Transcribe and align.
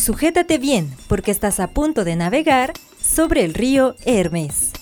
Sujétate 0.00 0.56
bien, 0.56 0.90
porque 1.08 1.30
estás 1.30 1.60
a 1.60 1.68
punto 1.68 2.04
de 2.04 2.16
navegar 2.16 2.72
sobre 3.02 3.44
el 3.44 3.52
río 3.52 3.96
Hermes. 4.06 4.72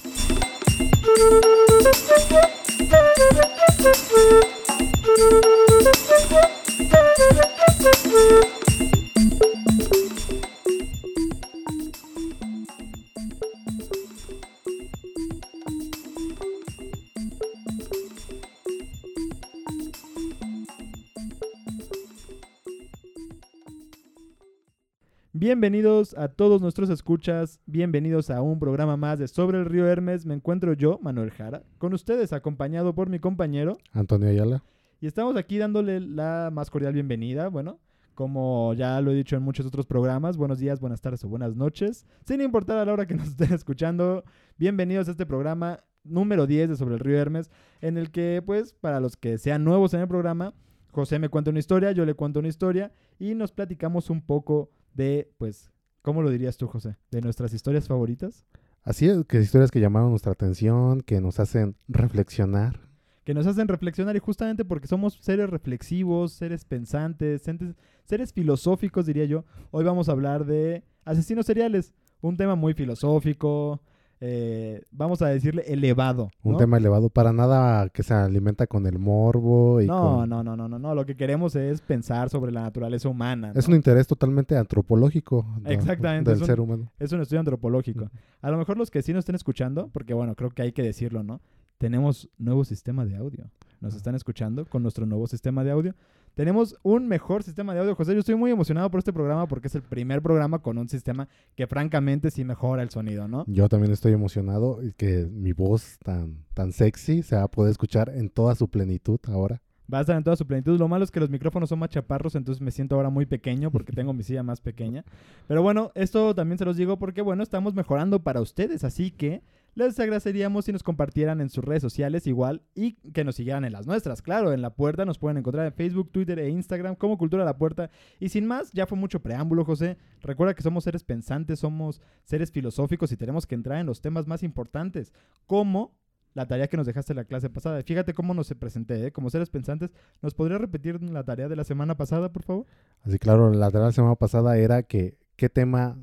Bienvenidos 25.58 26.16
a 26.16 26.28
todos 26.28 26.62
nuestros 26.62 26.88
escuchas, 26.88 27.58
bienvenidos 27.66 28.30
a 28.30 28.40
un 28.42 28.60
programa 28.60 28.96
más 28.96 29.18
de 29.18 29.26
Sobre 29.26 29.58
el 29.58 29.64
Río 29.64 29.88
Hermes. 29.88 30.24
Me 30.24 30.34
encuentro 30.34 30.72
yo, 30.72 31.00
Manuel 31.02 31.32
Jara, 31.32 31.64
con 31.78 31.92
ustedes 31.94 32.32
acompañado 32.32 32.94
por 32.94 33.10
mi 33.10 33.18
compañero 33.18 33.76
Antonio 33.90 34.28
Ayala. 34.28 34.62
y 35.00 35.08
estamos 35.08 35.36
aquí 35.36 35.58
dándole 35.58 35.98
la 35.98 36.50
más 36.52 36.70
cordial 36.70 36.92
bienvenida, 36.92 37.48
bueno, 37.48 37.80
como 38.14 38.72
ya 38.74 39.00
lo 39.00 39.10
he 39.10 39.16
dicho 39.16 39.34
en 39.34 39.42
muchos 39.42 39.66
otros 39.66 39.84
programas, 39.84 40.36
buenos 40.36 40.60
días, 40.60 40.78
buenas 40.78 41.00
tardes 41.00 41.24
o 41.24 41.28
buenas 41.28 41.56
noches, 41.56 42.06
sin 42.24 42.40
importar 42.40 42.78
a 42.78 42.84
la 42.84 42.92
hora 42.92 43.06
que 43.08 43.16
nos 43.16 43.26
estén 43.30 43.52
escuchando, 43.52 44.22
bienvenidos 44.58 45.08
a 45.08 45.10
este 45.10 45.26
programa 45.26 45.80
número 46.04 46.46
10 46.46 46.68
de 46.68 46.76
Sobre 46.76 46.94
el 46.94 47.00
Río 47.00 47.18
Hermes, 47.18 47.50
en 47.80 47.98
el 47.98 48.12
que 48.12 48.44
pues 48.46 48.74
para 48.74 49.00
los 49.00 49.16
que 49.16 49.38
sean 49.38 49.64
nuevos 49.64 49.92
en 49.92 50.02
el 50.02 50.08
programa, 50.08 50.54
José 50.92 51.18
me 51.18 51.28
cuenta 51.28 51.50
una 51.50 51.58
historia, 51.58 51.90
yo 51.90 52.04
le 52.06 52.14
cuento 52.14 52.38
una 52.38 52.48
historia 52.48 52.92
y 53.18 53.34
nos 53.34 53.50
platicamos 53.50 54.08
un 54.08 54.22
poco 54.22 54.70
de 54.98 55.30
pues, 55.38 55.70
¿cómo 56.02 56.20
lo 56.20 56.28
dirías 56.28 56.58
tú, 56.58 56.66
José? 56.66 56.96
De 57.10 57.22
nuestras 57.22 57.54
historias 57.54 57.88
favoritas. 57.88 58.44
Así 58.82 59.08
es, 59.08 59.24
que 59.26 59.40
historias 59.40 59.70
que 59.70 59.80
llamaron 59.80 60.10
nuestra 60.10 60.32
atención, 60.32 61.00
que 61.00 61.20
nos 61.20 61.40
hacen 61.40 61.76
reflexionar. 61.88 62.80
que 63.24 63.34
nos 63.34 63.46
hacen 63.46 63.68
reflexionar 63.68 64.16
y 64.16 64.20
justamente 64.20 64.64
porque 64.64 64.86
somos 64.86 65.18
seres 65.20 65.50
reflexivos, 65.50 66.32
seres 66.32 66.64
pensantes, 66.64 67.42
seres, 67.42 67.76
seres 68.04 68.32
filosóficos, 68.32 69.04
diría 69.04 69.26
yo, 69.26 69.44
hoy 69.70 69.84
vamos 69.84 70.08
a 70.08 70.12
hablar 70.12 70.46
de 70.46 70.82
asesinos 71.04 71.44
seriales, 71.44 71.92
un 72.22 72.38
tema 72.38 72.54
muy 72.54 72.72
filosófico, 72.72 73.82
eh, 74.20 74.82
vamos 74.90 75.22
a 75.22 75.28
decirle 75.28 75.62
elevado. 75.66 76.30
Un 76.42 76.56
tema 76.56 76.76
elevado 76.78 77.08
para 77.10 77.32
nada 77.32 77.88
que 77.90 78.02
se 78.02 78.14
alimenta 78.14 78.66
con 78.66 78.86
el 78.86 78.98
morbo 78.98 79.80
y 79.80 79.86
No, 79.86 80.16
con- 80.18 80.28
no, 80.28 80.42
no, 80.42 80.56
no, 80.56 80.68
no, 80.68 80.78
no, 80.78 80.94
lo 80.94 81.06
que 81.06 81.16
queremos 81.16 81.54
es 81.56 81.80
pensar 81.80 82.28
sobre 82.30 82.50
la 82.52 82.62
naturaleza 82.62 83.08
humana. 83.08 83.52
Es 83.54 83.68
un 83.68 83.74
interés 83.74 84.06
totalmente 84.06 84.56
antropológico 84.56 85.46
de- 85.60 85.74
Exactamente, 85.74 86.30
del 86.30 86.40
un- 86.40 86.46
ser 86.46 86.60
humano. 86.60 86.92
Es 86.98 87.12
un 87.12 87.20
estudio 87.20 87.40
antropológico. 87.40 88.10
A 88.42 88.50
lo 88.50 88.58
mejor 88.58 88.76
los 88.76 88.90
que 88.90 89.02
sí 89.02 89.12
nos 89.12 89.20
estén 89.20 89.34
escuchando, 89.36 89.88
porque 89.92 90.14
bueno, 90.14 90.34
creo 90.34 90.50
que 90.50 90.62
hay 90.62 90.72
que 90.72 90.82
decirlo, 90.82 91.22
¿no? 91.22 91.40
Tenemos 91.78 92.28
nuevo 92.38 92.64
sistema 92.64 93.04
de 93.04 93.16
audio. 93.16 93.44
Nos 93.80 93.94
están 93.94 94.16
escuchando 94.16 94.64
con 94.66 94.82
nuestro 94.82 95.06
nuevo 95.06 95.28
sistema 95.28 95.62
de 95.62 95.70
audio. 95.70 95.94
Tenemos 96.38 96.76
un 96.84 97.08
mejor 97.08 97.42
sistema 97.42 97.74
de 97.74 97.80
audio, 97.80 97.96
José. 97.96 98.12
Yo 98.14 98.20
estoy 98.20 98.36
muy 98.36 98.52
emocionado 98.52 98.88
por 98.92 98.98
este 98.98 99.12
programa 99.12 99.48
porque 99.48 99.66
es 99.66 99.74
el 99.74 99.82
primer 99.82 100.22
programa 100.22 100.60
con 100.60 100.78
un 100.78 100.88
sistema 100.88 101.28
que 101.56 101.66
francamente 101.66 102.30
sí 102.30 102.44
mejora 102.44 102.84
el 102.84 102.90
sonido, 102.90 103.26
¿no? 103.26 103.44
Yo 103.48 103.68
también 103.68 103.92
estoy 103.92 104.12
emocionado 104.12 104.80
y 104.80 104.92
que 104.92 105.26
mi 105.26 105.52
voz 105.52 105.98
tan, 105.98 106.44
tan 106.54 106.70
sexy 106.70 107.24
se 107.24 107.34
va 107.34 107.42
a 107.42 107.48
poder 107.48 107.72
escuchar 107.72 108.12
en 108.14 108.30
toda 108.30 108.54
su 108.54 108.68
plenitud 108.68 109.18
ahora. 109.26 109.60
Va 109.92 109.98
a 109.98 110.00
estar 110.02 110.16
en 110.16 110.22
toda 110.22 110.36
su 110.36 110.46
plenitud. 110.46 110.78
Lo 110.78 110.86
malo 110.86 111.02
es 111.02 111.10
que 111.10 111.18
los 111.18 111.28
micrófonos 111.28 111.70
son 111.70 111.80
más 111.80 111.88
chaparros, 111.88 112.36
entonces 112.36 112.62
me 112.62 112.70
siento 112.70 112.94
ahora 112.94 113.10
muy 113.10 113.26
pequeño 113.26 113.72
porque 113.72 113.92
tengo 113.92 114.12
mi 114.12 114.22
silla 114.22 114.44
más 114.44 114.60
pequeña. 114.60 115.04
Pero 115.48 115.62
bueno, 115.62 115.90
esto 115.96 116.36
también 116.36 116.58
se 116.58 116.64
los 116.64 116.76
digo 116.76 117.00
porque, 117.00 117.20
bueno, 117.20 117.42
estamos 117.42 117.74
mejorando 117.74 118.22
para 118.22 118.40
ustedes, 118.40 118.84
así 118.84 119.10
que 119.10 119.42
les 119.86 120.00
agradeceríamos 120.00 120.64
si 120.64 120.72
nos 120.72 120.82
compartieran 120.82 121.40
en 121.40 121.48
sus 121.48 121.64
redes 121.64 121.82
sociales 121.82 122.26
igual 122.26 122.62
y 122.74 122.94
que 123.12 123.24
nos 123.24 123.36
siguieran 123.36 123.64
en 123.64 123.72
las 123.72 123.86
nuestras. 123.86 124.22
Claro, 124.22 124.52
en 124.52 124.62
La 124.62 124.74
Puerta 124.74 125.04
nos 125.04 125.18
pueden 125.18 125.38
encontrar 125.38 125.66
en 125.66 125.72
Facebook, 125.72 126.10
Twitter 126.10 126.38
e 126.38 126.48
Instagram 126.48 126.96
como 126.96 127.16
Cultura 127.16 127.44
La 127.44 127.56
Puerta. 127.56 127.90
Y 128.18 128.28
sin 128.28 128.46
más, 128.46 128.72
ya 128.72 128.86
fue 128.86 128.98
mucho 128.98 129.20
preámbulo, 129.20 129.64
José. 129.64 129.96
Recuerda 130.20 130.54
que 130.54 130.62
somos 130.62 130.84
seres 130.84 131.04
pensantes, 131.04 131.60
somos 131.60 132.00
seres 132.24 132.50
filosóficos 132.50 133.12
y 133.12 133.16
tenemos 133.16 133.46
que 133.46 133.54
entrar 133.54 133.78
en 133.78 133.86
los 133.86 134.00
temas 134.00 134.26
más 134.26 134.42
importantes, 134.42 135.12
como 135.46 135.94
la 136.34 136.46
tarea 136.46 136.68
que 136.68 136.76
nos 136.76 136.86
dejaste 136.86 137.14
la 137.14 137.24
clase 137.24 137.50
pasada. 137.50 137.82
Fíjate 137.82 138.14
cómo 138.14 138.34
nos 138.34 138.52
presenté, 138.54 139.06
¿eh? 139.06 139.12
Como 139.12 139.30
seres 139.30 139.50
pensantes. 139.50 139.90
¿Nos 140.22 140.34
podría 140.34 140.58
repetir 140.58 141.02
la 141.02 141.24
tarea 141.24 141.48
de 141.48 141.56
la 141.56 141.64
semana 141.64 141.96
pasada, 141.96 142.32
por 142.32 142.42
favor? 142.42 142.66
Así 143.02 143.18
claro, 143.18 143.50
la 143.50 143.70
tarea 143.70 143.86
de 143.86 143.88
la 143.88 143.92
semana 143.92 144.14
pasada 144.16 144.56
era 144.58 144.82
que 144.82 145.18
qué 145.36 145.48
tema 145.48 145.98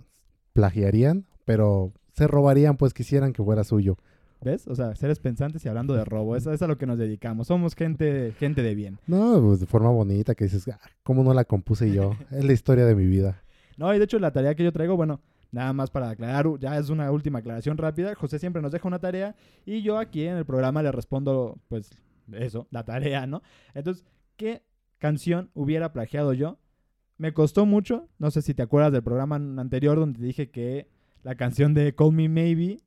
plagiarían, 0.53 1.25
pero 1.46 1.94
se 2.16 2.28
robarían 2.28 2.78
pues 2.78 2.94
quisieran 2.94 3.34
que 3.34 3.44
fuera 3.44 3.64
suyo. 3.64 3.98
¿Ves? 4.42 4.68
O 4.68 4.76
sea, 4.76 4.96
seres 4.96 5.20
pensantes 5.20 5.66
y 5.66 5.70
hablando 5.70 5.96
de 5.96 6.06
robo. 6.06 6.36
Eso 6.36 6.52
es 6.53 6.62
a 6.62 6.68
lo 6.68 6.78
que 6.78 6.86
nos 6.86 6.98
dedicamos. 7.00 7.48
Somos 7.48 7.74
gente, 7.74 8.34
gente 8.38 8.62
de 8.62 8.76
bien. 8.76 9.00
No, 9.08 9.42
pues, 9.42 9.59
de 9.59 9.66
forma 9.66 9.90
bonita 9.90 10.36
que 10.36 10.44
dices, 10.44 10.68
"Ah, 10.68 10.80
¿cómo 11.04 11.24
no 11.24 11.34
la 11.34 11.46
compuse 11.46 11.92
yo? 11.92 12.12
Es 12.31 12.44
la 12.46 12.54
historia 12.54 12.86
de 12.86 12.96
mi 12.96 13.06
vida. 13.06 13.42
No, 13.78 13.94
y 13.94 13.98
de 13.98 14.04
hecho 14.06 14.20
la 14.20 14.31
tarea 14.31 14.54
que 14.56 14.64
yo 14.64 14.72
traigo, 14.72 14.96
bueno, 14.96 15.22
nada 15.52 15.74
más 15.74 15.90
para 15.90 16.09
aclarar, 16.09 16.46
ya 16.59 16.78
es 16.78 16.90
una 16.90 17.12
última 17.12 17.40
aclaración 17.40 17.78
rápida. 17.78 18.14
José 18.16 18.38
siempre 18.40 18.62
nos 18.62 18.72
deja 18.72 18.88
una 18.88 19.00
tarea 19.00 19.36
y 19.66 19.81
yo 19.81 19.98
aquí 19.98 20.25
en 20.25 20.38
el 20.38 20.46
programa 20.46 20.84
le 20.84 20.92
respondo, 20.92 21.58
pues, 21.70 21.90
eso, 22.34 22.68
la 22.72 22.84
tarea, 22.84 23.25
¿no? 23.25 23.42
Entonces, 23.74 24.06
¿qué 24.38 24.64
canción 25.00 25.50
hubiera 25.54 25.92
plagiado 25.94 26.34
yo? 26.34 26.59
Me 27.18 27.34
costó 27.34 27.66
mucho, 27.66 28.09
no 28.20 28.30
sé 28.31 28.42
si 28.42 28.54
te 28.54 28.62
acuerdas 28.64 28.92
del 28.92 29.04
programa 29.04 29.38
anterior 29.38 29.98
donde 29.98 30.20
te 30.20 30.25
dije 30.25 30.50
que 30.52 30.90
la 31.25 31.34
canción 31.34 31.74
de 31.74 31.94
Call 31.96 32.13
Me 32.13 32.30
Maybe 32.30 32.78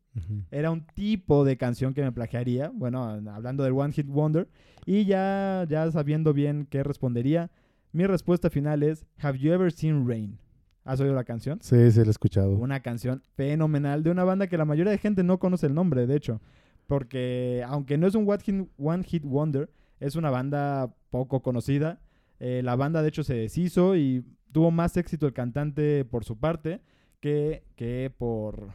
era 0.53 0.71
un 0.71 0.87
tipo 0.87 1.44
de 1.44 1.56
canción 1.56 1.93
que 1.93 2.03
me 2.03 2.12
plagiaría, 2.12 2.71
bueno, 2.72 3.04
hablando 3.04 3.65
del 3.65 3.72
One 3.72 3.93
Hit 3.93 4.06
Wonder, 4.06 4.49
y 4.87 5.04
ya, 5.04 5.66
ya 5.69 5.91
sabiendo 5.91 6.32
bien 6.32 6.66
qué 6.71 6.84
respondería, 6.84 7.50
mi 7.93 8.06
respuesta 8.06 8.49
final 8.49 8.84
es 8.84 9.04
Have 9.21 9.38
You 9.38 9.53
Ever 9.53 9.72
Seen 9.72 10.09
Rain? 10.09 10.38
¿Has 10.84 11.00
oído 11.00 11.15
la 11.15 11.25
canción? 11.25 11.59
Sí, 11.60 11.91
sí, 11.91 11.99
lo 11.99 12.06
he 12.06 12.10
escuchado. 12.10 12.56
Una 12.56 12.81
canción 12.81 13.22
fenomenal 13.34 14.04
de 14.04 14.10
una 14.12 14.22
banda 14.22 14.47
que 14.47 14.56
la 14.56 14.65
mayoría 14.65 14.93
de 14.93 14.99
gente 14.99 15.25
no 15.25 15.41
conoce 15.41 15.66
el 15.66 15.75
nombre, 15.75 16.06
de 16.06 16.15
hecho, 16.15 16.41
porque 16.87 17.65
aunque 17.66 17.99
no 17.99 18.06
es 18.06 18.15
un 18.15 18.25
One 18.28 18.41
Hit, 18.41 18.69
One 18.78 19.03
Hit 19.03 19.25
Wonder, 19.25 19.69
es 19.99 20.15
una 20.15 20.31
banda 20.31 20.94
poco 21.10 21.43
conocida. 21.43 22.00
Eh, 22.38 22.62
la 22.62 22.76
banda 22.76 23.03
de 23.03 23.09
hecho 23.09 23.25
se 23.25 23.34
deshizo 23.34 23.97
y 23.97 24.25
tuvo 24.53 24.70
más 24.70 24.97
éxito 24.97 25.26
el 25.26 25.32
cantante 25.32 26.05
por 26.05 26.25
su 26.25 26.38
parte 26.38 26.81
que, 27.21 27.62
que 27.77 28.12
por, 28.17 28.69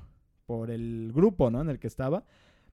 por 0.45 0.69
el 0.71 1.11
grupo 1.13 1.49
¿no? 1.49 1.61
en 1.61 1.69
el 1.69 1.79
que 1.79 1.87
estaba. 1.87 2.23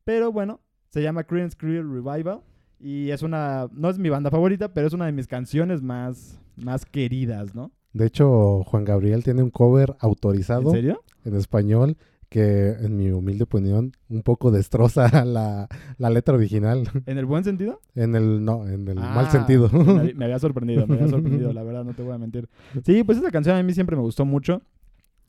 Pero 0.04 0.32
bueno, 0.32 0.60
se 0.90 1.02
llama 1.02 1.24
Creedence 1.24 1.56
Clearwater 1.56 1.86
Revival 2.02 2.40
y 2.80 3.10
es 3.10 3.22
una, 3.22 3.68
no 3.72 3.90
es 3.90 3.98
mi 3.98 4.08
banda 4.08 4.30
favorita, 4.30 4.72
pero 4.72 4.86
es 4.86 4.92
una 4.92 5.06
de 5.06 5.12
mis 5.12 5.26
canciones 5.26 5.82
más, 5.82 6.40
más 6.56 6.84
queridas, 6.86 7.54
¿no? 7.54 7.70
De 7.92 8.06
hecho, 8.06 8.62
Juan 8.64 8.84
Gabriel 8.84 9.24
tiene 9.24 9.42
un 9.42 9.50
cover 9.50 9.90
¿En 9.90 9.96
autorizado 10.00 10.70
serio? 10.70 11.02
en 11.24 11.34
español 11.34 11.96
que, 12.28 12.68
en 12.70 12.96
mi 12.96 13.10
humilde 13.10 13.42
opinión, 13.42 13.90
un 14.08 14.22
poco 14.22 14.52
destroza 14.52 15.24
la, 15.24 15.68
la 15.98 16.10
letra 16.10 16.34
original. 16.36 16.88
¿En 17.06 17.18
el 17.18 17.26
buen 17.26 17.42
sentido? 17.42 17.80
En 17.96 18.14
el, 18.14 18.44
no, 18.44 18.66
en 18.68 18.86
el 18.86 18.98
Ah, 18.98 19.12
mal 19.12 19.28
sentido. 19.28 19.68
Me, 19.72 20.00
había- 20.00 20.14
me 20.16 20.24
había 20.26 20.38
sorprendido, 20.38 20.86
me 20.86 20.94
había 20.94 21.08
sorprendido, 21.08 21.52
la 21.52 21.64
verdad, 21.64 21.84
no 21.84 21.92
te 21.92 22.02
voy 22.02 22.14
a 22.14 22.18
mentir. 22.18 22.48
Sí, 22.84 23.02
pues 23.02 23.18
esa 23.18 23.32
canción 23.32 23.56
a 23.56 23.62
mí 23.64 23.72
siempre 23.74 23.96
me 23.96 24.02
gustó 24.02 24.24
mucho. 24.24 24.62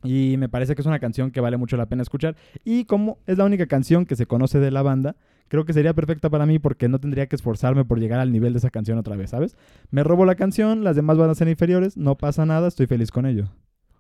Y 0.04 0.36
me 0.38 0.50
parece 0.50 0.76
que 0.76 0.82
es 0.82 0.88
una 0.88 1.00
canción 1.00 1.32
que 1.32 1.42
vale 1.42 1.58
mucho 1.58 1.78
la 1.78 1.86
pena 1.86 2.02
escuchar. 2.02 2.36
Y 2.64 2.86
como 2.86 3.20
es 3.28 3.38
la 3.38 3.46
única 3.46 3.68
canción 3.68 4.06
que 4.06 4.16
se 4.16 4.26
conoce 4.26 4.60
de 4.60 4.72
la 4.72 4.82
banda, 4.82 5.16
creo 5.48 5.66
que 5.66 5.74
sería 5.74 5.94
perfecta 5.94 6.30
para 6.30 6.46
mí 6.46 6.60
porque 6.60 6.88
no 6.90 7.00
tendría 7.00 7.28
que 7.28 7.36
esforzarme 7.36 7.86
por 7.86 8.00
llegar 8.00 8.20
al 8.20 8.32
nivel 8.32 8.54
de 8.54 8.60
esa 8.60 8.70
canción 8.70 8.98
otra 8.98 9.16
vez, 9.16 9.30
¿sabes? 9.32 9.56
Me 9.90 10.04
robo 10.04 10.26
la 10.26 10.36
canción, 10.36 10.84
las 10.84 10.96
demás 10.96 11.18
van 11.18 11.30
a 11.30 11.36
ser 11.36 11.48
inferiores, 11.50 11.98
no 11.98 12.18
pasa 12.18 12.46
nada, 12.46 12.68
estoy 12.68 12.88
feliz 12.88 13.12
con 13.12 13.26
ello. 13.26 13.50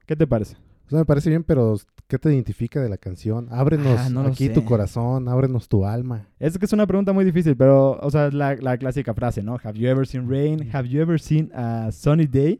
¿Qué 0.06 0.16
te 0.16 0.26
parece? 0.28 0.56
O 0.88 0.90
sea, 0.90 1.00
me 1.00 1.06
parece 1.06 1.30
bien, 1.30 1.44
pero 1.44 1.78
¿qué 2.08 2.18
te 2.20 2.34
identifica 2.34 2.82
de 2.82 2.90
la 2.90 2.98
canción? 2.98 3.48
Ábrenos 3.52 3.98
Ah, 3.98 4.10
no 4.10 4.22
aquí 4.22 4.50
tu 4.50 4.66
corazón, 4.66 5.30
ábrenos 5.30 5.70
tu 5.70 5.86
alma. 5.86 6.28
Es 6.38 6.58
que 6.58 6.66
es 6.66 6.74
una 6.74 6.86
pregunta 6.86 7.14
muy 7.14 7.24
difícil, 7.24 7.56
pero, 7.56 7.92
o 8.02 8.12
sea, 8.12 8.28
es 8.28 8.34
la, 8.34 8.56
la 8.56 8.78
clásica 8.78 9.14
frase, 9.14 9.42
¿no? 9.42 9.58
Have 9.64 9.80
you 9.80 9.88
ever 9.88 10.06
seen 10.06 10.30
rain? 10.30 10.70
Have 10.74 10.90
you 10.90 11.02
ever 11.02 11.18
seen 11.20 11.50
a 11.54 11.92
sunny 11.94 12.28
day? 12.28 12.60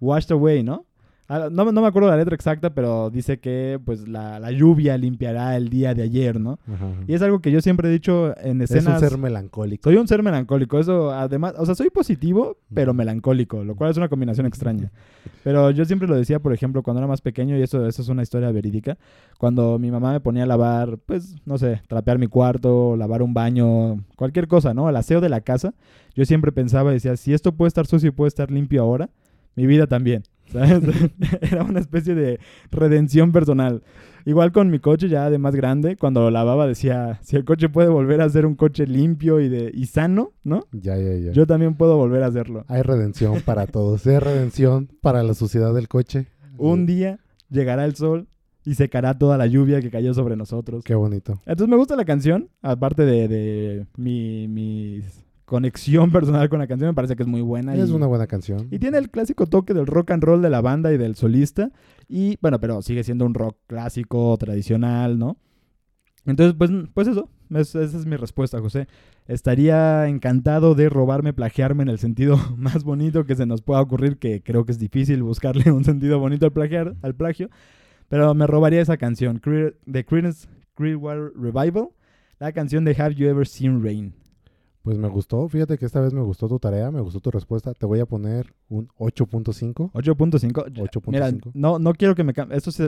Washed 0.00 0.30
away, 0.30 0.62
¿no? 0.62 0.86
Ah, 1.26 1.48
No, 1.50 1.72
no 1.72 1.80
me 1.80 1.86
acuerdo 1.88 2.10
la 2.10 2.16
letra 2.16 2.34
exacta, 2.34 2.74
pero 2.74 3.08
dice 3.10 3.38
que 3.40 3.80
pues 3.82 4.06
la, 4.06 4.38
la 4.38 4.50
lluvia 4.52 4.98
limpiará 4.98 5.56
el 5.56 5.70
día 5.70 5.94
de 5.94 6.02
ayer, 6.02 6.38
¿no? 6.38 6.58
Ajá. 6.70 6.86
Y 7.08 7.14
es 7.14 7.22
algo 7.22 7.40
que 7.40 7.50
yo 7.50 7.60
siempre 7.62 7.88
he 7.88 7.92
dicho 7.92 8.34
en 8.40 8.60
Es 8.60 8.70
un 8.70 8.76
escenas. 8.78 9.00
ser 9.00 9.16
melancólico. 9.16 9.88
Soy 9.88 9.96
un 9.96 10.06
ser 10.06 10.22
melancólico, 10.22 10.78
eso 10.78 11.10
además, 11.12 11.54
o 11.56 11.64
sea, 11.64 11.74
soy 11.74 11.88
positivo, 11.90 12.58
pero 12.74 12.92
melancólico, 12.92 13.64
lo 13.64 13.74
cual 13.74 13.90
es 13.90 13.96
una 13.96 14.08
combinación 14.08 14.46
extraña. 14.46 14.90
Pero 15.44 15.70
yo 15.70 15.84
siempre 15.84 16.08
lo 16.08 16.16
decía, 16.16 16.38
por 16.40 16.54
ejemplo, 16.54 16.82
cuando 16.82 17.00
era 17.00 17.06
más 17.06 17.20
pequeño, 17.20 17.54
y 17.58 17.62
eso, 17.62 17.86
eso 17.86 18.00
es 18.00 18.08
una 18.08 18.22
historia 18.22 18.50
verídica, 18.50 18.96
cuando 19.38 19.78
mi 19.78 19.90
mamá 19.90 20.12
me 20.12 20.20
ponía 20.20 20.44
a 20.44 20.46
lavar, 20.46 20.96
pues, 21.04 21.36
no 21.44 21.58
sé, 21.58 21.82
trapear 21.86 22.18
mi 22.18 22.28
cuarto, 22.28 22.96
lavar 22.96 23.20
un 23.22 23.34
baño, 23.34 24.02
cualquier 24.16 24.48
cosa, 24.48 24.72
¿no? 24.72 24.88
El 24.88 24.96
aseo 24.96 25.20
de 25.20 25.28
la 25.28 25.42
casa, 25.42 25.74
yo 26.14 26.24
siempre 26.24 26.50
pensaba 26.50 26.90
y 26.90 26.94
decía, 26.94 27.16
si 27.18 27.34
esto 27.34 27.52
puede 27.52 27.68
estar 27.68 27.86
sucio 27.86 28.08
y 28.08 28.12
puede 28.12 28.28
estar 28.28 28.50
limpio 28.50 28.80
ahora, 28.82 29.10
mi 29.54 29.66
vida 29.66 29.86
también. 29.86 30.22
¿Sabes? 30.54 30.82
Era 31.42 31.64
una 31.64 31.80
especie 31.80 32.14
de 32.14 32.40
redención 32.70 33.32
personal. 33.32 33.82
Igual 34.26 34.52
con 34.52 34.70
mi 34.70 34.78
coche 34.78 35.08
ya 35.08 35.28
de 35.28 35.36
más 35.36 35.54
grande, 35.54 35.96
cuando 35.96 36.22
lo 36.22 36.30
lavaba 36.30 36.66
decía, 36.66 37.18
si 37.22 37.36
el 37.36 37.44
coche 37.44 37.68
puede 37.68 37.88
volver 37.88 38.22
a 38.22 38.28
ser 38.30 38.46
un 38.46 38.54
coche 38.54 38.86
limpio 38.86 39.40
y, 39.40 39.50
de, 39.50 39.70
y 39.74 39.86
sano, 39.86 40.32
¿no? 40.44 40.66
Ya, 40.72 40.96
ya, 40.96 41.14
ya. 41.16 41.32
Yo 41.32 41.46
también 41.46 41.74
puedo 41.74 41.98
volver 41.98 42.22
a 42.22 42.28
hacerlo. 42.28 42.64
Hay 42.68 42.80
redención 42.80 43.42
para 43.44 43.66
todos. 43.66 44.06
Hay 44.06 44.18
redención 44.18 44.88
para 45.02 45.22
la 45.22 45.34
suciedad 45.34 45.74
del 45.74 45.88
coche. 45.88 46.26
Un 46.56 46.86
día 46.86 47.18
llegará 47.50 47.84
el 47.84 47.96
sol 47.96 48.28
y 48.64 48.76
secará 48.76 49.18
toda 49.18 49.36
la 49.36 49.46
lluvia 49.46 49.82
que 49.82 49.90
cayó 49.90 50.14
sobre 50.14 50.36
nosotros. 50.36 50.84
Qué 50.84 50.94
bonito. 50.94 51.40
Entonces 51.44 51.68
me 51.68 51.76
gusta 51.76 51.96
la 51.96 52.06
canción, 52.06 52.48
aparte 52.62 53.04
de, 53.04 53.28
de 53.28 53.86
mi, 53.96 54.48
mi 54.48 55.02
conexión 55.44 56.10
personal 56.12 56.48
con 56.48 56.58
la 56.58 56.66
canción, 56.66 56.90
me 56.90 56.94
parece 56.94 57.16
que 57.16 57.22
es 57.22 57.28
muy 57.28 57.40
buena. 57.42 57.74
Es 57.74 57.90
y, 57.90 57.92
una 57.92 58.06
buena 58.06 58.26
canción. 58.26 58.68
y 58.70 58.78
tiene 58.78 58.98
el 58.98 59.10
clásico 59.10 59.46
toque 59.46 59.74
del 59.74 59.86
rock 59.86 60.10
and 60.12 60.22
roll 60.24 60.42
de 60.42 60.50
la 60.50 60.60
banda 60.60 60.92
y 60.92 60.96
del 60.98 61.14
solista. 61.16 61.70
Y 62.08 62.38
bueno, 62.40 62.60
pero 62.60 62.82
sigue 62.82 63.04
siendo 63.04 63.24
un 63.26 63.34
rock 63.34 63.56
clásico, 63.66 64.36
tradicional, 64.38 65.18
¿no? 65.18 65.36
Entonces, 66.26 66.54
pues, 66.56 66.70
pues 66.94 67.08
eso, 67.08 67.28
es- 67.50 67.74
esa 67.74 67.98
es 67.98 68.06
mi 68.06 68.16
respuesta, 68.16 68.58
José. 68.60 68.88
Estaría 69.26 70.06
encantado 70.08 70.74
de 70.74 70.88
robarme, 70.88 71.32
plagiarme 71.34 71.82
en 71.82 71.88
el 71.90 71.98
sentido 71.98 72.38
más 72.56 72.84
bonito 72.84 73.24
que 73.26 73.34
se 73.36 73.46
nos 73.46 73.60
pueda 73.62 73.80
ocurrir, 73.82 74.18
que 74.18 74.42
creo 74.42 74.64
que 74.64 74.72
es 74.72 74.78
difícil 74.78 75.22
buscarle 75.22 75.70
un 75.72 75.84
sentido 75.84 76.18
bonito 76.18 76.46
al, 76.46 76.52
plagiar, 76.52 76.94
al 77.02 77.14
plagio. 77.14 77.50
Pero 78.08 78.34
me 78.34 78.46
robaría 78.46 78.80
esa 78.82 78.96
canción, 78.96 79.40
The 79.40 80.04
Creedence 80.04 80.46
Clearwater 80.74 81.32
Revival, 81.36 81.88
la 82.38 82.52
canción 82.52 82.84
de 82.84 82.94
Have 82.98 83.14
You 83.14 83.28
Ever 83.28 83.46
Seen 83.46 83.82
Rain. 83.82 84.14
Pues 84.84 84.98
me 84.98 85.08
gustó. 85.08 85.48
Fíjate 85.48 85.78
que 85.78 85.86
esta 85.86 85.98
vez 86.02 86.12
me 86.12 86.20
gustó 86.20 86.46
tu 86.46 86.58
tarea, 86.58 86.90
me 86.90 87.00
gustó 87.00 87.18
tu 87.18 87.30
respuesta. 87.30 87.72
Te 87.72 87.86
voy 87.86 88.00
a 88.00 88.06
poner 88.06 88.52
un 88.68 88.86
8.5. 88.98 89.90
8.5. 89.94 90.66
8.5. 90.72 91.10
Mira, 91.10 91.32
no, 91.54 91.78
no 91.78 91.94
quiero 91.94 92.14
que 92.14 92.22
me 92.22 92.34
cambie. 92.34 92.58
Esto 92.58 92.68
es 92.68 92.82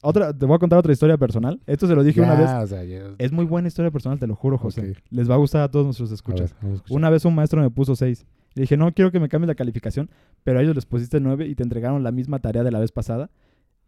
otra, 0.00 0.32
te 0.36 0.46
voy 0.46 0.56
a 0.56 0.58
contar 0.58 0.78
otra 0.78 0.92
historia 0.94 1.18
personal. 1.18 1.60
Esto 1.66 1.86
se 1.86 1.94
lo 1.94 2.02
dije 2.02 2.22
una 2.22 2.34
vez. 2.34 2.46
Ya, 2.46 2.60
o 2.62 2.66
sea, 2.66 2.82
ya- 2.84 3.14
Es 3.18 3.30
muy 3.30 3.44
buena 3.44 3.68
historia 3.68 3.90
personal, 3.90 4.18
te 4.18 4.26
lo 4.26 4.34
juro, 4.34 4.56
José. 4.56 4.94
Les 5.10 5.28
va 5.30 5.34
a 5.34 5.38
gustar 5.38 5.60
a 5.62 5.70
todos 5.70 5.84
nuestros 5.84 6.10
escuchas. 6.12 6.54
ver. 6.62 6.80
Una 6.88 7.10
vez 7.10 7.26
un 7.26 7.34
maestro 7.34 7.60
me 7.60 7.68
puso 7.70 7.94
6. 7.94 8.24
Le 8.54 8.62
dije, 8.62 8.78
no 8.78 8.90
quiero 8.92 9.10
que 9.10 9.20
me 9.20 9.28
cambie 9.28 9.46
la 9.48 9.54
calificación, 9.54 10.08
pero 10.44 10.60
a 10.60 10.62
ellos 10.62 10.74
les 10.74 10.86
pusiste 10.86 11.20
9 11.20 11.46
y 11.46 11.54
te 11.56 11.62
entregaron 11.62 12.02
la 12.02 12.10
misma 12.12 12.38
tarea 12.38 12.62
de 12.64 12.70
la 12.70 12.78
vez 12.80 12.90
pasada. 12.92 13.30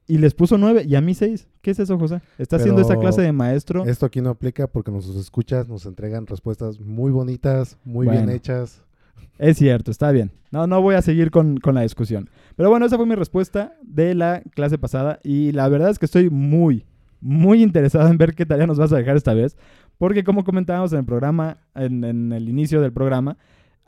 Y 0.09 0.19
les 0.19 0.35
puso 0.35 0.57
9 0.57 0.85
y 0.87 0.95
a 0.95 1.01
mí 1.01 1.15
6. 1.15 1.49
¿Qué 1.63 1.73
es 1.73 1.79
eso, 1.81 1.99
José? 1.99 2.21
¿Estás 2.39 2.61
haciendo 2.61 2.81
esta 2.81 2.97
clase 2.97 3.23
de 3.23 3.33
maestro? 3.33 3.85
Esto 3.85 4.07
aquí 4.07 4.21
no 4.21 4.31
aplica 4.31 4.67
porque 4.69 4.91
nuestros 4.93 5.17
escuchas 5.17 5.69
nos 5.69 5.85
entregan 5.87 6.27
respuestas 6.27 6.79
muy 6.81 7.11
bonitas, 7.11 7.77
muy 7.85 8.07
Bueno. 8.07 8.23
bien 8.27 8.37
hechas. 8.37 8.83
Es 9.39 9.59
cierto, 9.59 9.91
está 9.91 10.13
bien. 10.13 10.31
No, 10.53 10.67
no 10.67 10.81
voy 10.81 10.95
a 10.95 11.03
seguir 11.03 11.31
con, 11.31 11.59
con 11.59 11.75
la 11.75 11.83
discusión. 11.83 12.31
Pero 12.55 12.71
bueno, 12.71 12.87
esa 12.87 12.97
fue 12.97 13.05
mi 13.07 13.17
respuesta 13.17 13.75
de 13.83 14.15
la 14.15 14.43
clase 14.55 14.79
pasada. 14.79 15.19
Y 15.25 15.53
la 15.53 15.69
verdad 15.69 15.91
es 15.91 15.99
que 15.99 16.07
estoy 16.07 16.31
muy, 16.31 16.87
muy 17.21 17.63
interesado 17.63 18.09
en 18.09 18.17
ver 18.17 18.35
qué 18.35 18.47
tarea 18.47 18.67
nos 18.67 18.79
vas 18.79 18.93
a 18.93 18.97
dejar 18.97 19.17
esta 19.17 19.35
vez. 19.35 19.57
Porque 19.99 20.25
como 20.25 20.45
comentábamos 20.45 20.93
en 20.93 21.01
el 21.01 21.05
programa, 21.05 21.59
en, 21.75 22.05
en 22.05 22.33
el 22.33 22.49
inicio 22.49 22.81
del 22.81 22.93
programa, 22.93 23.37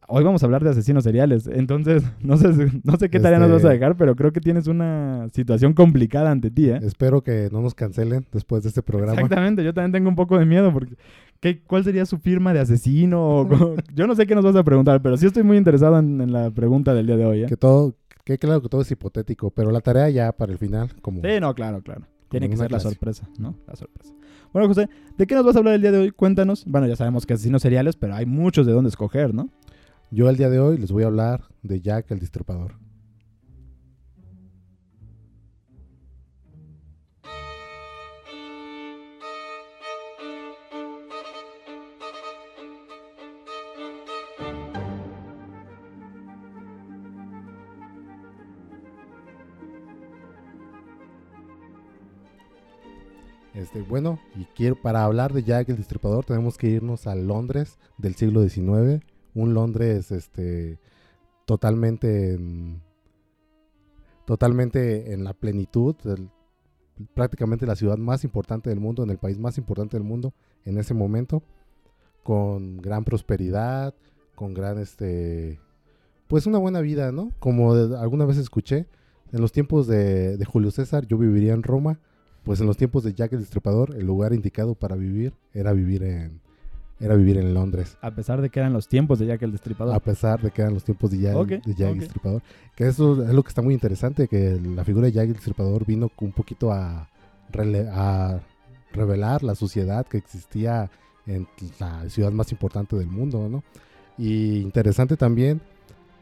hoy 0.08 0.24
vamos 0.24 0.42
a 0.42 0.46
hablar 0.46 0.64
de 0.64 0.70
asesinos 0.70 1.04
seriales. 1.04 1.46
Entonces, 1.46 2.02
no 2.20 2.36
sé, 2.36 2.48
no 2.82 2.96
sé 2.96 3.08
qué 3.10 3.20
tarea 3.20 3.38
nos 3.38 3.48
vas 3.50 3.64
a 3.64 3.68
Este- 3.68 3.78
dejar, 3.78 3.96
pero 3.96 4.16
creo 4.16 4.32
que 4.32 4.40
tienes 4.40 4.66
una 4.66 5.28
situación 5.32 5.72
complicada 5.74 6.30
ante 6.30 6.50
ti, 6.50 6.70
¿eh? 6.70 6.80
Espero 6.82 7.22
que 7.22 7.48
no 7.52 7.60
nos 7.62 7.74
cancelen 7.74 8.26
después 8.32 8.62
de 8.64 8.70
este 8.70 8.82
programa. 8.82 9.12
Exactamente, 9.14 9.62
yo 9.62 9.72
también 9.72 9.92
tengo 9.92 10.08
un 10.08 10.16
poco 10.16 10.38
de 10.38 10.44
miedo 10.46 10.72
porque 10.72 10.94
¿qué, 11.40 11.60
¿cuál 11.62 11.84
sería 11.84 12.04
su 12.06 12.18
firma 12.18 12.52
de 12.52 12.60
asesino? 12.60 13.48
Yo 13.94 14.06
no 14.06 14.14
sé 14.14 14.26
qué 14.26 14.34
nos 14.34 14.44
vas 14.44 14.56
a 14.56 14.64
preguntar, 14.64 15.00
pero 15.02 15.16
sí 15.16 15.26
estoy 15.26 15.42
muy 15.44 15.56
interesado 15.56 15.98
en, 15.98 16.20
en 16.20 16.32
la 16.32 16.50
pregunta 16.50 16.94
del 16.94 17.06
día 17.06 17.16
de 17.16 17.24
hoy. 17.24 17.42
¿eh? 17.44 17.46
Que 17.46 17.56
todo, 17.56 17.94
que 18.24 18.38
claro 18.38 18.60
que 18.62 18.68
todo 18.68 18.80
es 18.82 18.90
hipotético, 18.90 19.50
pero 19.50 19.70
la 19.70 19.80
tarea 19.80 20.08
ya 20.10 20.32
para 20.32 20.52
el 20.52 20.58
final, 20.58 20.90
como 21.00 21.20
Sí, 21.22 21.40
no, 21.40 21.54
claro, 21.54 21.80
claro. 21.82 22.02
Tiene 22.28 22.46
en 22.46 22.52
que 22.52 22.58
ser 22.58 22.70
la 22.72 22.80
sorpresa, 22.80 23.28
¿no? 23.38 23.54
La 23.66 23.74
sorpresa. 23.76 24.12
Bueno, 24.52 24.68
José, 24.68 24.88
¿de 25.16 25.26
qué 25.26 25.34
nos 25.34 25.44
vas 25.46 25.56
a 25.56 25.58
hablar 25.60 25.74
el 25.74 25.80
día 25.82 25.92
de 25.92 25.98
hoy? 25.98 26.10
Cuéntanos. 26.10 26.64
Bueno, 26.66 26.86
ya 26.86 26.96
sabemos 26.96 27.24
que 27.26 27.34
asesinos 27.34 27.62
seriales, 27.62 27.96
pero 27.96 28.14
hay 28.14 28.26
muchos 28.26 28.66
de 28.66 28.72
dónde 28.72 28.88
escoger, 28.88 29.32
¿no? 29.34 29.48
Yo 30.10 30.28
el 30.30 30.36
día 30.36 30.48
de 30.48 30.58
hoy 30.58 30.78
les 30.78 30.90
voy 30.90 31.02
a 31.04 31.06
hablar 31.06 31.44
de 31.62 31.80
Jack 31.80 32.10
el 32.10 32.18
Destripador. 32.20 32.74
Este, 53.54 53.82
bueno, 53.82 54.20
y 54.36 54.44
quiero 54.54 54.80
para 54.80 55.02
hablar 55.04 55.32
de 55.32 55.42
Jack 55.42 55.68
el 55.68 55.76
Destripador 55.76 56.24
tenemos 56.24 56.56
que 56.56 56.68
irnos 56.68 57.06
a 57.06 57.16
Londres 57.16 57.78
del 57.98 58.14
siglo 58.14 58.48
XIX, 58.48 59.02
un 59.38 59.54
Londres 59.54 60.10
este 60.10 60.78
totalmente 61.44 62.34
en, 62.34 62.82
totalmente 64.26 65.12
en 65.12 65.24
la 65.24 65.32
plenitud, 65.32 65.94
prácticamente 67.14 67.64
la 67.64 67.76
ciudad 67.76 67.96
más 67.96 68.24
importante 68.24 68.68
del 68.68 68.80
mundo, 68.80 69.02
en 69.02 69.10
el 69.10 69.18
país 69.18 69.38
más 69.38 69.56
importante 69.56 69.96
del 69.96 70.04
mundo 70.04 70.34
en 70.64 70.76
ese 70.76 70.92
momento, 70.92 71.42
con 72.22 72.78
gran 72.78 73.04
prosperidad, 73.04 73.94
con 74.34 74.54
gran 74.54 74.78
este 74.78 75.60
pues 76.26 76.46
una 76.46 76.58
buena 76.58 76.80
vida, 76.80 77.10
¿no? 77.10 77.32
Como 77.38 77.72
alguna 77.72 78.26
vez 78.26 78.36
escuché, 78.36 78.86
en 79.32 79.40
los 79.40 79.52
tiempos 79.52 79.86
de, 79.86 80.36
de 80.36 80.44
Julio 80.44 80.70
César 80.70 81.06
yo 81.06 81.16
viviría 81.16 81.54
en 81.54 81.62
Roma, 81.62 82.00
pues 82.42 82.60
en 82.60 82.66
los 82.66 82.76
tiempos 82.76 83.04
de 83.04 83.14
Jack 83.14 83.32
el 83.32 83.40
Destripador 83.40 83.94
el 83.94 84.06
lugar 84.06 84.32
indicado 84.34 84.74
para 84.74 84.96
vivir 84.96 85.32
era 85.54 85.72
vivir 85.72 86.02
en 86.02 86.40
era 87.00 87.14
vivir 87.14 87.36
en 87.38 87.54
Londres. 87.54 87.96
A 88.00 88.10
pesar 88.10 88.40
de 88.40 88.50
que 88.50 88.58
eran 88.60 88.72
los 88.72 88.88
tiempos 88.88 89.18
de 89.18 89.26
Jack 89.26 89.42
el 89.42 89.52
Destripador. 89.52 89.94
A 89.94 90.00
pesar 90.00 90.40
de 90.42 90.50
que 90.50 90.62
eran 90.62 90.74
los 90.74 90.84
tiempos 90.84 91.10
de 91.10 91.18
Jack, 91.18 91.46
de 91.46 91.74
Jack 91.74 91.88
el 91.90 91.94
ok. 91.94 92.00
Destripador. 92.00 92.42
Que 92.74 92.88
eso 92.88 93.22
es 93.24 93.32
lo 93.32 93.42
que 93.42 93.48
está 93.48 93.62
muy 93.62 93.74
interesante, 93.74 94.26
que 94.28 94.58
la 94.60 94.84
figura 94.84 95.06
de 95.06 95.12
Jack 95.12 95.28
el 95.28 95.34
Destripador 95.34 95.86
vino 95.86 96.10
un 96.20 96.32
poquito 96.32 96.72
a, 96.72 97.08
revelar 98.92 99.42
la 99.42 99.54
sociedad 99.54 100.06
que 100.06 100.18
existía 100.18 100.90
en 101.26 101.46
la 101.78 102.08
ciudad 102.08 102.32
más 102.32 102.50
importante 102.52 102.96
del 102.96 103.06
mundo, 103.06 103.48
¿no? 103.48 103.62
Y 104.16 104.60
interesante 104.60 105.16
también, 105.16 105.60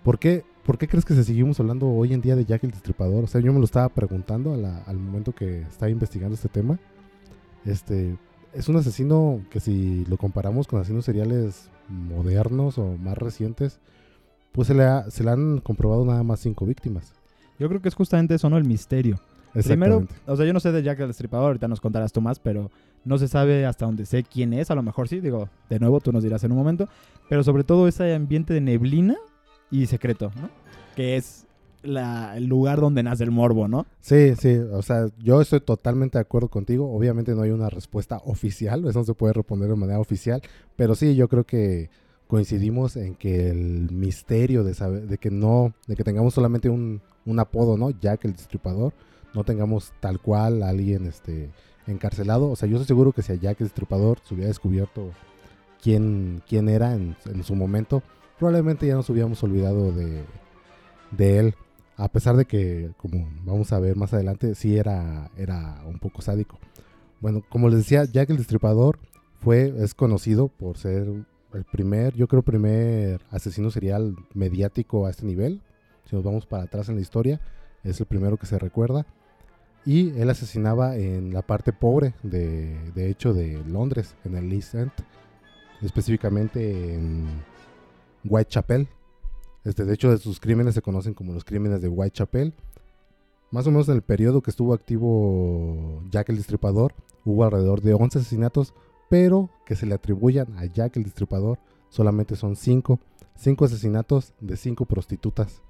¿por 0.02 0.18
qué, 0.18 0.44
por 0.64 0.76
qué 0.76 0.88
crees 0.88 1.04
que 1.04 1.14
se 1.14 1.24
seguimos 1.24 1.58
hablando 1.60 1.88
hoy 1.88 2.12
en 2.12 2.20
día 2.20 2.36
de 2.36 2.44
Jack 2.44 2.64
el 2.64 2.72
Destripador? 2.72 3.24
O 3.24 3.26
sea, 3.26 3.40
yo 3.40 3.52
me 3.52 3.58
lo 3.60 3.64
estaba 3.64 3.88
preguntando 3.88 4.52
a 4.52 4.56
la- 4.56 4.82
al 4.82 4.98
momento 4.98 5.32
que 5.32 5.62
estaba 5.62 5.90
investigando 5.90 6.34
este 6.34 6.48
tema. 6.48 6.78
Este, 7.64 8.16
es 8.56 8.68
un 8.68 8.76
asesino 8.76 9.40
que 9.50 9.60
si 9.60 10.04
lo 10.06 10.16
comparamos 10.16 10.66
con 10.66 10.80
asesinos 10.80 11.04
seriales 11.04 11.70
modernos 11.88 12.78
o 12.78 12.96
más 12.96 13.16
recientes, 13.18 13.78
pues 14.52 14.68
se 14.68 14.75
le, 14.75 14.84
ha- 14.84 15.10
se 15.10 15.22
le 15.25 15.30
han 15.30 15.58
comprobado 15.58 16.04
nada 16.04 16.22
más 16.22 16.40
cinco 16.40 16.66
víctimas. 16.66 17.12
Yo 17.58 17.68
creo 17.68 17.80
que 17.80 17.88
es 17.88 17.94
justamente 17.94 18.34
eso, 18.34 18.48
¿no? 18.50 18.56
El 18.56 18.64
misterio. 18.64 19.18
Primero, 19.68 20.06
o 20.26 20.36
sea, 20.36 20.44
yo 20.44 20.52
no 20.52 20.60
sé 20.60 20.70
de 20.70 20.82
Jack 20.82 21.00
el 21.00 21.06
Destripador, 21.06 21.46
ahorita 21.46 21.66
nos 21.68 21.80
contarás 21.80 22.12
tú 22.12 22.20
más, 22.20 22.38
pero 22.38 22.70
no 23.04 23.16
se 23.16 23.26
sabe 23.28 23.64
hasta 23.64 23.86
donde 23.86 24.04
sé 24.04 24.22
quién 24.22 24.52
es, 24.52 24.70
a 24.70 24.75
lo 24.75 24.82
mejor 24.82 25.08
sí, 25.08 25.20
digo, 25.20 25.48
de 25.70 25.78
nuevo 25.78 26.00
tú 26.00 26.12
nos 26.12 26.22
dirás 26.22 26.44
en 26.44 26.52
un 26.52 26.58
momento, 26.58 26.88
pero 27.30 27.42
sobre 27.42 27.64
todo 27.64 27.88
ese 27.88 28.14
ambiente 28.14 28.52
de 28.52 28.60
neblina 28.60 29.16
y 29.70 29.86
secreto, 29.86 30.30
¿no? 30.40 30.50
Que 30.94 31.16
es 31.16 31.45
la- 31.86 32.36
el 32.36 32.46
lugar 32.46 32.80
donde 32.80 33.02
nace 33.02 33.24
el 33.24 33.30
morbo, 33.30 33.68
¿no? 33.68 33.86
Sí, 34.00 34.34
sí, 34.38 34.54
o 34.56 34.82
sea, 34.82 35.06
yo 35.22 35.40
estoy 35.40 35.60
totalmente 35.60 36.18
de 36.18 36.22
acuerdo 36.22 36.48
contigo. 36.48 36.92
Obviamente 36.94 37.34
no 37.34 37.42
hay 37.42 37.50
una 37.50 37.70
respuesta 37.70 38.20
oficial, 38.24 38.84
eso 38.86 38.98
no 39.00 39.04
se 39.04 39.14
puede 39.14 39.32
responder 39.32 39.68
de 39.68 39.76
manera 39.76 39.98
oficial, 40.00 40.42
pero 40.76 40.94
sí, 40.94 41.14
yo 41.16 41.28
creo 41.28 41.44
que 41.44 41.90
coincidimos 42.26 42.96
en 42.96 43.14
que 43.14 43.50
el 43.50 43.88
misterio 43.92 44.64
de 44.64 44.74
saber, 44.74 45.06
de 45.06 45.18
que 45.18 45.30
no, 45.30 45.72
de 45.86 45.94
que 45.96 46.02
tengamos 46.04 46.34
solamente 46.34 46.68
un, 46.68 47.00
un 47.24 47.38
apodo, 47.38 47.76
¿no? 47.78 47.90
Jack 47.90 48.24
el 48.24 48.32
Destripador, 48.32 48.92
no 49.32 49.44
tengamos 49.44 49.92
tal 50.00 50.20
cual 50.20 50.62
a 50.62 50.70
alguien 50.70 51.06
este, 51.06 51.50
encarcelado. 51.86 52.50
O 52.50 52.56
sea, 52.56 52.68
yo 52.68 52.76
estoy 52.76 52.86
seguro 52.88 53.12
que 53.12 53.22
si 53.22 53.32
a 53.32 53.36
Jack 53.36 53.60
el 53.60 53.66
Destripador 53.68 54.18
se 54.24 54.34
hubiera 54.34 54.48
descubierto 54.48 55.10
quién, 55.82 56.42
quién 56.48 56.68
era 56.68 56.94
en, 56.94 57.16
en 57.26 57.44
su 57.44 57.54
momento, 57.54 58.02
probablemente 58.38 58.86
ya 58.88 58.94
nos 58.94 59.08
hubiéramos 59.08 59.42
olvidado 59.44 59.92
de, 59.92 60.24
de 61.12 61.38
él. 61.38 61.54
A 61.96 62.08
pesar 62.08 62.36
de 62.36 62.44
que, 62.44 62.90
como 62.98 63.28
vamos 63.44 63.72
a 63.72 63.80
ver 63.80 63.96
más 63.96 64.12
adelante, 64.12 64.54
sí 64.54 64.76
era, 64.76 65.30
era 65.36 65.82
un 65.86 65.98
poco 65.98 66.20
sádico. 66.20 66.58
Bueno, 67.20 67.42
como 67.48 67.68
les 67.68 67.78
decía, 67.78 68.04
Jack 68.04 68.30
el 68.30 68.36
Destripador 68.36 68.98
fue, 69.40 69.72
es 69.78 69.94
conocido 69.94 70.48
por 70.48 70.76
ser 70.76 71.08
el 71.54 71.64
primer, 71.64 72.14
yo 72.14 72.28
creo, 72.28 72.42
primer 72.42 73.22
asesino 73.30 73.70
serial 73.70 74.14
mediático 74.34 75.06
a 75.06 75.10
este 75.10 75.24
nivel. 75.24 75.62
Si 76.04 76.14
nos 76.14 76.24
vamos 76.24 76.46
para 76.46 76.64
atrás 76.64 76.88
en 76.88 76.96
la 76.96 77.00
historia, 77.00 77.40
es 77.82 77.98
el 77.98 78.06
primero 78.06 78.36
que 78.36 78.46
se 78.46 78.58
recuerda. 78.58 79.06
Y 79.86 80.10
él 80.18 80.28
asesinaba 80.28 80.96
en 80.96 81.32
la 81.32 81.42
parte 81.42 81.72
pobre, 81.72 82.14
de, 82.22 82.90
de 82.92 83.08
hecho, 83.08 83.32
de 83.32 83.62
Londres, 83.64 84.16
en 84.24 84.34
el 84.34 84.52
East 84.52 84.74
End, 84.74 84.92
específicamente 85.80 86.94
en 86.94 87.24
Whitechapel. 88.24 88.88
Este, 89.66 89.85
de 89.85 89.92
hecho, 89.92 90.11
de 90.11 90.18
sus 90.18 90.38
crímenes 90.38 90.75
se 90.75 90.80
conocen 90.80 91.12
como 91.12 91.32
los 91.32 91.44
crímenes 91.44 91.82
de 91.82 91.88
Whitechapel. 91.88 92.54
más 93.50 93.66
o 93.66 93.70
menos 93.73 93.88
en 93.88 93.96
el 93.96 94.02
periodo 94.02 94.40
que 94.40 94.50
estuvo 94.50 94.73
activo 94.73 96.02
Jack 96.11 96.28
el 96.28 96.37
Destripador, 96.37 96.94
hubo 97.25 97.44
alrededor 97.44 97.82
de 97.82 97.92
11 97.92 98.20
asesinatos, 98.20 98.75
pero 99.11 99.50
que 99.66 99.75
se 99.75 99.87
le 99.87 99.94
atribuyan 99.94 100.56
a 100.56 100.66
Jack 100.66 100.96
el 100.96 101.02
Destripador 101.02 101.58
solamente 101.88 102.37
son 102.37 102.54
5. 102.54 103.00
5 103.35 103.64
asesinatos 103.64 104.32
de 104.40 104.56
5 104.56 104.87
prostitutas. 104.87 105.62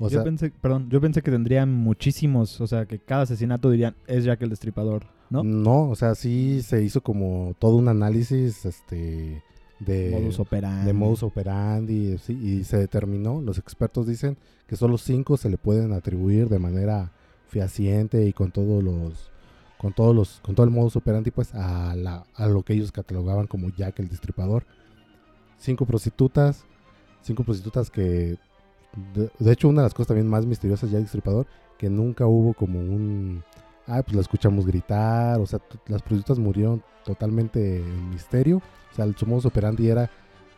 O 0.00 0.08
yo 0.08 0.10
sea, 0.10 0.24
pensé, 0.24 0.50
perdón, 0.50 0.90
yo 0.90 1.00
pensé 1.00 1.22
que 1.22 1.30
tendrían 1.30 1.72
muchísimos, 1.72 2.60
o 2.60 2.66
sea, 2.66 2.84
que 2.86 2.98
cada 2.98 3.22
asesinato 3.22 3.70
dirían, 3.70 3.94
es 4.08 4.24
Jack 4.24 4.42
el 4.42 4.50
Destripador, 4.50 5.06
¿no? 5.30 5.44
no, 5.44 5.88
o 5.88 5.94
sea, 5.94 6.16
sí 6.16 6.62
se 6.62 6.82
hizo 6.82 7.00
como 7.00 7.54
todo 7.60 7.76
un 7.76 7.88
análisis 7.88 8.66
este 8.66 9.42
de 9.78 10.10
modus 10.10 10.38
operandi. 10.38 10.86
de 10.86 10.92
modus 10.92 11.22
operandi 11.22 12.18
sí, 12.18 12.32
y 12.32 12.64
se 12.64 12.78
determinó, 12.78 13.40
los 13.40 13.58
expertos 13.58 14.06
dicen 14.06 14.36
que 14.66 14.76
solo 14.76 14.98
5 14.98 15.36
se 15.36 15.50
le 15.50 15.58
pueden 15.58 15.92
atribuir 15.92 16.48
de 16.48 16.58
manera 16.58 17.12
fehaciente 17.48 18.26
y 18.26 18.32
con 18.32 18.50
todos 18.50 18.82
los 18.82 19.30
con 19.78 19.92
todos 19.92 20.14
los 20.14 20.40
con 20.40 20.54
todo 20.54 20.64
el 20.64 20.72
modus 20.72 20.96
operandi 20.96 21.30
pues 21.30 21.54
a, 21.54 21.94
la, 21.94 22.24
a 22.34 22.46
lo 22.46 22.62
que 22.62 22.72
ellos 22.72 22.92
catalogaban 22.92 23.46
como 23.46 23.68
Jack 23.70 24.00
el 24.00 24.08
Destripador. 24.08 24.64
Cinco 25.58 25.86
prostitutas, 25.86 26.64
cinco 27.22 27.44
prostitutas 27.44 27.90
que 27.90 28.38
de, 29.14 29.30
de 29.38 29.52
hecho 29.52 29.68
una 29.68 29.82
de 29.82 29.86
las 29.86 29.94
cosas 29.94 30.08
también 30.08 30.28
más 30.28 30.46
misteriosas 30.46 30.90
Jack 30.90 30.98
el 30.98 31.04
Destripador 31.04 31.46
que 31.78 31.90
nunca 31.90 32.26
hubo 32.26 32.54
como 32.54 32.78
un 32.80 33.44
ah 33.86 34.02
pues 34.02 34.14
la 34.14 34.20
escuchamos 34.20 34.66
gritar, 34.66 35.40
o 35.40 35.46
sea, 35.46 35.60
las 35.86 36.02
prostitutas 36.02 36.38
murieron 36.38 36.82
totalmente 37.04 37.78
en 37.78 38.10
misterio, 38.10 38.58
o 38.58 38.94
sea, 38.94 39.04
el 39.04 39.16
su 39.16 39.26
modus 39.26 39.46
operandi 39.46 39.88
era 39.88 40.10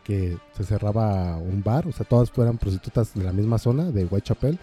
que 0.03 0.37
se 0.53 0.63
cerraba 0.63 1.37
un 1.37 1.63
bar, 1.63 1.87
o 1.87 1.91
sea, 1.91 2.05
todas 2.05 2.31
fueran 2.31 2.57
prostitutas 2.57 3.13
de 3.13 3.23
la 3.23 3.31
misma 3.31 3.57
zona 3.57 3.91
de 3.91 4.05
Whitechapel, 4.05 4.57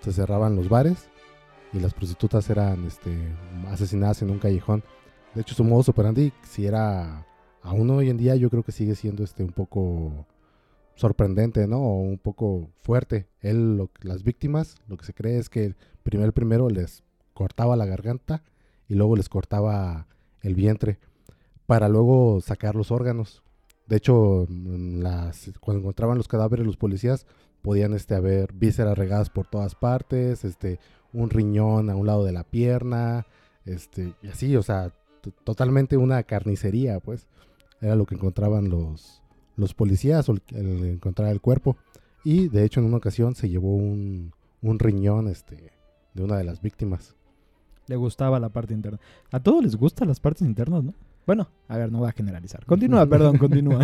se 0.00 0.12
cerraban 0.12 0.56
los 0.56 0.68
bares 0.68 1.08
y 1.72 1.80
las 1.80 1.92
prostitutas 1.92 2.48
eran 2.50 2.86
este, 2.86 3.10
asesinadas 3.70 4.22
en 4.22 4.30
un 4.30 4.38
callejón. 4.38 4.82
De 5.34 5.42
hecho, 5.42 5.54
su 5.54 5.64
modus 5.64 5.88
operandi, 5.88 6.32
si 6.42 6.66
era 6.66 7.26
aún 7.62 7.90
hoy 7.90 8.08
en 8.08 8.16
día, 8.16 8.36
yo 8.36 8.48
creo 8.48 8.62
que 8.62 8.72
sigue 8.72 8.94
siendo 8.94 9.24
este 9.24 9.42
un 9.42 9.52
poco 9.52 10.26
sorprendente, 10.94 11.66
¿no? 11.66 11.78
O 11.78 12.00
un 12.00 12.18
poco 12.18 12.70
fuerte. 12.82 13.28
Él, 13.40 13.88
las 14.00 14.24
víctimas, 14.24 14.76
lo 14.88 14.96
que 14.96 15.04
se 15.04 15.14
cree 15.14 15.38
es 15.38 15.48
que 15.48 15.74
primero, 16.02 16.32
primero 16.32 16.68
les 16.68 17.04
cortaba 17.38 17.76
la 17.76 17.86
garganta 17.86 18.42
y 18.88 18.96
luego 18.96 19.14
les 19.14 19.28
cortaba 19.28 20.08
el 20.42 20.56
vientre 20.56 20.98
para 21.66 21.88
luego 21.88 22.40
sacar 22.40 22.74
los 22.74 22.90
órganos. 22.90 23.44
De 23.86 23.96
hecho, 23.96 24.44
mm, 24.48 25.02
las, 25.02 25.52
cuando 25.60 25.82
encontraban 25.82 26.18
los 26.18 26.26
cadáveres 26.26 26.66
los 26.66 26.76
policías 26.76 27.26
podían 27.62 27.94
este, 27.94 28.16
haber 28.16 28.52
vísceras 28.52 28.98
regadas 28.98 29.30
por 29.30 29.46
todas 29.46 29.76
partes, 29.76 30.44
este, 30.44 30.80
un 31.12 31.30
riñón 31.30 31.90
a 31.90 31.94
un 31.94 32.08
lado 32.08 32.24
de 32.24 32.32
la 32.32 32.42
pierna, 32.42 33.24
este, 33.64 34.14
y 34.20 34.28
así, 34.28 34.56
o 34.56 34.62
sea, 34.64 34.92
totalmente 35.44 35.96
una 35.96 36.24
carnicería, 36.24 36.98
pues. 36.98 37.28
Era 37.80 37.94
lo 37.94 38.04
que 38.06 38.16
encontraban 38.16 38.68
los, 38.68 39.22
los 39.54 39.74
policías, 39.74 40.28
el 40.28 40.84
encontrar 40.84 41.30
el 41.30 41.40
cuerpo. 41.40 41.76
Y 42.24 42.48
de 42.48 42.64
hecho, 42.64 42.80
en 42.80 42.86
una 42.86 42.96
ocasión 42.96 43.36
se 43.36 43.48
llevó 43.48 43.76
un, 43.76 44.32
un 44.60 44.78
riñón 44.80 45.28
este, 45.28 45.70
de 46.14 46.24
una 46.24 46.36
de 46.36 46.44
las 46.44 46.60
víctimas. 46.60 47.14
Le 47.88 47.96
gustaba 47.96 48.38
la 48.38 48.50
parte 48.50 48.74
interna. 48.74 49.00
A 49.32 49.40
todos 49.40 49.62
les 49.62 49.76
gustan 49.76 50.08
las 50.08 50.20
partes 50.20 50.42
internas, 50.46 50.84
¿no? 50.84 50.94
Bueno, 51.26 51.48
a 51.68 51.76
ver, 51.76 51.90
no 51.90 51.98
voy 51.98 52.08
a 52.08 52.12
generalizar. 52.12 52.64
Continúa, 52.64 53.06
perdón, 53.10 53.38
continúa. 53.38 53.80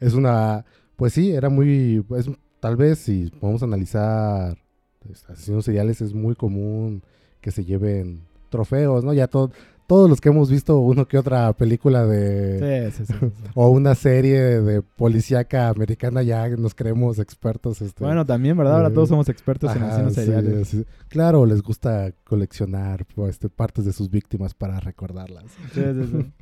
Es 0.00 0.14
una, 0.14 0.64
pues 0.96 1.12
sí, 1.12 1.32
era 1.32 1.48
muy, 1.48 2.04
pues 2.08 2.30
tal 2.60 2.76
vez 2.76 2.98
si 3.00 3.30
podemos 3.40 3.62
analizar 3.62 4.56
pues, 5.00 5.24
asesinos 5.28 5.64
seriales 5.64 6.00
es 6.00 6.14
muy 6.14 6.34
común 6.34 7.02
que 7.40 7.50
se 7.50 7.64
lleven 7.64 8.22
trofeos, 8.50 9.04
¿no? 9.04 9.12
Ya 9.12 9.26
todo, 9.26 9.50
todos 9.92 10.08
los 10.08 10.22
que 10.22 10.30
hemos 10.30 10.50
visto 10.50 10.78
uno 10.78 11.06
que 11.06 11.18
otra 11.18 11.52
película 11.52 12.06
de 12.06 12.90
Sí, 12.90 13.04
sí, 13.04 13.12
sí. 13.12 13.26
o 13.54 13.68
una 13.68 13.94
serie 13.94 14.40
de 14.62 14.80
policíaca 14.80 15.68
americana 15.68 16.22
ya 16.22 16.48
nos 16.48 16.74
creemos 16.74 17.18
expertos. 17.18 17.82
Este, 17.82 18.02
Bueno, 18.02 18.24
también, 18.24 18.56
¿verdad? 18.56 18.76
Ahora 18.76 18.88
Eh, 18.88 18.92
todos 18.92 19.10
somos 19.10 19.28
expertos 19.28 19.70
en 19.76 19.82
Ajá, 19.82 19.88
asesinos 19.88 20.14
sí, 20.14 20.20
seriales. 20.22 20.76
Claro, 21.08 21.44
les 21.44 21.60
gusta 21.60 22.10
coleccionar 22.24 23.04
pues, 23.14 23.32
este, 23.32 23.50
partes 23.50 23.84
de 23.84 23.92
sus 23.92 24.08
víctimas 24.08 24.54
para 24.54 24.80
recordarlas. 24.80 25.44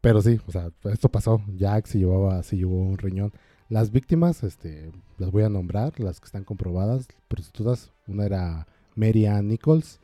Pero 0.00 0.22
sí, 0.22 0.40
o 0.46 0.50
sea, 0.50 0.70
esto 0.84 1.10
pasó. 1.10 1.42
Jack 1.56 1.84
se 1.84 1.98
llevaba, 1.98 2.42
se 2.44 2.56
llevó 2.56 2.80
un 2.80 2.96
riñón. 2.96 3.30
Las 3.68 3.90
víctimas, 3.90 4.42
este, 4.42 4.90
las 5.18 5.30
voy 5.30 5.42
a 5.42 5.50
nombrar, 5.50 6.00
las 6.00 6.18
que 6.18 6.24
están 6.24 6.44
comprobadas, 6.44 7.08
prostitutas. 7.28 7.92
Una 8.06 8.24
era 8.24 8.66
Mary 8.94 9.26
Ann 9.26 9.48
Nichols, 9.48 10.00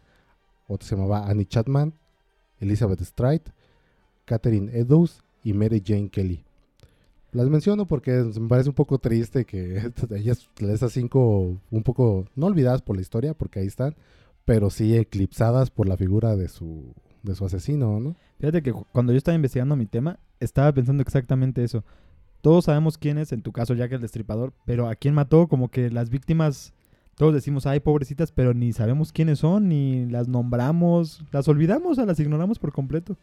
otra 0.68 0.86
se 0.86 0.94
llamaba 0.94 1.26
Annie 1.26 1.46
Chapman, 1.46 1.94
Elizabeth 2.60 3.00
Stride, 3.02 3.42
Catherine 4.24 4.70
Eddowes 4.72 5.22
y 5.42 5.52
Mary 5.52 5.82
Jane 5.84 6.08
Kelly. 6.08 6.44
Las 7.32 7.48
menciono 7.48 7.86
porque 7.86 8.10
me 8.40 8.48
parece 8.48 8.68
un 8.68 8.74
poco 8.74 8.98
triste 8.98 9.44
que 9.44 9.90
ellas, 10.16 10.48
esas 10.58 10.92
cinco, 10.92 11.56
un 11.70 11.82
poco, 11.82 12.26
no 12.34 12.46
olvidadas 12.46 12.82
por 12.82 12.96
la 12.96 13.02
historia, 13.02 13.34
porque 13.34 13.60
ahí 13.60 13.66
están, 13.66 13.94
pero 14.44 14.70
sí 14.70 14.96
eclipsadas 14.96 15.70
por 15.70 15.88
la 15.88 15.96
figura 15.96 16.34
de 16.36 16.48
su, 16.48 16.92
de 17.22 17.34
su 17.34 17.44
asesino, 17.44 18.00
¿no? 18.00 18.16
Fíjate 18.40 18.62
que 18.62 18.72
cu- 18.72 18.86
cuando 18.92 19.12
yo 19.12 19.18
estaba 19.18 19.36
investigando 19.36 19.76
mi 19.76 19.86
tema, 19.86 20.18
estaba 20.40 20.72
pensando 20.72 21.02
exactamente 21.02 21.62
eso. 21.62 21.84
Todos 22.40 22.64
sabemos 22.64 22.98
quién 22.98 23.18
es, 23.18 23.32
en 23.32 23.42
tu 23.42 23.52
caso 23.52 23.74
Jack 23.74 23.92
el 23.92 24.00
Destripador, 24.00 24.52
pero 24.64 24.88
a 24.88 24.94
quién 24.96 25.14
mató, 25.14 25.46
como 25.46 25.68
que 25.70 25.90
las 25.90 26.10
víctimas, 26.10 26.72
todos 27.16 27.34
decimos, 27.34 27.66
ay, 27.66 27.80
pobrecitas, 27.80 28.32
pero 28.32 28.54
ni 28.54 28.72
sabemos 28.72 29.12
quiénes 29.12 29.40
son, 29.40 29.68
ni 29.68 30.06
las 30.06 30.28
nombramos, 30.28 31.22
las 31.32 31.48
olvidamos, 31.48 31.98
o 31.98 32.06
las 32.06 32.18
ignoramos 32.20 32.58
por 32.58 32.72
completo. 32.72 33.16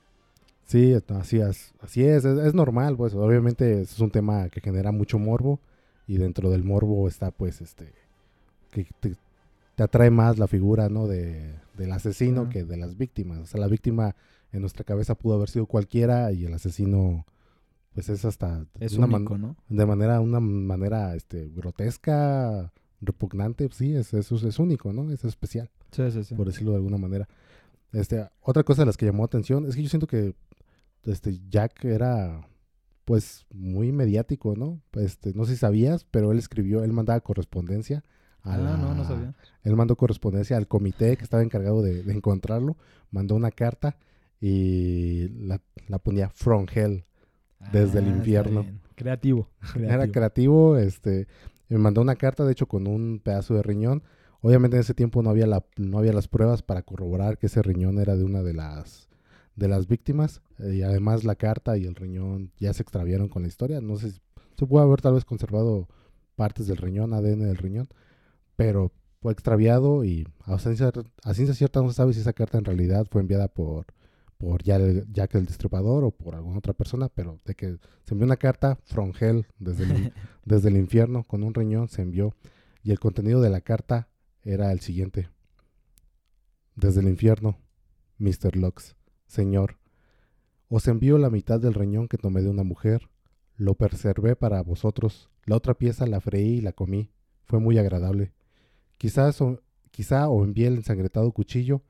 Sí, 0.66 0.94
así 1.10 1.40
es, 1.40 1.74
así 1.82 2.04
es, 2.04 2.26
es, 2.26 2.38
es 2.40 2.54
normal, 2.54 2.98
pues 2.98 3.14
obviamente 3.16 3.82
es 3.82 4.00
un 4.00 4.12
tema 4.12 4.50
que 4.50 4.60
genera 4.62 4.92
mucho 4.92 5.18
morbo 5.18 5.60
y 6.08 6.18
dentro 6.18 6.50
del 6.52 6.64
morbo 6.64 7.08
está 7.08 7.32
pues 7.32 7.62
este, 7.62 7.94
que 8.72 8.86
te, 9.00 9.16
te 9.76 9.84
atrae 9.84 10.10
más 10.12 10.38
la 10.38 10.48
figura, 10.48 10.90
¿no? 10.90 11.08
De, 11.08 11.56
del 11.78 11.92
asesino 11.94 12.50
que 12.50 12.66
de 12.66 12.76
las 12.78 12.98
víctimas. 12.98 13.40
O 13.40 13.46
sea, 13.46 13.62
la 13.62 13.68
víctima 13.68 14.16
en 14.52 14.60
nuestra 14.62 14.84
cabeza 14.84 15.16
pudo 15.16 15.36
haber 15.36 15.50
sido 15.50 15.66
cualquiera 15.68 16.32
y 16.34 16.46
el 16.46 16.54
asesino 16.54 17.26
pues 17.94 18.10
es 18.10 18.26
hasta 18.26 18.66
Es 18.80 18.94
una 18.98 19.08
man- 19.08 19.22
único, 19.22 19.38
¿no? 19.38 19.56
de 19.70 19.86
manera, 19.86 20.20
una 20.20 20.40
manera 20.42 21.16
este, 21.16 21.50
grotesca, 21.50 22.72
repugnante, 23.02 23.70
sí, 23.72 23.94
es, 23.96 24.14
es, 24.14 24.32
es 24.32 24.60
único, 24.60 24.92
¿no? 24.94 25.12
Es 25.12 25.24
especial 25.24 25.70
Sí, 25.92 26.10
sí, 26.12 26.24
sí. 26.24 26.36
por 26.36 26.48
decirlo 26.48 26.72
de 26.72 26.78
alguna 26.78 26.98
manera. 26.98 27.28
Este, 27.94 28.28
otra 28.42 28.64
cosa 28.64 28.82
de 28.82 28.88
las 28.88 28.98
que 28.98 29.06
llamó 29.06 29.24
atención 29.24 29.66
es 29.66 29.76
que 29.76 29.84
yo 29.84 29.90
siento 29.90 30.08
que 30.08 30.36
este 31.04 31.40
Jack 31.50 31.86
era 31.86 32.48
pues 33.06 33.46
muy 33.54 33.92
mediático, 33.94 34.56
¿no? 34.58 34.82
Este, 34.94 35.34
no 35.34 35.46
sé 35.46 35.54
si 35.54 35.60
sabías, 35.60 36.04
pero 36.04 36.32
él 36.32 36.38
escribió, 36.40 36.84
él 36.84 36.92
mandaba 36.92 37.20
correspondencia 37.22 38.04
a 38.44 38.56
Ah, 38.56 38.58
no, 38.78 38.94
no 38.94 39.04
sabía. 39.06 39.34
Él 39.64 39.76
mandó 39.78 39.96
correspondencia 39.96 40.58
al 40.58 40.68
comité 40.68 41.16
que 41.18 41.24
estaba 41.24 41.44
encargado 41.44 41.82
de, 41.82 42.04
de 42.04 42.14
encontrarlo, 42.14 42.76
mandó 43.12 43.36
una 43.36 43.52
carta 43.52 43.98
y 44.42 45.30
la, 45.30 45.62
la 45.88 46.00
ponía 46.00 46.30
From 46.30 46.66
Hell. 46.74 47.06
Desde 47.72 48.00
el 48.00 48.06
Ah, 48.06 48.18
infierno. 48.18 48.62
bien. 48.64 48.82
Creativo. 48.96 49.50
Era 49.76 50.08
creativo. 50.10 50.12
creativo, 50.12 50.78
me 51.70 51.78
mandó 51.78 52.02
una 52.02 52.16
carta, 52.16 52.46
de 52.46 52.52
hecho, 52.52 52.68
con 52.68 52.88
un 52.88 53.20
pedazo 53.24 53.56
de 53.56 53.64
riñón. 53.64 54.04
Obviamente 54.42 54.78
en 54.78 54.82
ese 54.82 54.94
tiempo 54.94 55.24
no 55.24 55.30
había, 55.30 55.48
la, 55.48 55.66
no 55.78 56.00
había 56.00 56.14
las 56.14 56.28
pruebas 56.28 56.62
para 56.62 56.84
corroborar 56.84 57.38
que 57.38 57.48
ese 57.48 57.62
riñón 57.62 58.00
era 58.00 58.16
de 58.16 58.24
una 58.24 58.44
de 58.44 58.54
las, 58.54 59.10
de 59.56 59.68
las 59.68 59.88
víctimas. 59.88 60.42
eh, 60.60 60.76
y 60.76 60.82
además 60.84 61.24
la 61.24 61.36
carta 61.36 61.78
y 61.78 61.86
el 61.86 61.96
riñón 61.96 62.52
ya 62.58 62.74
se 62.74 62.84
extraviaron 62.84 63.30
con 63.30 63.42
la 63.42 63.48
historia. 63.48 63.82
No 63.82 63.98
sé 63.98 64.12
si 64.12 64.22
se 64.58 64.66
puede 64.66 64.86
haber 64.86 65.02
tal 65.02 65.14
vez 65.14 65.26
conservado 65.26 65.88
partes 66.36 66.68
del 66.68 66.78
riñón, 66.78 67.14
ADN 67.14 67.40
del 67.40 67.58
riñón, 67.58 67.88
pero 68.56 68.92
fue 69.22 69.34
extraviado 69.34 70.04
y 70.04 70.28
a 70.46 70.54
a 70.54 70.60
ciencia 70.60 71.54
cierta 71.54 71.82
no 71.82 71.90
se 71.90 71.96
sabe 71.96 72.14
si 72.14 72.22
esa 72.22 72.34
carta 72.34 72.58
en 72.58 72.66
realidad 72.66 73.08
fue 73.10 73.22
enviada 73.22 73.48
por, 73.48 73.88
por 74.38 74.64
Ya- 74.64 74.80
Jack 75.12 75.36
el 75.36 75.46
Destripador 75.46 76.04
o 76.04 76.12
por 76.12 76.36
alguna 76.36 76.60
otra 76.60 76.74
persona, 76.74 77.10
pero 77.10 77.40
de 77.46 77.56
que 77.56 77.78
se 78.04 78.14
envió 78.14 78.26
una 78.26 78.38
carta 78.38 78.78
from 78.86 79.12
hell 79.20 79.46
desde 79.60 79.84
el, 79.86 80.14
desde 80.46 80.70
el 80.70 80.78
infierno 80.78 81.24
con 81.24 81.44
un 81.44 81.54
riñón 81.54 81.88
se 81.90 82.02
envió 82.02 82.36
y 82.84 82.92
el 82.92 83.00
contenido 83.00 83.42
de 83.42 83.50
la 83.50 83.62
carta 83.62 84.08
era 84.44 84.72
el 84.72 84.80
siguiente. 84.80 85.30
Desde 86.76 87.02
el 87.02 87.08
infierno, 87.08 87.58
Mr. 88.20 88.56
Lux, 88.56 88.96
Señor, 89.26 89.78
os 90.70 90.88
envío 90.88 91.18
la 91.18 91.30
mitad 91.30 91.60
del 91.60 91.74
riñón 91.74 92.08
que 92.08 92.18
tomé 92.18 92.42
de 92.42 92.50
una 92.50 92.64
mujer, 92.64 93.10
lo 93.56 93.74
preservé 93.76 94.36
para 94.36 94.62
vosotros, 94.62 95.30
la 95.46 95.56
otra 95.56 95.74
pieza 95.74 96.06
la 96.06 96.22
freí 96.22 96.58
y 96.58 96.62
la 96.62 96.74
comí, 96.74 97.10
fue 97.46 97.60
muy 97.60 97.78
agradable. 97.78 98.34
Quizás 98.98 99.42
o, 99.42 99.62
quizá 99.92 100.28
o 100.30 100.44
envié 100.44 100.68
el 100.68 100.76
ensangretado 100.76 101.32
cuchillo, 101.32 101.82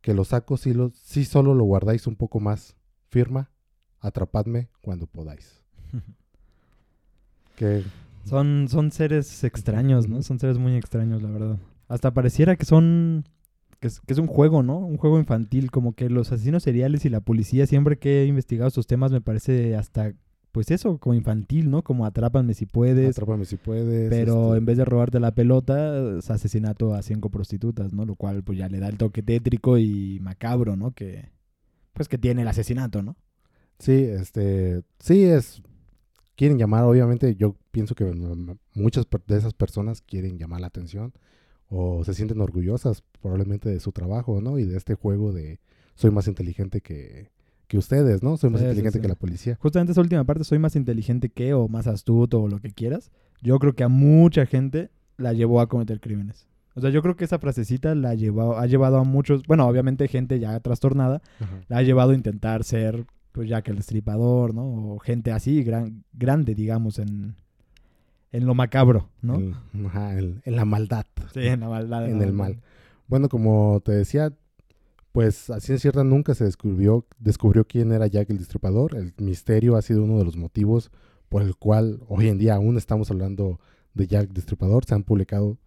que 0.00 0.14
lo 0.14 0.24
saco 0.24 0.56
si, 0.56 0.72
lo, 0.72 0.90
si 0.90 1.24
solo 1.24 1.54
lo 1.54 1.64
guardáis 1.64 2.06
un 2.06 2.16
poco 2.16 2.40
más. 2.40 2.76
Firma, 3.08 3.50
atrapadme 3.98 4.68
cuando 4.82 5.06
podáis. 5.06 5.62
Que 7.56 7.82
Son, 8.24 8.68
son 8.68 8.92
seres 8.92 9.44
extraños, 9.44 10.08
¿no? 10.08 10.22
Son 10.22 10.38
seres 10.38 10.58
muy 10.58 10.76
extraños, 10.76 11.22
la 11.22 11.30
verdad. 11.30 11.58
Hasta 11.88 12.12
pareciera 12.14 12.56
que 12.56 12.64
son 12.64 13.24
que 13.80 13.88
es, 13.88 14.00
que 14.00 14.12
es 14.12 14.18
un 14.18 14.26
juego, 14.26 14.62
¿no? 14.62 14.78
Un 14.78 14.98
juego 14.98 15.18
infantil, 15.18 15.70
como 15.70 15.94
que 15.94 16.10
los 16.10 16.30
asesinos 16.30 16.62
seriales 16.62 17.04
y 17.04 17.08
la 17.08 17.20
policía, 17.20 17.66
siempre 17.66 17.98
que 17.98 18.22
he 18.22 18.26
investigado 18.26 18.68
estos 18.68 18.86
temas, 18.86 19.10
me 19.10 19.22
parece 19.22 19.74
hasta, 19.74 20.12
pues 20.52 20.70
eso, 20.70 20.98
como 20.98 21.14
infantil, 21.14 21.70
¿no? 21.70 21.82
Como 21.82 22.04
atrápame 22.06 22.54
si 22.54 22.66
puedes. 22.66 23.10
Atrápame 23.10 23.44
si 23.44 23.56
puedes. 23.56 24.10
Pero 24.10 24.46
este, 24.48 24.58
en 24.58 24.64
vez 24.66 24.76
de 24.78 24.84
robarte 24.84 25.20
la 25.20 25.34
pelota, 25.34 26.18
es 26.18 26.30
asesinato 26.30 26.94
a 26.94 27.02
cinco 27.02 27.30
prostitutas, 27.30 27.92
¿no? 27.92 28.04
Lo 28.04 28.16
cual 28.16 28.42
pues 28.42 28.58
ya 28.58 28.68
le 28.68 28.80
da 28.80 28.88
el 28.88 28.96
toque 28.98 29.22
tétrico 29.22 29.78
y 29.78 30.18
macabro, 30.20 30.76
¿no? 30.76 30.92
Que 30.92 31.30
pues 31.92 32.08
que 32.08 32.18
tiene 32.18 32.42
el 32.42 32.48
asesinato, 32.48 33.02
¿no? 33.02 33.16
Sí, 33.78 33.92
este, 33.92 34.82
sí 34.98 35.24
es, 35.24 35.62
quieren 36.36 36.58
llamar, 36.58 36.84
obviamente, 36.84 37.34
yo 37.36 37.56
pienso 37.70 37.94
que 37.94 38.04
mm, 38.04 38.56
muchas 38.74 39.06
per- 39.06 39.24
de 39.26 39.38
esas 39.38 39.54
personas 39.54 40.02
quieren 40.02 40.38
llamar 40.38 40.60
la 40.60 40.66
atención 40.68 41.12
o 41.68 42.04
se 42.04 42.14
sienten 42.14 42.40
orgullosas 42.40 43.02
probablemente 43.20 43.68
de 43.68 43.80
su 43.80 43.92
trabajo, 43.92 44.40
¿no? 44.40 44.58
Y 44.58 44.64
de 44.64 44.76
este 44.76 44.94
juego 44.94 45.32
de 45.32 45.60
soy 45.94 46.10
más 46.10 46.26
inteligente 46.28 46.80
que, 46.80 47.30
que 47.70 47.78
ustedes, 47.78 48.22
¿no? 48.22 48.36
Soy 48.36 48.50
más 48.50 48.60
Sí, 48.60 48.66
inteligente 48.66 48.98
sí. 48.98 49.02
que 49.02 49.08
la 49.08 49.14
policía. 49.14 49.56
Justamente 49.60 49.92
esa 49.92 50.00
última 50.00 50.24
parte, 50.24 50.42
soy 50.44 50.58
más 50.58 50.74
inteligente 50.76 51.28
que 51.30 51.54
o 51.54 51.68
más 51.68 51.86
astuto 51.86 52.42
o 52.42 52.48
lo 52.48 52.58
que 52.58 52.72
quieras. 52.72 53.10
Yo 53.40 53.58
creo 53.60 53.74
que 53.74 53.84
a 53.84 53.88
mucha 53.88 54.44
gente 54.44 54.90
la 55.16 55.32
llevó 55.32 55.60
a 55.60 55.68
cometer 55.68 56.00
crímenes. 56.00 56.48
O 56.74 56.80
sea, 56.80 56.90
yo 56.90 57.00
creo 57.00 57.14
que 57.16 57.24
esa 57.24 57.38
frasecita 57.38 57.94
la 57.94 58.14
llevó, 58.14 58.58
ha 58.58 58.66
llevado 58.66 58.98
a 58.98 59.04
muchos, 59.04 59.44
bueno, 59.46 59.66
obviamente 59.68 60.08
gente 60.08 60.38
ya 60.40 60.58
trastornada, 60.60 61.22
la 61.68 61.78
ha 61.78 61.82
llevado 61.82 62.10
a 62.10 62.14
intentar 62.14 62.64
ser, 62.64 63.06
pues 63.32 63.48
ya 63.48 63.62
que 63.62 63.70
el 63.70 63.76
destripador, 63.76 64.52
¿no? 64.54 64.94
O 64.94 64.98
gente 64.98 65.30
así, 65.30 65.62
gran, 65.62 66.04
grande, 66.12 66.54
digamos, 66.56 66.98
en, 66.98 67.36
en 68.32 68.46
lo 68.46 68.54
macabro, 68.54 69.08
¿no? 69.22 69.36
En, 69.36 69.86
ajá, 69.86 70.18
en- 70.18 70.42
en 70.44 70.56
la 70.56 70.64
maldad. 70.64 71.06
Sí, 71.34 71.40
en 71.46 71.60
la 71.60 71.68
maldad. 71.68 72.08
en 72.08 72.20
el 72.22 72.32
mal. 72.32 72.58
Bueno, 73.08 73.28
como 73.28 73.80
te 73.84 73.92
decía, 73.92 74.32
pues 75.12 75.50
así 75.50 75.72
es 75.72 75.82
cierta 75.82 76.04
nunca 76.04 76.34
se 76.34 76.44
descubrió, 76.44 77.06
descubrió 77.18 77.66
quién 77.66 77.92
era 77.92 78.06
Jack 78.06 78.30
el 78.30 78.38
Destripador. 78.38 78.94
El 78.96 79.12
misterio 79.18 79.76
ha 79.76 79.82
sido 79.82 80.04
uno 80.04 80.18
de 80.18 80.24
los 80.24 80.36
motivos 80.36 80.90
por 81.28 81.42
el 81.42 81.56
cual 81.56 82.00
hoy 82.08 82.28
en 82.28 82.38
día 82.38 82.54
aún 82.54 82.76
estamos 82.76 83.10
hablando 83.10 83.58
de 83.94 84.06
Jack 84.06 84.30
Destripador. 84.30 84.84
Se 84.84 84.94
han 84.94 85.02
publicado 85.02 85.58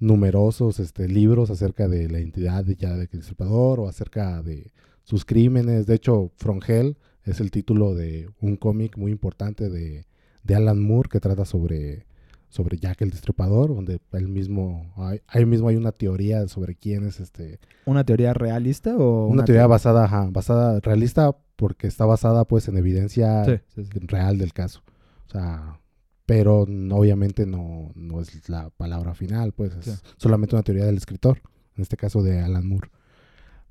numerosos 0.00 0.80
este, 0.80 1.08
libros 1.08 1.50
acerca 1.50 1.88
de 1.88 2.08
la 2.08 2.18
identidad 2.18 2.64
de 2.64 2.74
Jack 2.74 3.12
el 3.12 3.20
Destripador 3.20 3.80
o 3.80 3.88
acerca 3.88 4.42
de 4.42 4.72
sus 5.04 5.24
crímenes. 5.24 5.86
De 5.86 5.94
hecho, 5.94 6.32
From 6.36 6.60
Hell 6.66 6.96
es 7.24 7.40
el 7.40 7.50
título 7.50 7.94
de 7.94 8.28
un 8.40 8.56
cómic 8.56 8.96
muy 8.96 9.12
importante 9.12 9.68
de, 9.68 10.06
de 10.42 10.54
Alan 10.54 10.82
Moore 10.82 11.08
que 11.08 11.20
trata 11.20 11.44
sobre 11.44 12.07
sobre 12.48 12.78
Jack 12.78 13.02
el 13.02 13.10
Destripador, 13.10 13.74
donde 13.74 14.00
él 14.12 14.28
mismo, 14.28 14.92
hay, 14.96 15.20
ahí 15.26 15.44
mismo 15.44 15.68
hay 15.68 15.76
una 15.76 15.92
teoría 15.92 16.46
sobre 16.48 16.74
quién 16.74 17.06
es 17.06 17.20
este, 17.20 17.60
¿Una 17.84 18.04
teoría 18.04 18.32
realista 18.34 18.96
o 18.96 19.26
una, 19.26 19.44
teoría 19.44 19.66
basada, 19.66 20.04
ajá, 20.04 20.28
basada, 20.30 20.80
realista, 20.80 21.36
porque 21.56 21.86
está 21.86 22.06
basada 22.06 22.44
pues 22.44 22.68
en 22.68 22.76
evidencia 22.76 23.44
Sí, 23.44 23.58
sí, 23.74 23.84
sí. 23.84 23.98
real 24.00 24.38
del 24.38 24.52
caso. 24.52 24.82
O 25.26 25.30
sea, 25.30 25.80
pero 26.24 26.60
obviamente 26.62 27.46
no, 27.46 27.92
no 27.94 28.20
es 28.20 28.48
la 28.48 28.70
palabra 28.70 29.14
final, 29.14 29.52
pues 29.52 29.74
es 29.76 30.02
solamente 30.16 30.54
una 30.54 30.62
teoría 30.62 30.84
del 30.84 30.96
escritor, 30.96 31.40
en 31.76 31.82
este 31.82 31.96
caso 31.96 32.22
de 32.22 32.40
Alan 32.40 32.66
Moore. 32.66 32.90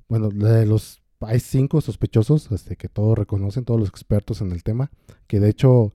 Bueno, 0.08 0.28
de 0.30 0.66
los 0.66 1.02
hay 1.20 1.40
cinco 1.40 1.80
sospechosos 1.80 2.50
este, 2.52 2.76
que 2.76 2.88
todos 2.88 3.18
reconocen, 3.18 3.64
todos 3.64 3.80
los 3.80 3.88
expertos 3.88 4.40
en 4.40 4.52
el 4.52 4.62
tema, 4.62 4.90
que 5.26 5.40
de 5.40 5.48
hecho 5.48 5.94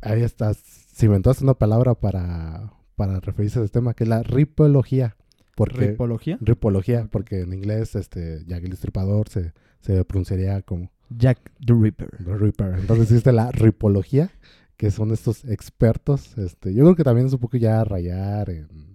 ahí 0.00 0.22
está, 0.22 0.52
se 1.00 1.06
inventaste 1.06 1.44
una 1.44 1.54
palabra 1.54 1.94
para, 1.94 2.74
para 2.94 3.20
referirse 3.20 3.58
a 3.58 3.64
este 3.64 3.78
tema, 3.78 3.94
que 3.94 4.04
es 4.04 4.10
la 4.10 4.22
ripología. 4.22 5.16
Porque, 5.56 5.88
¿Ripología? 5.88 6.36
ripología, 6.42 7.08
porque 7.10 7.40
en 7.40 7.54
inglés 7.54 7.94
este, 7.94 8.44
Jack 8.46 8.64
el 8.64 8.70
Destripador 8.70 9.30
se, 9.30 9.54
se 9.80 10.04
pronunciaría 10.04 10.60
como 10.60 10.90
Jack 11.08 11.52
the 11.64 11.72
Ripper. 11.72 12.10
The 12.22 12.36
Ripper. 12.36 12.74
Entonces 12.78 13.04
existe 13.06 13.32
la 13.32 13.50
ripología, 13.50 14.30
que 14.76 14.90
son 14.90 15.10
estos 15.10 15.46
expertos. 15.46 16.36
Este, 16.36 16.74
yo 16.74 16.84
creo 16.84 16.96
que 16.96 17.04
también 17.04 17.28
es 17.28 17.32
un 17.32 17.40
poco 17.40 17.56
ya 17.56 17.82
rayar 17.82 18.50
en... 18.50 18.89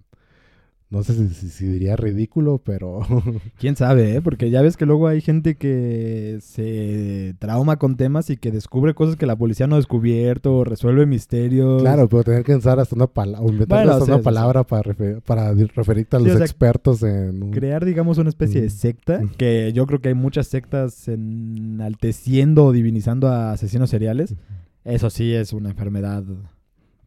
No 0.88 1.02
sé 1.02 1.14
si, 1.14 1.28
si- 1.34 1.48
si 1.50 1.66
diría 1.66 1.96
ridículo, 1.96 2.58
pero... 2.64 3.00
¿Quién 3.58 3.74
sabe, 3.74 4.14
eh? 4.14 4.22
Porque 4.22 4.50
ya 4.50 4.62
ves 4.62 4.76
que 4.76 4.86
luego 4.86 5.08
hay 5.08 5.20
gente 5.20 5.56
que 5.56 6.38
se 6.40 7.34
trauma 7.40 7.76
con 7.76 7.96
temas 7.96 8.30
y 8.30 8.36
que 8.36 8.52
descubre 8.52 8.94
cosas 8.94 9.16
que 9.16 9.26
la 9.26 9.34
policía 9.34 9.66
no 9.66 9.74
ha 9.74 9.78
descubierto, 9.78 10.58
o 10.58 10.62
resuelve 10.64 11.04
misterios. 11.04 11.82
claro, 11.82 12.08
pero 12.08 12.22
tener 12.22 12.44
que 12.44 12.54
usar 12.54 12.78
hasta 12.78 12.94
una 12.94 13.08
palabra, 13.08 13.40
o 13.44 13.50
inventar 13.50 13.78
Bueno, 13.80 13.92
hasta 13.98 14.04
una 14.14 14.22
palabra 14.22 14.62
para, 14.62 14.82
refer- 14.84 15.20
para 15.22 15.52
referirte 15.52 16.16
a 16.16 16.20
Sí, 16.20 16.26
los 16.26 16.34
o 16.34 16.38
sea, 16.38 16.46
expertos 16.46 17.02
en... 17.02 17.50
Crear, 17.50 17.84
digamos, 17.84 18.18
una 18.18 18.28
especie 18.28 18.60
de 18.60 18.68
Mm. 18.68 18.70
secta, 18.70 19.20
que 19.38 19.72
yo 19.72 19.86
creo 19.86 20.00
que 20.00 20.10
hay 20.10 20.14
muchas 20.14 20.46
sectas 20.46 21.08
enalteciendo 21.08 22.64
o 22.66 22.72
divinizando 22.72 23.28
a 23.28 23.50
asesinos 23.52 23.90
seriales. 23.90 24.36
Eso 24.84 25.10
sí 25.10 25.34
es 25.34 25.52
una 25.52 25.70
enfermedad. 25.70 26.22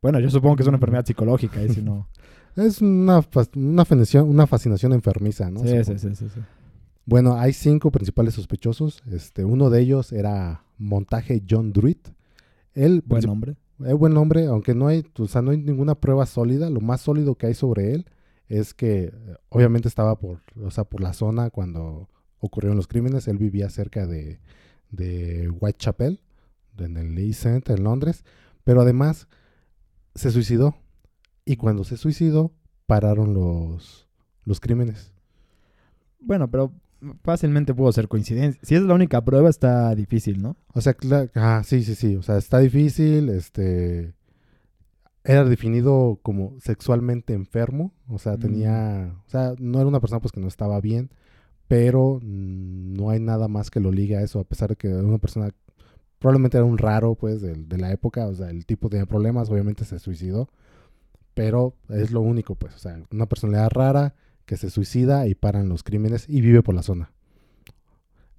Bueno, 0.02 0.20
yo 0.20 0.30
supongo 0.30 0.56
que 0.58 0.64
es 0.64 0.68
una 0.68 0.78
enfermedad 0.78 1.06
psicológica, 1.06 1.64
y 1.64 1.70
si 1.70 1.82
no. 1.82 2.10
Es 2.56 2.82
una, 2.82 3.24
una, 3.56 3.86
fascinación, 3.86 4.30
una 4.30 4.48
fascinación 4.48 4.94
enfermiza, 4.94 5.50
¿no? 5.52 5.62
Sí, 5.62 5.84
sí, 5.84 5.98
sí, 6.00 6.16
sí, 6.16 6.30
sí. 6.34 6.40
Bueno, 7.06 7.38
hay 7.38 7.54
cinco 7.54 7.92
principales 7.92 8.34
sospechosos. 8.36 9.02
Este, 9.12 9.44
uno 9.46 9.70
de 9.70 9.82
ellos 9.82 10.12
era 10.12 10.64
Montaje 10.78 11.42
John 11.50 11.74
Druitt. 11.74 12.10
Él, 12.74 13.04
Buen 13.06 13.22
princip- 13.24 13.28
nombre. 13.28 13.56
Es 13.86 13.94
buen 13.94 14.14
nombre, 14.14 14.46
aunque 14.46 14.76
no 14.76 14.88
hay, 14.88 15.06
o 15.18 15.28
sea, 15.28 15.42
no 15.42 15.52
hay 15.52 15.58
ninguna 15.58 15.96
prueba 15.96 16.26
sólida. 16.26 16.70
Lo 16.70 16.82
más 16.82 17.02
sólido 17.02 17.36
que 17.36 17.48
hay 17.48 17.54
sobre 17.54 17.94
él 17.94 18.06
es 18.50 18.74
que 18.74 19.06
eh, 19.06 19.14
obviamente 19.48 19.88
estaba 19.88 20.20
por, 20.20 20.42
o 20.62 20.70
sea, 20.70 20.84
por 20.84 21.00
la 21.02 21.14
zona 21.14 21.50
cuando 21.50 22.10
ocurrieron 22.40 22.76
los 22.76 22.88
crímenes. 22.88 23.28
Él 23.30 23.38
vivía 23.38 23.70
cerca 23.70 24.06
de, 24.06 24.40
de 24.92 25.50
Whitechapel, 25.50 26.20
en 26.78 26.98
el 26.98 27.18
East 27.20 27.46
End, 27.46 27.70
en 27.72 27.84
Londres. 27.84 28.26
Pero 28.66 28.82
además 28.82 29.28
se 30.14 30.30
suicidó. 30.30 30.76
Y 31.50 31.56
cuando 31.58 31.84
se 31.84 31.98
suicidó, 31.98 32.52
pararon 32.86 33.34
los, 33.34 34.08
los 34.46 34.60
crímenes. 34.60 35.12
Bueno, 36.20 36.52
pero 36.52 36.72
fácilmente 37.24 37.74
pudo 37.74 37.92
ser 37.92 38.08
coincidencia. 38.08 38.62
Si 38.64 38.76
es 38.76 38.84
la 38.84 38.94
única 38.94 39.24
prueba, 39.26 39.50
está 39.50 39.96
difícil, 39.96 40.42
¿no? 40.44 40.58
O 40.74 40.82
sea, 40.82 40.96
ah, 41.34 41.64
sí, 41.66 41.82
sí, 41.84 41.96
sí. 41.96 42.16
O 42.18 42.22
sea, 42.22 42.38
está 42.38 42.60
difícil. 42.60 43.30
Este. 43.30 44.14
Era 45.24 45.44
definido 45.44 46.20
como 46.22 46.56
sexualmente 46.60 47.34
enfermo. 47.34 47.94
O 48.08 48.20
sea, 48.20 48.34
Mm. 48.36 48.40
tenía. 48.40 49.16
O 49.26 49.30
sea, 49.30 49.54
no 49.60 49.80
era 49.80 49.88
una 49.88 50.00
persona 50.02 50.22
pues 50.22 50.32
que 50.32 50.40
no 50.42 50.48
estaba 50.48 50.80
bien. 50.82 51.10
Pero 51.68 52.20
mm, 52.22 52.94
no 52.94 53.10
hay 53.10 53.20
nada 53.20 53.48
más 53.48 53.72
que 53.72 53.80
lo 53.80 53.92
ligue 53.92 54.18
a 54.18 54.22
eso. 54.22 54.40
A 54.40 54.44
pesar 54.44 54.70
de 54.70 54.76
que 54.76 54.88
era 54.90 55.00
una 55.04 55.18
persona. 55.18 55.50
Probablemente 56.20 56.58
era 56.58 56.66
un 56.66 56.78
raro, 56.78 57.16
pues, 57.16 57.42
del- 57.42 57.68
de, 57.70 57.78
la 57.78 57.92
época. 57.92 58.28
O 58.28 58.36
sea, 58.36 58.50
el 58.52 58.66
tipo 58.68 58.90
tenía 58.90 59.06
problemas. 59.08 59.50
Obviamente 59.50 59.84
se 59.86 59.98
suicidó. 60.00 60.50
Pero 61.40 61.76
es 61.90 62.12
lo 62.12 62.22
único, 62.22 62.56
pues. 62.56 62.76
O 62.76 62.80
sea, 62.80 63.02
una 63.12 63.26
personalidad 63.28 63.70
rara 63.72 64.16
que 64.46 64.58
se 64.58 64.70
suicida 64.70 65.28
y 65.28 65.36
paran 65.36 65.70
los 65.70 65.84
crímenes 65.84 66.26
y 66.28 66.42
vive 66.42 66.62
por 66.64 66.76
la 66.76 66.84
zona. 66.84 67.12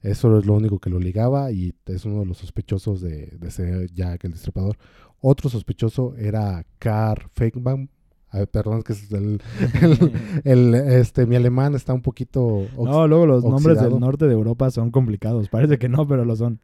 Eso 0.03 0.39
es 0.39 0.47
lo 0.47 0.55
único 0.55 0.79
que 0.79 0.89
lo 0.91 0.99
ligaba 0.99 1.53
y 1.53 1.75
es 1.87 2.05
uno 2.05 2.21
de 2.21 2.27
los 2.27 2.39
sospechosos 2.39 3.01
de, 3.03 3.27
de 3.39 3.51
ser 3.51 3.91
Jack 3.93 4.25
el 4.25 4.33
Destripador. 4.33 4.77
Otro 5.21 5.51
sospechoso 5.51 6.15
era 6.17 6.65
Karl 6.79 7.29
Feigbaum. 7.35 7.89
Ay, 8.31 8.47
perdón, 8.47 8.79
es 8.79 8.85
que 8.85 8.93
es 8.95 9.13
el, 9.13 9.43
el- 9.83 10.13
el, 10.45 10.75
este, 10.75 11.27
mi 11.27 11.37
alemán 11.37 11.75
está 11.75 11.93
un 11.93 12.01
poquito... 12.01 12.67
No, 12.79 13.07
luego 13.09 13.27
los 13.27 13.45
nombres 13.45 13.81
del 13.81 13.99
norte 14.01 14.27
de 14.27 14.33
Europa 14.33 14.71
son 14.71 14.91
complicados. 14.91 15.49
Parece 15.49 15.79
que 15.79 15.89
no, 15.89 16.07
pero 16.09 16.25
lo 16.25 16.35
son. 16.37 16.61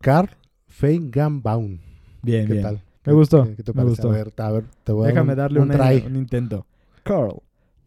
Karl 0.00 0.30
Feigenbaum. 0.68 1.78
Bien, 2.22 2.46
¿Qué 2.46 2.52
bien. 2.54 2.62
tal? 2.64 2.82
Me 3.06 3.12
gustó, 3.12 3.44
¿Qué, 3.44 3.56
qué 3.56 3.62
te 3.62 3.72
me 3.72 3.84
gustó. 3.84 4.08
A 4.10 4.12
ver, 4.14 4.32
a 4.36 4.50
ver, 4.52 4.64
te 4.84 4.92
voy 4.92 5.02
a 5.02 5.06
dar 5.06 5.14
Déjame 5.14 5.32
un- 5.32 5.36
darle 5.38 5.60
un 5.60 5.70
una- 5.72 6.06
un 6.06 6.16
intento. 6.16 6.66
Carl 7.04 7.40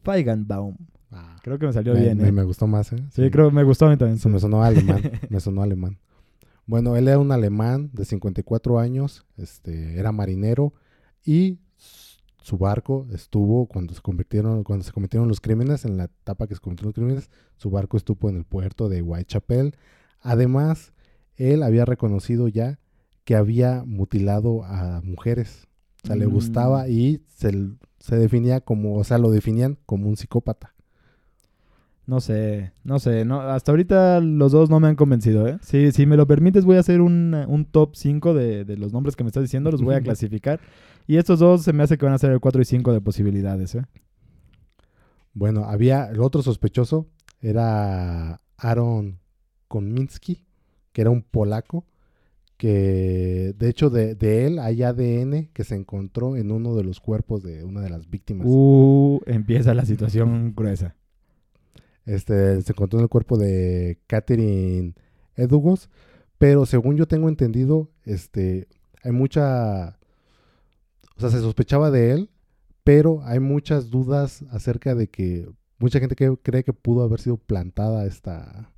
Feigenbaum. 0.04 0.76
Ah, 1.12 1.36
Creo 1.44 1.58
que 1.60 1.66
me 1.66 1.74
salió 1.74 1.94
me, 1.94 2.02
bien, 2.02 2.18
me- 2.18 2.28
¿eh? 2.28 2.32
me 2.32 2.44
gustó 2.44 2.68
más, 2.68 2.92
¿eh? 2.94 3.04
Sí, 3.12 3.30
creo 3.32 3.50
que 3.50 3.56
me 3.56 3.64
gustó 3.64 3.86
a 3.88 3.90
mí 3.90 3.98
también. 3.98 4.20
Me 4.32 4.40
sonó 4.40 4.64
alemán, 4.64 5.02
me 5.30 5.40
sonó 5.40 5.62
alemán. 5.64 5.98
Bueno, 6.66 6.96
él 6.96 7.08
era 7.08 7.18
un 7.18 7.32
alemán 7.32 7.90
de 7.94 8.06
54 8.06 8.78
años, 8.80 9.26
este, 9.38 10.00
era 10.00 10.12
marinero 10.12 10.74
y 11.26 11.58
su 11.78 12.58
barco 12.58 13.08
estuvo 13.12 13.66
cuando 13.66 13.94
se 13.94 14.02
convirtieron 14.02 14.64
cuando 14.64 14.86
se 14.86 14.92
cometieron 14.92 15.28
los 15.28 15.42
crímenes 15.42 15.84
en 15.86 15.98
la 15.98 16.06
etapa 16.06 16.46
que 16.48 16.54
se 16.56 16.62
cometieron 16.62 16.90
los 16.90 16.96
crímenes, 16.96 17.30
su 17.58 17.70
barco 17.72 17.98
estuvo 17.98 18.30
en 18.30 18.38
el 18.38 18.44
puerto 18.46 18.88
de 18.88 19.02
Whitechapel. 19.02 19.76
Además, 20.22 20.94
él 21.38 21.64
había 21.64 21.86
reconocido 21.86 22.48
ya 22.48 22.80
que 23.26 23.36
había 23.36 23.84
mutilado 23.86 24.64
a 24.64 25.02
mujeres. 25.04 25.68
O 26.04 26.08
sea, 26.08 26.16
le 26.16 26.28
Mm. 26.28 26.32
gustaba 26.32 26.88
y 26.88 27.22
se, 27.28 27.52
se 28.00 28.16
definía 28.18 28.62
como, 28.62 28.96
o 28.96 29.04
sea, 29.04 29.18
lo 29.18 29.30
definían 29.32 29.78
como 29.86 30.08
un 30.08 30.18
psicópata. 30.18 30.74
No 32.08 32.22
sé, 32.22 32.72
no 32.84 32.98
sé. 32.98 33.24
No, 33.24 33.42
hasta 33.42 33.72
ahorita 33.72 34.20
los 34.20 34.52
dos 34.52 34.70
no 34.72 34.80
me 34.80 34.88
han 34.88 34.96
convencido, 34.96 35.48
¿eh? 35.48 35.60
Si, 35.62 35.92
si 35.92 36.08
me 36.08 36.18
lo 36.18 36.26
permites, 36.26 36.66
voy 36.66 36.78
a 36.78 36.80
hacer 36.80 37.02
un, 37.02 37.36
un 37.48 37.66
top 37.66 37.96
5 37.96 38.34
de, 38.34 38.66
de 38.66 38.78
los 38.78 38.94
nombres 38.94 39.16
que 39.16 39.24
me 39.24 39.28
estás 39.28 39.44
diciendo. 39.44 39.70
Los 39.70 39.84
voy 39.84 39.94
a 39.94 40.02
clasificar. 40.02 40.60
Y 41.06 41.18
estos 41.18 41.38
dos 41.40 41.62
se 41.64 41.72
me 41.74 41.84
hace 41.84 41.98
que 42.00 42.06
van 42.06 42.16
a 42.16 42.18
ser 42.18 42.32
el 42.32 42.40
4 42.40 42.62
y 42.62 42.66
5 42.66 42.94
de 42.94 43.02
posibilidades, 43.02 43.76
¿eh? 43.76 43.84
Bueno, 45.34 45.66
había 45.66 46.06
el 46.06 46.20
otro 46.22 46.42
sospechoso, 46.42 47.08
era 47.42 48.42
Aaron 48.58 49.20
Kominski, 49.68 50.46
que 50.92 51.02
era 51.02 51.12
un 51.12 51.22
polaco, 51.22 51.86
que 52.60 53.56
de 53.58 53.70
hecho 53.70 53.90
de, 53.90 54.16
de 54.16 54.46
él 54.46 54.60
hay 54.60 54.84
ADN 54.84 55.48
que 55.54 55.64
se 55.64 55.76
encontró 55.76 56.36
en 56.36 56.52
uno 56.52 56.76
de 56.76 56.84
los 56.84 57.00
cuerpos 57.00 57.42
de 57.42 57.64
una 57.64 57.80
de 57.80 57.90
las 57.90 58.10
víctimas. 58.10 58.46
Uh, 58.50 59.22
empieza 59.28 59.74
la 59.74 59.86
situación 59.86 60.54
gruesa. 60.58 60.98
Este, 62.06 62.62
se 62.62 62.74
encontró 62.74 63.00
en 63.00 63.04
el 63.04 63.10
cuerpo 63.10 63.38
de 63.38 64.02
Catherine 64.08 64.94
Edugos, 65.38 65.90
pero 66.38 66.66
según 66.66 66.98
yo 66.98 67.08
tengo 67.08 67.30
entendido, 67.30 67.92
este, 68.04 68.68
hay 69.04 69.14
mucha, 69.14 69.98
o 71.16 71.22
sea, 71.22 71.30
se 71.30 71.40
sospechaba 71.40 71.92
de 71.92 72.12
él, 72.12 72.30
pero 72.84 73.24
hay 73.24 73.40
muchas 73.40 73.90
dudas 73.90 74.44
acerca 74.52 74.96
de 74.96 75.08
que 75.08 75.50
mucha 75.78 76.02
gente 76.02 76.18
que 76.18 76.36
cree 76.44 76.66
que 76.66 76.74
pudo 76.74 77.04
haber 77.04 77.22
sido 77.22 77.38
plantada 77.38 78.06
esta, 78.06 78.70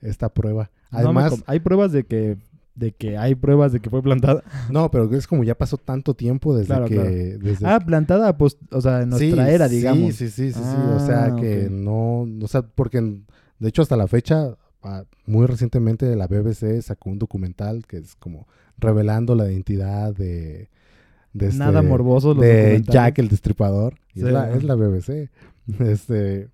esta 0.00 0.28
prueba. 0.28 0.70
Además, 0.90 1.42
hay 1.46 1.58
pruebas 1.58 1.90
de 1.90 2.04
que, 2.04 2.38
de 2.78 2.92
que 2.92 3.16
hay 3.18 3.34
pruebas 3.34 3.72
de 3.72 3.80
que 3.80 3.90
fue 3.90 4.02
plantada. 4.02 4.42
no, 4.70 4.90
pero 4.90 5.12
es 5.14 5.26
como 5.26 5.42
ya 5.44 5.56
pasó 5.56 5.76
tanto 5.76 6.14
tiempo 6.14 6.54
desde 6.56 6.68
Claro, 6.68 6.86
que, 6.86 6.94
claro. 6.94 7.10
desde 7.10 7.66
Ah, 7.66 7.80
plantada, 7.80 8.38
pues, 8.38 8.56
o 8.70 8.80
sea, 8.80 9.02
en 9.02 9.10
nuestra 9.10 9.46
Sí, 9.46 9.52
era, 9.54 9.68
digamos. 9.68 10.14
Sí, 10.14 10.28
sí, 10.30 10.52
sí, 10.52 10.52
sí. 10.52 10.76
O 10.94 11.00
sea, 11.00 11.24
Ah, 11.26 11.36
que 11.36 11.66
ok. 11.66 11.70
no, 11.72 12.20
o 12.44 12.48
sea, 12.48 12.62
porque 12.62 13.00
de 13.00 13.68
hecho 13.68 13.82
hasta 13.82 13.96
la 13.96 14.06
fecha, 14.06 14.56
ah, 14.84 15.04
muy 15.26 15.46
recientemente 15.46 16.14
la 16.14 16.28
BBC 16.28 16.80
sacó 16.82 17.10
un 17.10 17.18
documental 17.18 17.84
que 17.86 17.96
es 17.98 18.14
como 18.14 18.46
revelando 18.78 19.34
la 19.34 19.50
identidad 19.50 20.14
de, 20.14 20.68
de 21.32 21.46
este- 21.46 21.58
Nada 21.58 21.82
morboso 21.82 22.32
los 22.34 22.42
de. 22.42 22.80
Jack 22.86 23.18
el 23.18 23.28
Destripador. 23.28 23.94
Y 24.14 24.20
Sí, 24.20 24.26
es, 24.26 24.32
la, 24.32 24.46
¿no? 24.46 24.54
es 24.54 24.62
la 24.64 24.74
BBC. 24.76 25.30
Este, 25.80 26.48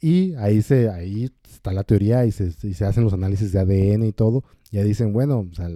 y 0.00 0.34
ahí 0.36 0.62
se, 0.62 0.88
ahí 0.88 1.30
está 1.52 1.72
la 1.72 1.84
teoría 1.84 2.24
y 2.24 2.32
se, 2.32 2.50
y 2.62 2.72
se 2.74 2.84
hacen 2.86 3.04
los 3.04 3.12
análisis 3.12 3.52
de 3.52 3.58
ADN 3.60 4.04
y 4.06 4.12
todo. 4.12 4.42
Ya 4.70 4.82
dicen, 4.82 5.12
bueno, 5.12 5.48
o 5.50 5.54
sea, 5.54 5.68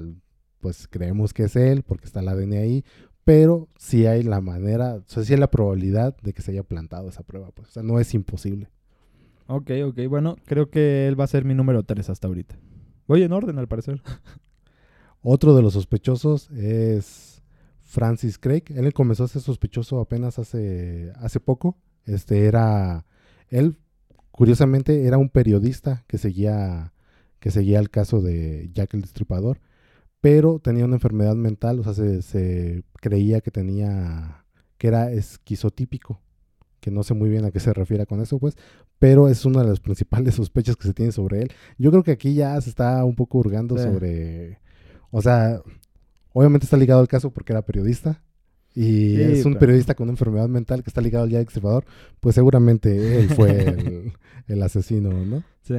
pues 0.61 0.87
creemos 0.89 1.33
que 1.33 1.45
es 1.45 1.57
él 1.57 1.83
porque 1.83 2.07
está 2.07 2.21
el 2.21 2.29
ADN 2.29 2.55
ahí. 2.55 2.85
Pero 3.25 3.69
sí 3.79 4.07
hay 4.07 4.23
la 4.23 4.41
manera, 4.41 4.97
o 4.97 5.05
sea, 5.07 5.25
sí 5.25 5.33
hay 5.33 5.39
la 5.39 5.51
probabilidad 5.51 6.15
de 6.19 6.35
que 6.35 6.43
se 6.43 6.51
haya 6.51 6.63
plantado 6.63 7.09
esa 7.09 7.23
prueba. 7.23 7.51
Pues, 7.53 7.69
o 7.69 7.73
sea, 7.73 7.83
no 7.83 7.99
es 7.99 8.13
imposible. 8.15 8.71
Ok, 9.47 9.71
ok. 9.87 10.01
Bueno, 10.09 10.37
creo 10.47 10.71
que 10.71 11.07
él 11.07 11.19
va 11.19 11.25
a 11.25 11.29
ser 11.29 11.45
mi 11.45 11.55
número 11.55 11.83
3 11.83 12.09
hasta 12.11 12.29
ahorita. 12.29 12.57
Voy 13.07 13.23
en 13.23 13.33
orden, 13.33 13.59
al 13.59 13.69
parecer. 13.69 14.03
Otro 15.23 15.55
de 15.55 15.63
los 15.63 15.75
sospechosos 15.75 16.51
es 16.51 17.43
Francis 17.83 18.39
Craig. 18.39 18.65
Él 18.69 18.93
comenzó 18.93 19.25
a 19.25 19.29
ser 19.29 19.43
sospechoso 19.43 20.01
apenas 20.01 20.39
hace, 20.39 21.13
hace 21.17 21.41
poco. 21.41 21.79
Este 22.07 22.47
era. 22.47 23.07
Él, 23.49 23.77
curiosamente, 24.31 25.07
era 25.07 25.19
un 25.19 25.29
periodista 25.29 26.05
que 26.07 26.19
seguía, 26.19 26.94
que 27.45 27.51
seguía 27.51 27.79
el 27.79 27.91
caso 27.91 28.23
de 28.23 28.71
Jack 28.73 28.95
el 28.95 29.03
Destripador. 29.03 29.61
Pero 30.23 30.61
tenía 30.61 30.87
una 30.87 30.95
enfermedad 30.97 31.35
mental. 31.35 31.79
O 31.79 31.85
sea, 31.85 31.93
se, 31.93 32.23
se 32.23 32.85
creía 33.03 33.43
que 33.43 33.51
tenía. 33.51 34.47
que 34.79 34.87
era 34.87 35.13
esquizotípico. 35.13 36.23
Que 36.81 36.91
no 36.91 37.03
sé 37.03 37.13
muy 37.13 37.29
bien 37.29 37.45
a 37.45 37.51
qué 37.51 37.61
se 37.61 37.75
refiere 37.75 38.07
con 38.07 38.23
eso, 38.23 38.39
pues. 38.39 38.57
Pero 38.99 39.29
es 39.29 39.45
una 39.45 39.61
de 39.63 39.69
las 39.69 39.81
principales 39.81 40.35
sospechas 40.41 40.77
que 40.77 40.89
se 40.89 40.95
tiene 40.95 41.13
sobre 41.13 41.43
él. 41.43 41.53
Yo 41.77 41.91
creo 41.91 42.03
que 42.03 42.13
aquí 42.13 42.33
ya 42.33 42.59
se 42.63 42.71
está 42.71 43.05
un 43.05 43.15
poco 43.15 43.37
hurgando 43.37 43.77
Sí. 43.77 43.83
sobre. 43.85 44.59
O 45.11 45.21
sea, 45.21 45.61
obviamente 46.33 46.65
está 46.65 46.79
ligado 46.79 47.03
al 47.03 47.09
caso 47.09 47.31
porque 47.31 47.53
era 47.53 47.61
periodista. 47.61 48.23
Y 48.75 49.17
Sí, 49.17 49.21
es 49.23 49.45
un 49.45 49.53
pero- 49.53 49.61
periodista 49.61 49.95
con 49.95 50.05
una 50.05 50.13
enfermedad 50.15 50.49
mental 50.49 50.83
que 50.83 50.89
está 50.89 51.03
ligado 51.03 51.25
al 51.25 51.31
Jack 51.31 51.45
Destripador. 51.45 51.85
Pues 52.21 52.35
seguramente 52.37 53.21
él 53.21 53.29
fue 53.29 53.51
el, 53.69 54.13
el 54.49 54.63
asesino, 54.63 55.11
¿no? 55.27 55.43
Sí. 55.61 55.75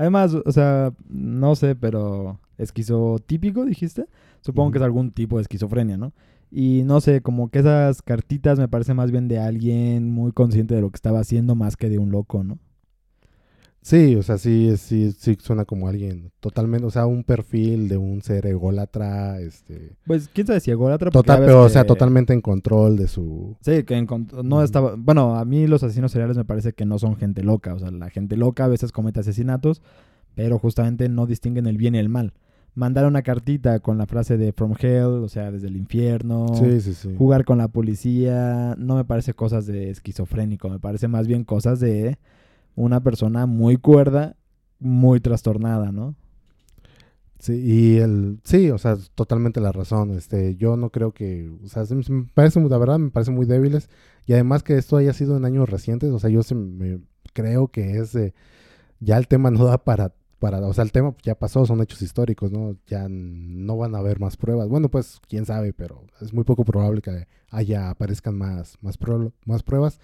Además, 0.00 0.34
o 0.34 0.50
sea, 0.50 0.94
no 1.10 1.54
sé, 1.54 1.76
pero 1.76 2.40
esquizotípico, 2.56 3.66
dijiste. 3.66 4.06
Supongo 4.40 4.70
que 4.70 4.78
es 4.78 4.82
algún 4.84 5.10
tipo 5.10 5.36
de 5.36 5.42
esquizofrenia, 5.42 5.98
¿no? 5.98 6.14
Y 6.50 6.84
no 6.86 7.02
sé, 7.02 7.20
como 7.20 7.50
que 7.50 7.58
esas 7.58 8.00
cartitas 8.00 8.58
me 8.58 8.66
parece 8.66 8.94
más 8.94 9.10
bien 9.10 9.28
de 9.28 9.38
alguien 9.38 10.10
muy 10.10 10.32
consciente 10.32 10.74
de 10.74 10.80
lo 10.80 10.88
que 10.88 10.96
estaba 10.96 11.20
haciendo 11.20 11.54
más 11.54 11.76
que 11.76 11.90
de 11.90 11.98
un 11.98 12.12
loco, 12.12 12.42
¿no? 12.42 12.58
Sí, 13.82 14.14
o 14.14 14.22
sea, 14.22 14.36
sí, 14.36 14.74
sí, 14.76 15.10
sí 15.12 15.38
suena 15.40 15.64
como 15.64 15.88
alguien 15.88 16.30
totalmente, 16.40 16.86
o 16.86 16.90
sea, 16.90 17.06
un 17.06 17.24
perfil 17.24 17.88
de 17.88 17.96
un 17.96 18.20
ser 18.20 18.44
ególatra, 18.46 19.40
este, 19.40 19.92
Pues 20.06 20.28
quién 20.28 20.46
sabe 20.46 20.60
si 20.60 20.70
ególatra. 20.70 21.10
total, 21.10 21.40
pero 21.40 21.62
o 21.62 21.68
sea, 21.70 21.84
totalmente 21.84 22.34
en 22.34 22.42
control 22.42 22.96
de 22.98 23.08
su, 23.08 23.56
Sí, 23.62 23.82
que 23.84 23.96
encont- 23.98 24.42
no 24.42 24.62
estaba. 24.62 24.96
Bueno, 24.98 25.36
a 25.36 25.44
mí 25.46 25.66
los 25.66 25.82
asesinos 25.82 26.12
seriales 26.12 26.36
me 26.36 26.44
parece 26.44 26.74
que 26.74 26.84
no 26.84 26.98
son 26.98 27.16
gente 27.16 27.42
loca. 27.42 27.72
O 27.74 27.78
sea, 27.78 27.90
la 27.90 28.10
gente 28.10 28.36
loca 28.36 28.64
a 28.66 28.68
veces 28.68 28.92
comete 28.92 29.20
asesinatos, 29.20 29.80
pero 30.34 30.58
justamente 30.58 31.08
no 31.08 31.26
distinguen 31.26 31.66
el 31.66 31.78
bien 31.78 31.94
y 31.94 31.98
el 31.98 32.10
mal. 32.10 32.34
Mandar 32.74 33.06
una 33.06 33.22
cartita 33.22 33.80
con 33.80 33.96
la 33.98 34.06
frase 34.06 34.36
de 34.36 34.52
From 34.52 34.74
Hell, 34.78 35.22
o 35.24 35.28
sea, 35.28 35.50
desde 35.50 35.68
el 35.68 35.76
infierno. 35.76 36.46
sí, 36.54 36.80
sí, 36.82 36.92
sí. 36.92 37.14
Jugar 37.16 37.44
con 37.46 37.56
la 37.58 37.68
policía. 37.68 38.74
No 38.78 38.94
me 38.96 39.04
parece 39.06 39.32
cosas 39.32 39.64
de 39.66 39.88
esquizofrénico. 39.90 40.68
Me 40.68 40.78
parece 40.78 41.08
más 41.08 41.26
bien 41.26 41.44
cosas 41.44 41.80
de 41.80 42.18
una 42.76 43.02
persona 43.02 43.46
muy 43.46 43.76
cuerda, 43.76 44.36
muy 44.78 45.20
trastornada, 45.20 45.92
¿no? 45.92 46.16
Sí, 47.38 47.54
y 47.54 47.96
el, 47.98 48.40
sí, 48.44 48.70
o 48.70 48.76
sea, 48.76 48.98
totalmente 49.14 49.60
la 49.60 49.72
razón. 49.72 50.10
Este, 50.10 50.56
yo 50.56 50.76
no 50.76 50.90
creo 50.90 51.12
que, 51.12 51.50
o 51.64 51.68
sea, 51.68 51.86
se 51.86 51.94
me 51.94 52.24
parece, 52.34 52.60
la 52.60 52.76
verdad, 52.78 52.98
me 52.98 53.10
parece 53.10 53.30
muy 53.30 53.46
débiles. 53.46 53.88
Y 54.26 54.34
además 54.34 54.62
que 54.62 54.76
esto 54.76 54.96
haya 54.98 55.14
sido 55.14 55.36
en 55.36 55.46
años 55.46 55.68
recientes, 55.70 56.10
o 56.10 56.18
sea, 56.18 56.28
yo 56.30 56.42
se 56.42 56.54
me- 56.54 57.00
creo 57.32 57.68
que 57.68 57.98
es, 57.98 58.12
de- 58.12 58.34
ya 59.00 59.18
el 59.18 59.28
tema 59.28 59.50
no 59.50 59.64
da 59.66 59.78
para, 59.84 60.14
para, 60.40 60.60
o 60.60 60.74
sea, 60.74 60.84
el 60.84 60.92
tema 60.92 61.14
ya 61.24 61.36
pasó, 61.38 61.66
son 61.66 61.82
hechos 61.82 62.02
históricos, 62.02 62.52
¿no? 62.52 62.76
Ya 62.88 63.06
no 63.10 63.76
van 63.78 63.94
a 63.94 63.98
haber 63.98 64.20
más 64.20 64.36
pruebas. 64.36 64.68
Bueno, 64.68 64.90
pues, 64.90 65.20
quién 65.28 65.46
sabe, 65.46 65.72
pero 65.74 66.04
es 66.20 66.32
muy 66.34 66.44
poco 66.44 66.64
probable 66.64 67.02
que 67.02 67.26
haya, 67.50 67.90
aparezcan 67.90 68.36
más, 68.38 68.76
más 68.82 68.96
pruebas. 69.64 70.00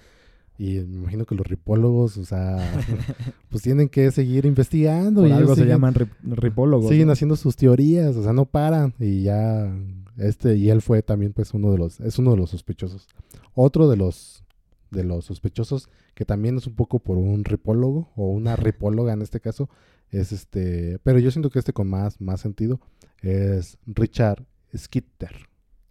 Y 0.58 0.74
me 0.80 1.00
imagino 1.00 1.26
que 1.26 1.34
los 1.34 1.46
ripólogos, 1.46 2.16
o 2.16 2.24
sea, 2.24 2.56
pues 3.50 3.62
tienen 3.62 3.88
que 3.88 4.10
seguir 4.10 4.46
investigando. 4.46 5.20
Por 5.22 5.28
y 5.30 5.32
algo 5.32 5.54
se 5.54 5.62
siguen- 5.62 5.68
llaman 5.68 5.94
rip- 5.94 6.12
ripólogos. 6.22 6.88
siguen 6.90 7.06
¿no? 7.08 7.12
haciendo 7.12 7.36
sus 7.36 7.56
teorías, 7.56 8.16
o 8.16 8.22
sea, 8.22 8.32
no 8.32 8.46
paran 8.46 8.94
y 8.98 9.22
ya 9.22 9.70
este 10.16 10.56
y 10.56 10.70
él 10.70 10.80
fue 10.80 11.02
también 11.02 11.32
pues 11.34 11.52
uno 11.52 11.70
de 11.72 11.78
los 11.78 12.00
es 12.00 12.18
uno 12.18 12.30
de 12.30 12.36
los 12.38 12.50
sospechosos. 12.50 13.06
Otro 13.54 13.88
de 13.90 13.96
los 13.96 14.42
de 14.90 15.04
los 15.04 15.26
sospechosos 15.26 15.90
que 16.14 16.24
también 16.24 16.56
es 16.56 16.66
un 16.66 16.74
poco 16.74 17.00
por 17.00 17.18
un 17.18 17.44
ripólogo 17.44 18.10
o 18.16 18.30
una 18.30 18.56
ripóloga 18.56 19.12
en 19.12 19.20
este 19.22 19.40
caso 19.40 19.68
es 20.10 20.32
este, 20.32 20.98
pero 21.02 21.18
yo 21.18 21.30
siento 21.32 21.50
que 21.50 21.58
este 21.58 21.72
con 21.74 21.88
más 21.88 22.18
más 22.20 22.40
sentido 22.40 22.80
es 23.20 23.76
Richard 23.86 24.46
Skitter. 24.74 25.32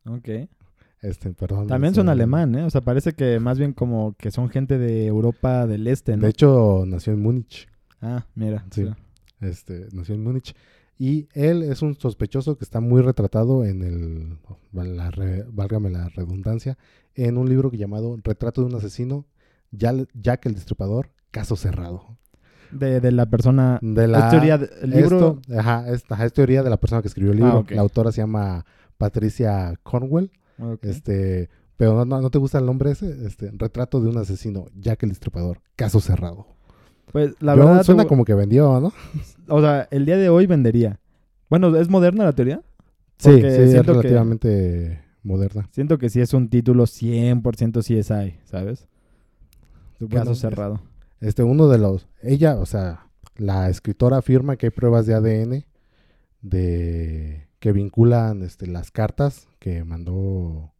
Ok. 0.06 0.30
Este, 1.02 1.32
perdón. 1.34 1.68
También 1.68 1.92
es, 1.92 1.96
son 1.98 2.08
eh, 2.08 2.12
alemán, 2.12 2.56
¿eh? 2.56 2.64
O 2.64 2.70
sea, 2.70 2.82
parece 2.82 3.14
que 3.14 3.40
más 3.40 3.60
bien 3.60 3.74
como 3.74 4.16
que 4.18 4.32
son 4.32 4.50
gente 4.50 4.78
de 4.78 5.06
Europa 5.06 5.68
del 5.68 5.88
Este, 5.88 6.16
¿no? 6.18 6.24
De 6.24 6.30
hecho, 6.30 6.84
nació 6.88 7.14
en 7.14 7.22
Múnich. 7.22 7.68
Ah, 8.02 8.26
mira. 8.36 8.66
Sí. 8.72 8.86
Este, 9.42 9.88
nació 9.92 10.16
en 10.16 10.24
Múnich. 10.24 10.56
Y 10.98 11.28
él 11.34 11.62
es 11.64 11.82
un 11.82 11.96
sospechoso 11.96 12.58
que 12.58 12.64
está 12.64 12.80
muy 12.80 13.02
retratado 13.02 13.66
en 13.66 13.82
el, 13.84 14.38
la 14.96 15.12
re- 15.12 15.46
válgame 15.52 15.90
la 15.90 16.08
redundancia, 16.10 16.78
en 17.16 17.38
un 17.38 17.50
libro 17.50 17.70
llamado 17.72 18.18
Retrato 18.24 18.62
de 18.62 18.68
un 18.68 18.76
asesino, 18.76 19.26
Ya- 19.72 19.94
Jack 20.14 20.46
el 20.46 20.56
Destripador, 20.56 21.12
caso 21.32 21.56
cerrado. 21.58 22.18
De, 22.72 23.00
de 23.02 23.12
la 23.12 23.26
persona... 23.26 23.78
De 23.82 24.08
la, 24.08 24.20
es 24.20 24.30
teoría 24.32 24.58
de- 24.58 24.70
el 24.82 24.90
libro... 24.92 25.40
esto, 25.42 25.60
ajá, 25.60 25.88
es, 25.92 26.04
ajá, 26.10 26.26
es 26.26 26.34
teoría 26.34 26.64
de 26.64 26.70
la 26.70 26.78
persona 26.78 27.02
que 27.02 27.10
escribió 27.10 27.32
el 27.34 27.38
libro. 27.40 27.66
Ah. 27.70 27.74
La 27.76 27.82
autora 27.82 28.12
se 28.14 28.22
llama 28.22 28.66
Patricia 28.98 29.78
Cornwell. 29.84 30.32
Este, 30.82 31.50
pero 31.78 31.94
no, 31.96 32.06
no, 32.06 32.22
¿no 32.22 32.30
te 32.30 32.38
gusta 32.38 32.60
el 32.60 32.66
nombre 32.66 32.92
ese? 32.92 33.26
Este, 33.26 33.52
Retrato 33.54 34.00
de 34.02 34.10
un 34.10 34.18
asesino, 34.18 34.66
Jack 34.80 35.04
el 35.04 35.10
Destripador, 35.10 35.60
caso 35.76 36.00
cerrado. 36.00 36.48
Pues 37.12 37.34
la 37.42 37.56
Yo- 37.56 37.66
verdad... 37.66 37.84
suena 37.84 38.04
te- 38.04 38.10
como 38.10 38.26
que 38.26 38.34
vendió, 38.34 38.80
¿no? 38.80 38.94
O 39.48 39.62
sea, 39.62 39.88
el 39.92 40.06
día 40.06 40.18
de 40.18 40.30
hoy 40.30 40.48
vendería. 40.48 41.00
Bueno, 41.50 41.76
¿es 41.78 41.90
moderna 41.90 42.24
la 42.24 42.34
teoría? 42.34 42.62
Sí, 43.18 43.30
Porque 43.32 43.52
sí, 43.52 43.62
es 43.62 43.74
que- 43.74 43.82
relativamente 43.84 45.02
moderna. 45.24 45.68
Siento 45.72 45.98
que 45.98 46.10
sí 46.10 46.20
es 46.22 46.34
un 46.34 46.50
título 46.50 46.86
100% 46.86 47.82
CSI, 47.82 48.40
¿sabes? 48.46 48.88
Caso 50.10 50.36
cerrado. 50.36 50.82
Este, 51.22 51.44
uno 51.44 51.68
de 51.68 51.78
los, 51.78 52.08
ella, 52.22 52.56
o 52.58 52.66
sea, 52.66 53.08
la 53.38 53.70
escritora 53.70 54.18
afirma 54.18 54.56
que 54.58 54.68
hay 54.68 54.70
pruebas 54.72 55.06
de 55.06 55.14
ADN 55.14 55.66
de 56.42 57.48
que 57.66 57.72
vinculan 57.72 58.44
este, 58.44 58.68
las 58.68 58.92
cartas 58.92 59.48
que 59.58 59.84
mandó 59.84 60.72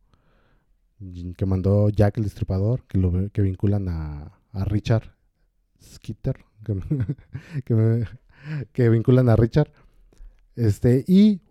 que 1.36 1.46
mandó 1.48 1.90
Jack 1.90 2.20
el 2.20 2.26
Destripador, 2.26 2.84
que 2.86 3.00
lo 3.00 3.12
que 3.32 3.42
vinculan 3.42 3.90
a, 3.90 4.38
a 4.52 4.66
Richard 4.66 5.16
Skitter, 5.82 6.36
que, 6.64 6.76
me- 6.76 6.84
que, 7.66 7.74
me- 7.74 8.06
que 8.72 8.90
vinculan 8.90 9.30
a 9.30 9.36
Richard. 9.36 9.72
Este, 10.56 11.04
y 11.08 11.42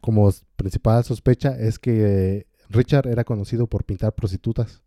como 0.00 0.30
principal 0.56 1.04
sospecha 1.04 1.50
es 1.58 1.78
que 1.78 2.46
Richard 2.70 3.08
era 3.08 3.24
conocido 3.24 3.66
por 3.66 3.84
pintar 3.84 4.14
prostitutas. 4.14 4.80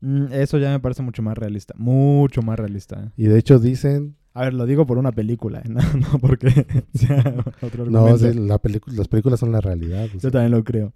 Mm, 0.00 0.32
eso 0.32 0.56
ya 0.56 0.70
me 0.70 0.80
parece 0.80 1.02
mucho 1.02 1.20
más 1.22 1.36
realista. 1.36 1.74
Mucho 1.76 2.40
más 2.40 2.58
realista. 2.58 3.04
¿eh? 3.04 3.10
Y 3.18 3.24
de 3.26 3.38
hecho 3.38 3.58
dicen, 3.58 4.16
A 4.38 4.44
ver, 4.44 4.54
lo 4.54 4.66
digo 4.66 4.86
por 4.86 4.98
una 4.98 5.10
película, 5.10 5.58
¿eh? 5.58 5.62
no, 5.68 5.80
no 5.80 6.18
porque 6.20 6.48
sea 6.94 7.44
otro 7.60 7.86
no, 7.86 8.06
argumento. 8.06 8.32
sí, 8.32 8.38
la 8.38 8.60
las 8.96 9.08
películas 9.08 9.40
son 9.40 9.50
la 9.50 9.60
realidad. 9.60 10.06
Yo 10.12 10.20
sea. 10.20 10.30
también 10.30 10.52
lo 10.52 10.62
creo. 10.62 10.92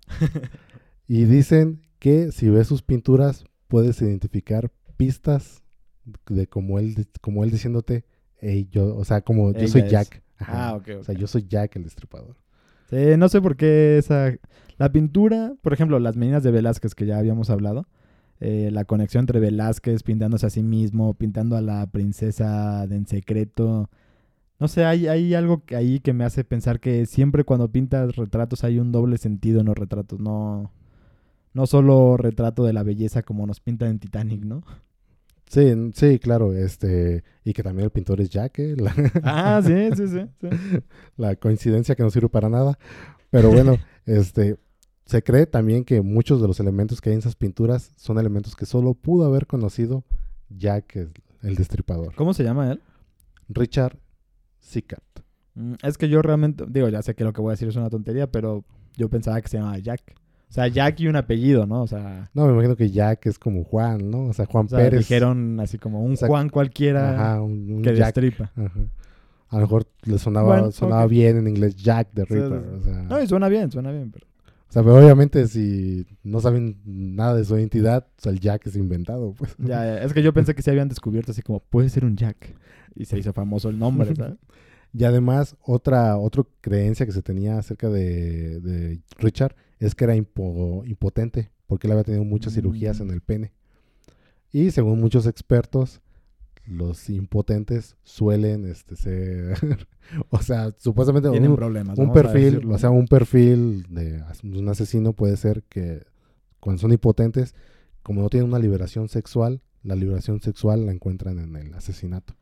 Y 1.09 1.25
dicen 1.25 1.83
que 1.99 2.31
si 2.31 2.49
ves 2.51 2.69
sus 2.69 2.83
pinturas 2.83 3.45
puedes 3.67 4.01
identificar 4.01 4.71
pistas 4.97 5.65
de 6.29 6.47
como 6.47 6.79
él, 6.79 7.09
como 7.21 7.43
él 7.43 7.51
diciéndote, 7.51 8.05
"Ey, 8.41 8.69
yo, 8.71 8.95
o 8.97 9.05
sea, 9.05 9.23
como 9.23 9.53
yo 9.53 9.67
soy. 9.67 9.89
Jack. 9.89 10.23
Ajá. 10.39 10.69
Ah, 10.69 10.75
ok, 10.77 10.89
O 11.01 11.03
sea, 11.03 11.15
yo 11.17 11.27
soy 11.27 11.45
Jack 11.49 11.75
el 11.75 11.83
destripador. 11.83 12.37
Sí, 12.91 12.97
no 13.17 13.29
sé 13.29 13.41
por 13.41 13.57
qué 13.57 13.99
esa... 13.99 14.33
La 14.77 14.93
pintura, 14.93 15.55
por 15.63 15.73
ejemplo, 15.73 15.99
las 15.99 16.17
meninas 16.17 16.43
de 16.43 16.51
Velázquez 16.51 16.95
que 16.95 17.07
ya 17.07 17.19
habíamos 17.19 17.51
hablado, 17.51 17.89
eh, 18.45 18.71
la 18.73 18.85
conexión 18.85 19.23
entre 19.23 19.39
Velázquez 19.39 20.03
pintándose 20.03 20.47
a 20.47 20.51
sí 20.51 20.65
mismo, 20.65 21.15
pintando 21.15 21.57
a 21.57 21.61
la 21.61 21.87
princesa 21.87 22.89
de 22.89 22.97
en 22.97 23.07
secreto. 23.07 23.89
No 24.59 24.67
sé, 24.67 24.85
hay, 24.85 25.07
hay 25.07 25.33
algo 25.35 25.65
que 25.65 25.77
ahí 25.77 26.01
que 26.01 26.13
me 26.13 26.25
hace 26.25 26.43
pensar 26.43 26.81
que 26.81 27.07
siempre 27.07 27.45
cuando 27.45 27.71
pintas 27.71 28.17
retratos 28.17 28.65
hay 28.65 28.81
un 28.81 28.91
doble 28.91 29.17
sentido 29.19 29.61
en 29.61 29.67
los 29.67 29.79
retratos, 29.79 30.19
no, 30.19 30.73
no 31.55 31.67
solo 31.67 32.17
retrato 32.17 32.65
de 32.65 32.73
la 32.73 32.83
belleza 32.83 33.23
como 33.23 33.47
nos 33.47 33.61
pintan 33.61 33.91
en 33.91 33.99
Titanic, 34.01 34.45
¿no? 34.45 34.65
Sí, 35.49 35.73
sí, 35.95 36.19
claro, 36.19 36.53
este, 36.53 37.23
y 37.45 37.53
que 37.53 37.63
también 37.63 37.85
el 37.85 37.91
pintor 37.93 38.21
es 38.21 38.31
Jack, 38.31 38.59
¿eh? 38.59 38.75
la, 38.77 38.93
Ah, 39.23 39.61
sí, 39.65 39.73
sí, 39.95 40.09
sí. 40.09 40.21
sí. 40.41 40.49
la 41.17 41.37
coincidencia 41.37 41.95
que 41.95 42.03
no 42.03 42.11
sirve 42.11 42.29
para 42.29 42.49
nada. 42.49 42.77
Pero 43.31 43.51
bueno, 43.51 43.77
este, 44.05 44.57
se 45.05 45.23
cree 45.23 45.47
también 45.47 45.85
que 45.85 46.01
muchos 46.01 46.41
de 46.41 46.49
los 46.49 46.61
elementos 46.61 47.01
que 47.01 47.11
hay 47.11 47.15
en 47.15 47.19
esas 47.21 47.35
pinturas 47.37 47.93
son 47.97 48.19
elementos 48.19 48.55
que 48.57 48.67
solo 48.67 48.95
pudo 48.95 49.25
haber 49.27 49.47
conocido 49.47 50.05
Jack 50.49 50.97
el, 51.43 51.55
destripador. 51.57 52.15
¿Cómo 52.15 52.35
se 52.35 52.45
llama 52.45 52.73
él? 52.73 52.81
Richard 53.49 53.99
Sickert. 54.61 55.03
Mm, 55.55 55.75
Es 55.83 55.99
que 55.99 56.09
yo 56.09 56.23
realmente, 56.23 56.65
digo, 56.69 56.89
ya 56.89 57.03
sé 57.03 57.15
que 57.15 57.25
lo 57.25 57.33
que 57.33 57.41
voy 57.41 57.51
a 57.51 57.55
decir 57.55 57.69
es 57.69 57.77
una 57.77 57.91
tontería, 57.91 58.31
pero 58.31 58.65
yo 58.97 59.09
pensaba 59.09 59.41
que 59.41 59.49
se 59.49 59.59
llamaba 59.59 59.79
Jack. 59.79 60.15
O 60.49 60.55
sea, 60.55 60.69
Jack 60.69 61.01
y 61.01 61.09
un 61.09 61.17
apellido, 61.17 61.67
¿no? 61.67 61.83
O 61.83 61.87
sea, 61.87 62.31
No, 62.35 62.47
me 62.47 62.53
imagino 62.53 62.77
que 62.77 62.91
Jack 62.91 63.27
es 63.27 63.39
como 63.39 63.65
Juan, 63.65 64.11
¿no? 64.11 64.27
O 64.27 64.33
sea, 64.35 64.45
Juan 64.47 64.67
o 64.67 64.69
sea, 64.69 64.79
Pérez. 64.79 65.01
dijeron 65.01 65.59
así 65.61 65.79
como 65.79 66.03
un 66.03 66.13
O 66.13 66.17
sea, 66.17 66.29
Juan 66.29 66.49
cualquiera 66.51 67.15
Ajá, 67.15 67.41
un, 67.43 67.73
un 67.73 67.83
que 67.83 67.97
Jack. 67.97 68.15
destripa. 68.15 68.53
Ajá. 68.55 68.81
A 69.49 69.57
lo 69.57 69.63
mejor 69.63 69.87
le 70.05 70.19
sonaba, 70.19 70.49
Bueno, 70.49 70.71
sonaba 70.71 71.07
bien 71.07 71.39
en 71.39 71.49
inglés 71.49 71.75
Jack 71.77 72.09
Sí, 72.15 72.23
Ripper. 72.23 72.53
O, 72.53 72.81
sea, 72.83 73.03
No, 73.03 73.23
y 73.23 73.27
suena 73.27 73.49
bien, 73.49 73.71
suena 73.71 73.91
bien, 73.91 74.11
pero... 74.11 74.27
o 74.73 74.75
sea, 74.75 74.83
pero 74.83 74.97
obviamente 74.97 75.47
si 75.49 76.07
no 76.23 76.41
saben 76.41 76.81
nada 76.87 77.35
de 77.35 77.45
su 77.45 77.59
identidad, 77.59 78.07
o 78.17 78.23
sea, 78.23 78.33
el 78.33 78.41
Jack 78.41 78.67
es 78.69 78.77
inventado, 78.77 79.35
pues. 79.35 79.55
Ya, 79.59 79.85
ya, 79.85 80.03
es 80.03 80.15
que 80.15 80.23
yo 80.23 80.33
pensé 80.33 80.55
que 80.55 80.63
se 80.63 80.71
habían 80.71 80.89
descubierto 80.89 81.33
así 81.33 81.43
como, 81.43 81.61
puede 81.61 81.91
ser 81.91 82.07
un 82.07 82.17
Jack. 82.17 82.57
Y 82.95 83.05
se 83.05 83.19
hizo 83.19 83.33
famoso 83.35 83.69
el 83.69 83.79
nombre, 83.79 84.15
¿sabes? 84.17 84.39
Y 84.95 85.05
además, 85.05 85.57
otra, 85.63 86.17
otra 86.19 86.45
creencia 86.63 87.05
que 87.07 87.13
se 87.13 87.21
tenía 87.23 87.59
acerca 87.59 87.89
de, 87.91 88.61
de 88.61 89.01
Richard 89.19 89.55
es 89.79 89.95
que 89.95 90.05
era 90.05 90.15
impo- 90.17 90.87
impotente, 90.89 91.51
porque 91.67 91.87
él 91.87 91.93
había 91.93 92.05
tenido 92.05 92.25
muchas 92.25 92.55
cirugías 92.55 92.99
Mm. 93.01 93.03
en 93.03 93.11
el 93.11 93.21
pene. 93.21 93.53
Y 94.53 94.71
según 94.71 95.01
muchos 95.01 95.27
expertos, 95.27 96.02
los 96.67 97.11
impotentes 97.11 97.97
suelen 98.03 98.65
este, 98.67 98.97
ser, 98.97 99.89
o 100.31 100.41
sea, 100.43 100.71
supuestamente 100.79 101.31
Tienen 101.31 101.51
un, 101.51 101.57
problemas. 101.57 101.99
un 101.99 102.13
perfil, 102.13 102.71
o 102.71 102.79
sea, 102.79 102.91
un 102.91 103.07
perfil 103.07 103.87
de 103.89 104.23
un 104.45 104.69
asesino 104.69 105.13
puede 105.13 105.37
ser 105.37 105.63
que 105.65 106.05
cuando 106.61 106.81
son 106.81 106.93
impotentes, 106.93 107.55
como 108.03 108.23
no 108.23 108.29
tienen 108.29 108.49
una 108.49 108.59
liberación 108.59 109.09
sexual, 109.09 109.61
la 109.83 109.97
liberación 109.97 110.41
sexual 110.41 110.87
la 110.87 110.93
encuentran 110.93 111.39
en 111.39 111.57
el 111.57 111.75
asesinato. 111.75 112.35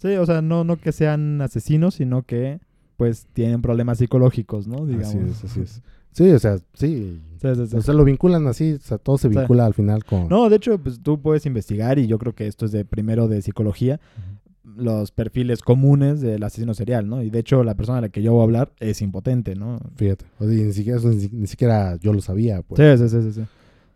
Sí, 0.00 0.14
o 0.16 0.26
sea, 0.26 0.42
no, 0.42 0.64
no 0.64 0.76
que 0.76 0.92
sean 0.92 1.40
asesinos, 1.40 1.94
sino 1.94 2.22
que 2.22 2.60
pues 2.96 3.26
tienen 3.32 3.62
problemas 3.62 3.98
psicológicos, 3.98 4.66
¿no? 4.66 4.86
Digamos. 4.86 5.14
Así 5.14 5.18
es, 5.18 5.44
así 5.44 5.60
es. 5.60 5.82
Sí, 6.14 6.30
o 6.30 6.38
sea, 6.38 6.58
sí. 6.74 7.20
Sí, 7.42 7.54
sí, 7.54 7.66
sí. 7.66 7.76
O 7.76 7.82
sea, 7.82 7.92
lo 7.92 8.04
vinculan 8.04 8.46
así, 8.46 8.72
o 8.72 8.78
sea, 8.78 8.98
todo 8.98 9.18
se 9.18 9.28
vincula 9.28 9.66
al 9.66 9.74
final 9.74 10.04
con... 10.04 10.28
No, 10.28 10.48
de 10.48 10.56
hecho, 10.56 10.78
pues 10.78 11.00
tú 11.02 11.20
puedes 11.20 11.44
investigar 11.44 11.98
y 11.98 12.06
yo 12.06 12.18
creo 12.18 12.34
que 12.34 12.46
esto 12.46 12.64
es 12.64 12.72
de 12.72 12.84
primero 12.84 13.28
de 13.28 13.42
psicología, 13.42 14.00
los 14.76 15.10
perfiles 15.10 15.60
comunes 15.60 16.20
del 16.20 16.42
asesino 16.42 16.72
serial, 16.72 17.08
¿no? 17.08 17.22
Y 17.22 17.30
de 17.30 17.40
hecho, 17.40 17.64
la 17.64 17.74
persona 17.74 17.96
de 17.96 18.02
la 18.02 18.08
que 18.08 18.22
yo 18.22 18.32
voy 18.32 18.40
a 18.40 18.44
hablar 18.44 18.72
es 18.78 19.02
impotente, 19.02 19.56
¿no? 19.56 19.78
Fíjate, 19.96 20.24
o 20.38 20.46
sea, 20.46 20.54
ni 20.54 20.72
siquiera, 20.72 20.98
eso 20.98 21.10
ni, 21.10 21.28
ni 21.32 21.46
siquiera 21.48 21.96
yo 21.96 22.12
lo 22.12 22.22
sabía, 22.22 22.62
pues. 22.62 22.80
Sí, 22.80 23.08
sí, 23.08 23.08
sí, 23.10 23.22
sí, 23.22 23.32
sí. 23.40 23.46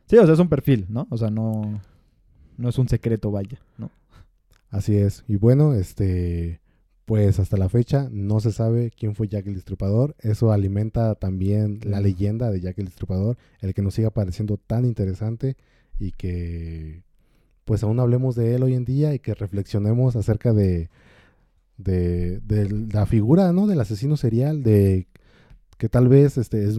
Sí, 0.07 0.17
o 0.17 0.25
sea, 0.25 0.35
es 0.35 0.41
un 0.41 0.49
perfil, 0.49 0.87
¿no? 0.89 1.07
O 1.11 1.17
sea, 1.17 1.31
no, 1.31 1.81
no 2.57 2.69
es 2.69 2.79
un 2.79 2.89
secreto, 2.89 3.31
vaya, 3.31 3.59
¿no? 3.79 3.91
Así 4.71 4.97
es. 4.97 5.25
Y 5.29 5.37
bueno, 5.37 5.73
este, 5.75 6.61
pues 7.09 7.39
hasta 7.39 7.57
la 7.57 7.71
fecha 7.71 8.11
no 8.13 8.39
se 8.39 8.53
sabe 8.53 8.91
quién 8.91 9.15
fue 9.15 9.29
Jack 9.29 9.47
el 9.47 9.55
Destripador. 9.55 10.15
Eso 10.21 10.53
alimenta 10.53 11.15
también 11.15 11.81
la 11.83 12.03
leyenda 12.03 12.51
de 12.51 12.61
Jack 12.61 12.79
el 12.81 12.85
Destripador, 12.85 13.39
el 13.63 13.73
que 13.73 13.81
nos 13.81 13.95
siga 13.95 14.11
pareciendo 14.11 14.59
tan 14.59 14.85
interesante 14.85 15.57
y 15.99 16.13
que 16.13 17.03
pues 17.65 17.83
aún 17.83 17.99
hablemos 17.99 18.37
de 18.37 18.55
él 18.55 18.63
hoy 18.63 18.75
en 18.75 18.85
día 18.85 19.15
y 19.15 19.21
que 19.21 19.33
reflexionemos 19.33 20.17
acerca 20.17 20.53
de, 20.53 20.91
de, 21.79 22.41
de 22.41 22.69
la 22.93 23.07
figura, 23.07 23.55
¿no? 23.55 23.67
Del 23.67 23.81
asesino 23.81 24.19
serial, 24.19 24.63
de 24.63 25.07
que 25.79 25.89
tal 25.89 26.09
vez, 26.09 26.37
este, 26.37 26.63
es 26.65 26.79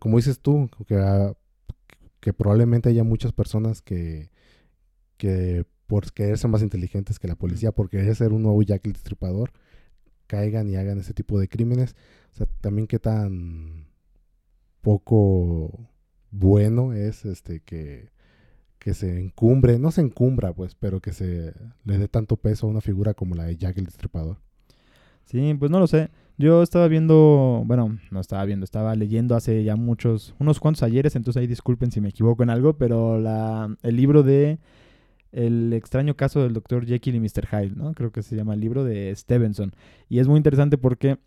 como 0.00 0.16
dices 0.16 0.40
tú, 0.40 0.68
que, 0.88 0.96
ah, 0.96 1.34
que 2.18 2.32
probablemente 2.32 2.88
haya 2.88 3.04
muchas 3.04 3.30
personas 3.32 3.80
que, 3.80 4.32
que 5.18 5.66
por 5.86 6.12
querer 6.12 6.36
ser 6.36 6.50
más 6.50 6.62
inteligentes 6.62 7.20
que 7.20 7.28
la 7.28 7.36
policía, 7.36 7.70
por 7.70 7.88
querer 7.88 8.16
ser 8.16 8.32
un 8.32 8.42
nuevo 8.42 8.60
Jack 8.62 8.84
el 8.86 8.94
Destripador, 8.94 9.52
caigan 10.28 10.68
y 10.68 10.76
hagan 10.76 11.00
ese 11.00 11.14
tipo 11.14 11.40
de 11.40 11.48
crímenes. 11.48 11.96
O 12.34 12.36
sea, 12.36 12.46
también 12.60 12.86
qué 12.86 13.00
tan 13.00 13.88
poco 14.80 15.90
bueno 16.30 16.92
es 16.92 17.24
este 17.24 17.60
que, 17.60 18.10
que 18.78 18.94
se 18.94 19.18
encumbre, 19.20 19.78
no 19.78 19.90
se 19.90 20.02
encumbra 20.02 20.52
pues, 20.52 20.76
pero 20.76 21.00
que 21.00 21.12
se 21.12 21.54
le 21.84 21.98
dé 21.98 22.06
tanto 22.06 22.36
peso 22.36 22.66
a 22.66 22.70
una 22.70 22.80
figura 22.80 23.14
como 23.14 23.34
la 23.34 23.44
de 23.44 23.56
Jack 23.56 23.78
el 23.78 23.86
Destripador. 23.86 24.38
Sí, 25.24 25.54
pues 25.58 25.70
no 25.70 25.78
lo 25.78 25.86
sé. 25.86 26.10
Yo 26.38 26.62
estaba 26.62 26.86
viendo, 26.86 27.64
bueno, 27.66 27.98
no 28.10 28.20
estaba 28.20 28.44
viendo, 28.44 28.64
estaba 28.64 28.94
leyendo 28.94 29.34
hace 29.34 29.64
ya 29.64 29.74
muchos, 29.74 30.34
unos 30.38 30.60
cuantos 30.60 30.84
ayeres, 30.84 31.16
entonces 31.16 31.40
ahí 31.40 31.46
disculpen 31.48 31.90
si 31.90 32.00
me 32.00 32.10
equivoco 32.10 32.44
en 32.44 32.50
algo, 32.50 32.78
pero 32.78 33.18
la, 33.18 33.76
el 33.82 33.96
libro 33.96 34.22
de 34.22 34.58
El 35.32 35.72
extraño 35.74 36.16
caso 36.16 36.42
del 36.42 36.54
Dr. 36.54 36.86
Jekyll 36.86 37.14
y 37.16 37.20
Mr. 37.20 37.46
Hyde, 37.46 37.76
¿no? 37.76 37.92
Creo 37.94 38.10
que 38.12 38.22
se 38.22 38.34
llama 38.36 38.54
el 38.54 38.60
libro 38.60 38.84
de 38.84 39.14
Stevenson. 39.14 39.72
Y 40.08 40.18
es 40.20 40.28
muy 40.28 40.38
interesante 40.38 40.78
porque 40.78 41.18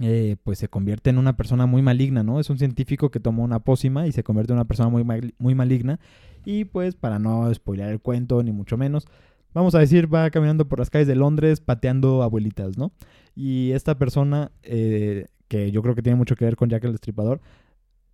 eh, 0.00 0.36
pues 0.44 0.58
se 0.58 0.68
convierte 0.68 1.10
en 1.10 1.18
una 1.18 1.36
persona 1.36 1.66
muy 1.66 1.82
maligna, 1.82 2.22
¿no? 2.22 2.40
Es 2.40 2.48
un 2.50 2.58
científico 2.58 3.10
que 3.10 3.20
tomó 3.20 3.44
una 3.44 3.58
pócima 3.58 4.06
y 4.06 4.12
se 4.12 4.22
convierte 4.22 4.52
en 4.52 4.58
una 4.58 4.64
persona 4.66 4.88
muy, 4.88 5.04
mal- 5.04 5.34
muy 5.38 5.54
maligna. 5.54 5.98
Y 6.44 6.64
pues 6.64 6.94
para 6.94 7.18
no 7.18 7.52
spoilear 7.52 7.90
el 7.90 8.00
cuento, 8.00 8.42
ni 8.42 8.52
mucho 8.52 8.76
menos, 8.78 9.06
vamos 9.52 9.74
a 9.74 9.80
decir, 9.80 10.12
va 10.12 10.30
caminando 10.30 10.68
por 10.68 10.78
las 10.78 10.88
calles 10.88 11.08
de 11.08 11.16
Londres 11.16 11.60
pateando 11.60 12.22
abuelitas, 12.22 12.78
¿no? 12.78 12.92
Y 13.34 13.72
esta 13.72 13.98
persona, 13.98 14.52
eh, 14.62 15.26
que 15.48 15.70
yo 15.72 15.82
creo 15.82 15.94
que 15.94 16.02
tiene 16.02 16.16
mucho 16.16 16.36
que 16.36 16.44
ver 16.44 16.56
con 16.56 16.68
Jack 16.70 16.84
el 16.84 16.92
Destripador, 16.92 17.40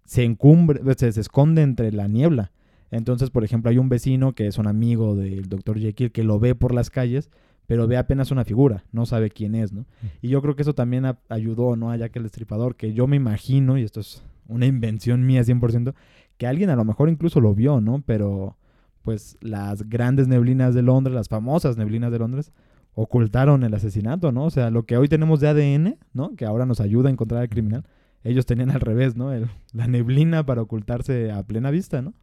se 0.06 0.24
encumbre, 0.24 0.80
se, 0.96 1.12
se 1.12 1.20
esconde 1.20 1.62
entre 1.62 1.92
la 1.92 2.08
niebla. 2.08 2.50
Entonces, 2.94 3.30
por 3.30 3.42
ejemplo, 3.44 3.70
hay 3.70 3.78
un 3.78 3.88
vecino 3.88 4.34
que 4.34 4.46
es 4.46 4.56
un 4.58 4.66
amigo 4.66 5.16
del 5.16 5.48
Dr. 5.48 5.78
Jekyll 5.78 6.12
que 6.12 6.22
lo 6.22 6.38
ve 6.38 6.54
por 6.54 6.72
las 6.72 6.90
calles, 6.90 7.30
pero 7.66 7.86
ve 7.88 7.96
apenas 7.96 8.30
una 8.30 8.44
figura, 8.44 8.84
no 8.92 9.04
sabe 9.06 9.30
quién 9.30 9.54
es, 9.54 9.72
¿no? 9.72 9.84
Y 10.22 10.28
yo 10.28 10.40
creo 10.42 10.54
que 10.54 10.62
eso 10.62 10.74
también 10.74 11.04
a- 11.06 11.18
ayudó, 11.28 11.76
¿no? 11.76 11.90
A 11.90 11.96
Jack 11.96 12.14
el 12.16 12.22
Destripador, 12.22 12.76
que 12.76 12.92
yo 12.92 13.06
me 13.06 13.16
imagino, 13.16 13.78
y 13.78 13.82
esto 13.82 14.00
es 14.00 14.22
una 14.48 14.66
invención 14.66 15.24
mía 15.26 15.42
100%, 15.42 15.94
que 16.36 16.46
alguien 16.46 16.70
a 16.70 16.76
lo 16.76 16.84
mejor 16.84 17.08
incluso 17.08 17.40
lo 17.40 17.54
vio, 17.54 17.80
¿no? 17.80 18.02
Pero 18.06 18.56
pues 19.02 19.36
las 19.40 19.88
grandes 19.88 20.28
neblinas 20.28 20.74
de 20.74 20.82
Londres, 20.82 21.14
las 21.14 21.28
famosas 21.28 21.76
neblinas 21.76 22.12
de 22.12 22.18
Londres, 22.18 22.52
ocultaron 22.94 23.64
el 23.64 23.74
asesinato, 23.74 24.30
¿no? 24.32 24.44
O 24.44 24.50
sea, 24.50 24.70
lo 24.70 24.84
que 24.84 24.96
hoy 24.96 25.08
tenemos 25.08 25.40
de 25.40 25.48
ADN, 25.48 25.98
¿no? 26.12 26.34
Que 26.36 26.44
ahora 26.44 26.64
nos 26.66 26.80
ayuda 26.80 27.08
a 27.08 27.12
encontrar 27.12 27.40
al 27.42 27.48
criminal. 27.48 27.84
Ellos 28.22 28.46
tenían 28.46 28.70
al 28.70 28.80
revés, 28.80 29.16
¿no? 29.16 29.32
El- 29.32 29.48
la 29.72 29.86
neblina 29.88 30.46
para 30.46 30.62
ocultarse 30.62 31.32
a 31.32 31.42
plena 31.42 31.70
vista, 31.70 32.02
¿no? 32.02 32.14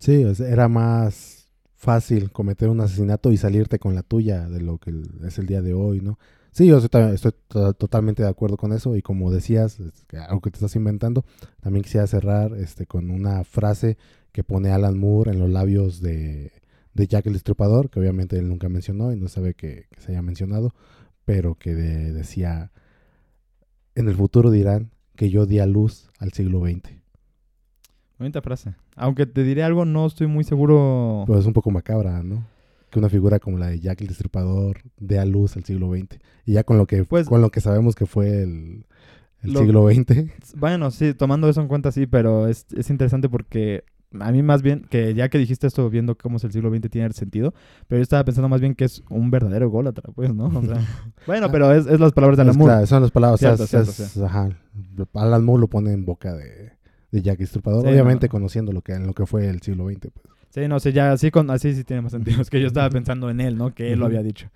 Sí, 0.00 0.24
era 0.40 0.66
más 0.68 1.46
fácil 1.76 2.32
cometer 2.32 2.68
un 2.68 2.80
asesinato 2.80 3.30
y 3.32 3.36
salirte 3.36 3.78
con 3.78 3.94
la 3.94 4.02
tuya 4.02 4.48
de 4.48 4.60
lo 4.60 4.78
que 4.78 4.92
es 5.24 5.38
el 5.38 5.46
día 5.46 5.62
de 5.62 5.74
hoy, 5.74 6.00
¿no? 6.00 6.18
Sí, 6.52 6.66
yo 6.66 6.78
estoy, 6.78 6.88
ta- 6.88 7.12
estoy 7.12 7.32
to- 7.48 7.74
totalmente 7.74 8.22
de 8.24 8.28
acuerdo 8.28 8.56
con 8.56 8.72
eso 8.72 8.96
y 8.96 9.02
como 9.02 9.30
decías, 9.30 9.78
algo 10.26 10.40
que 10.40 10.50
te 10.50 10.56
estás 10.56 10.74
inventando, 10.74 11.24
también 11.60 11.84
quisiera 11.84 12.06
cerrar 12.08 12.54
este, 12.54 12.86
con 12.86 13.10
una 13.10 13.44
frase 13.44 13.98
que 14.32 14.42
pone 14.42 14.70
Alan 14.70 14.98
Moore 14.98 15.30
en 15.32 15.38
los 15.38 15.48
labios 15.50 16.00
de, 16.00 16.50
de 16.94 17.06
Jack 17.06 17.26
el 17.26 17.34
Destripador, 17.34 17.88
que 17.90 18.00
obviamente 18.00 18.36
él 18.38 18.48
nunca 18.48 18.68
mencionó 18.68 19.12
y 19.12 19.16
no 19.16 19.28
sabe 19.28 19.54
que, 19.54 19.86
se 19.98 20.12
haya 20.12 20.22
mencionado, 20.22 20.74
pero 21.24 21.54
que 21.56 21.74
de- 21.74 22.12
decía, 22.12 22.72
en 23.94 24.08
el 24.08 24.14
futuro 24.16 24.50
dirán 24.50 24.90
que 25.14 25.30
yo 25.30 25.46
di 25.46 25.58
a 25.60 25.66
luz 25.66 26.08
al 26.18 26.32
siglo 26.32 26.60
XX. 26.60 26.90
Bonita 28.18 28.42
frase. 28.42 28.74
Aunque 29.00 29.26
te 29.26 29.42
diré 29.42 29.62
algo, 29.62 29.84
no 29.84 30.06
estoy 30.06 30.26
muy 30.26 30.44
seguro. 30.44 31.24
Pues 31.26 31.40
es 31.40 31.46
un 31.46 31.52
poco 31.52 31.70
macabra, 31.70 32.22
¿no? 32.22 32.44
Que 32.90 32.98
una 32.98 33.08
figura 33.08 33.38
como 33.38 33.56
la 33.58 33.68
de 33.68 33.80
Jack 33.80 34.00
el 34.02 34.08
Destripador 34.08 34.78
dé 34.98 35.18
a 35.18 35.24
luz 35.24 35.56
al 35.56 35.64
siglo 35.64 35.90
XX. 35.94 36.18
Y 36.44 36.52
ya 36.52 36.64
con 36.64 36.76
lo 36.78 36.86
que, 36.86 37.04
Pues- 37.04 37.28
con 37.28 37.40
lo 37.40 37.50
que 37.50 37.60
sabemos 37.60 37.94
que 37.94 38.06
fue 38.06 38.42
el, 38.42 38.84
el 39.42 39.52
Lo- 39.52 39.60
siglo 39.60 39.88
XX. 39.88 40.26
Bueno, 40.56 40.90
sí, 40.90 41.14
tomando 41.14 41.48
eso 41.48 41.60
en 41.60 41.68
cuenta, 41.68 41.92
sí, 41.92 42.06
pero 42.06 42.46
es, 42.48 42.66
es 42.76 42.90
interesante 42.90 43.28
porque 43.28 43.84
a 44.18 44.32
mí 44.32 44.42
más 44.42 44.60
bien, 44.60 44.84
que 44.90 45.14
ya 45.14 45.28
que 45.28 45.38
dijiste 45.38 45.68
esto 45.68 45.88
viendo 45.88 46.18
cómo 46.18 46.38
es 46.38 46.44
el 46.44 46.50
siglo 46.50 46.68
XX 46.68 46.90
tiene 46.90 47.12
sentido, 47.12 47.54
pero 47.86 48.00
yo 48.00 48.02
estaba 48.02 48.24
pensando 48.24 48.48
más 48.48 48.60
bien 48.60 48.74
que 48.74 48.84
es 48.84 49.04
un 49.08 49.30
verdadero 49.30 49.66
ególatra, 49.66 50.10
pues, 50.12 50.34
¿no? 50.34 50.46
O 50.46 50.62
sea, 50.64 50.74
bueno, 51.28 51.48
pero 51.52 51.72
es, 51.72 51.86
es 51.86 52.00
las 52.00 52.10
palabras 52.12 52.36
de 52.36 52.42
Alan 52.42 52.56
Moore. 52.58 52.72
claro, 52.72 52.86
son 52.88 53.02
las 53.02 53.12
palabras. 53.12 53.40
o 53.40 53.56
sea, 53.56 53.56
Cierto, 53.56 53.64
es- 53.90 53.96
cierto, 53.96 54.02
es- 54.02 54.18
ajá. 54.28 54.50
Alan 55.14 55.44
Moore 55.44 55.60
lo 55.60 55.68
pone 55.68 55.92
en 55.92 56.04
boca 56.04 56.34
de, 56.34 56.72
de 57.10 57.22
Jack 57.22 57.40
el 57.40 57.44
Destripador. 57.44 57.82
Sí, 57.82 57.88
obviamente 57.88 58.26
no. 58.26 58.30
conociendo 58.30 58.72
lo 58.72 58.82
que, 58.82 58.92
en 58.92 59.06
lo 59.06 59.14
que 59.14 59.26
fue 59.26 59.48
el 59.48 59.60
siglo 59.62 59.88
XX. 59.88 60.10
Pues. 60.12 60.26
Sí, 60.50 60.66
no 60.66 60.80
sé, 60.80 60.92
ya 60.92 61.12
así, 61.12 61.30
con, 61.30 61.50
así 61.50 61.74
sí 61.74 61.84
tiene 61.84 62.02
más 62.02 62.12
sentido. 62.12 62.40
Es 62.42 62.50
que 62.50 62.60
yo 62.60 62.66
estaba 62.66 62.90
pensando 62.90 63.30
en 63.30 63.40
él, 63.40 63.56
¿no? 63.56 63.74
Que 63.74 63.92
él 63.92 64.00
lo 64.00 64.06
había 64.06 64.22
dicho. 64.22 64.48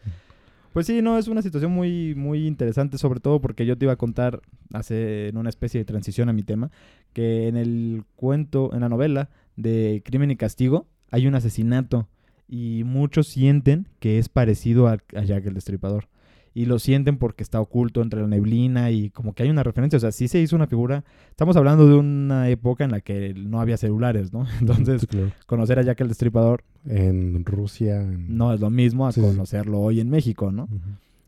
Pues 0.73 0.87
sí, 0.87 1.03
no, 1.03 1.19
es 1.19 1.29
una 1.29 1.41
situación 1.41 1.71
muy, 1.71 2.17
muy 2.17 2.49
interesante, 2.49 2.99
sobre 2.99 3.21
todo 3.21 3.41
porque 3.41 3.65
yo 3.65 3.79
te 3.79 3.85
iba 3.85 3.93
a 3.93 3.97
contar, 3.97 4.41
hace 4.73 5.29
en 5.29 5.37
una 5.37 5.49
especie 5.49 5.79
de 5.79 5.85
transición 5.85 6.29
a 6.29 6.33
mi 6.33 6.43
tema, 6.43 6.73
que 7.13 7.47
en 7.47 7.57
el 7.57 8.03
cuento, 8.17 8.75
en 8.75 8.81
la 8.81 8.89
novela 8.89 9.31
de 9.55 10.03
Crimen 10.05 10.33
y 10.33 10.37
Castigo, 10.37 10.89
hay 11.13 11.29
un 11.29 11.37
asesinato 11.37 12.09
y 12.49 12.83
muchos 12.85 13.29
sienten 13.29 13.87
que 14.01 14.19
es 14.19 14.29
parecido 14.29 14.89
a, 14.89 14.99
a 15.15 15.23
Jack 15.23 15.47
el 15.47 15.55
Destripador. 15.55 16.09
Y 16.57 16.67
lo 16.67 16.79
sienten 16.79 17.19
porque 17.19 17.43
está 17.43 17.61
oculto 17.61 18.01
entre 18.01 18.21
la 18.21 18.29
neblina 18.29 18.93
y 18.93 19.11
como 19.11 19.35
que 19.35 19.43
hay 19.43 19.51
una 19.51 19.65
referencia. 19.65 19.97
O 19.97 20.01
sea, 20.01 20.13
sí 20.13 20.29
se 20.29 20.39
hizo 20.41 20.55
una 20.55 20.69
figura. 20.69 21.03
Estamos 21.31 21.57
hablando 21.57 21.89
de 21.89 21.95
una 21.97 22.49
época 22.49 22.85
en 22.85 22.93
la 22.93 23.01
que 23.01 23.35
no 23.35 23.61
había 23.61 23.77
celulares, 23.77 24.33
¿no? 24.33 24.47
Entonces, 24.61 25.05
claro. 25.07 25.33
conocer 25.47 25.81
a 25.81 25.83
Jack 25.83 26.01
el 26.03 26.09
Destripador 26.09 26.63
En 26.87 27.45
Rusia. 27.45 28.01
en- 28.03 28.37
no 28.37 28.53
es 28.55 28.61
lo 28.61 28.71
mismo 28.71 29.07
a 29.09 29.13
Sí, 29.13 29.21
sí. 29.21 29.27
conocerlo 29.27 29.81
hoy 29.81 29.99
en 29.99 30.09
México, 30.11 30.53
¿no? 30.53 30.69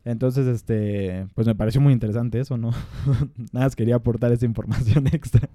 Entonces, 0.05 0.47
este, 0.47 1.27
pues 1.35 1.49
me 1.49 1.57
pareció 1.57 1.81
muy 1.81 1.93
interesante 1.93 2.39
eso, 2.39 2.57
¿no? 2.57 2.71
Nada 3.53 3.67
más 3.67 3.75
quería 3.75 3.97
aportar 3.97 4.31
esa 4.31 4.47
información 4.47 5.07
extra. 5.13 5.51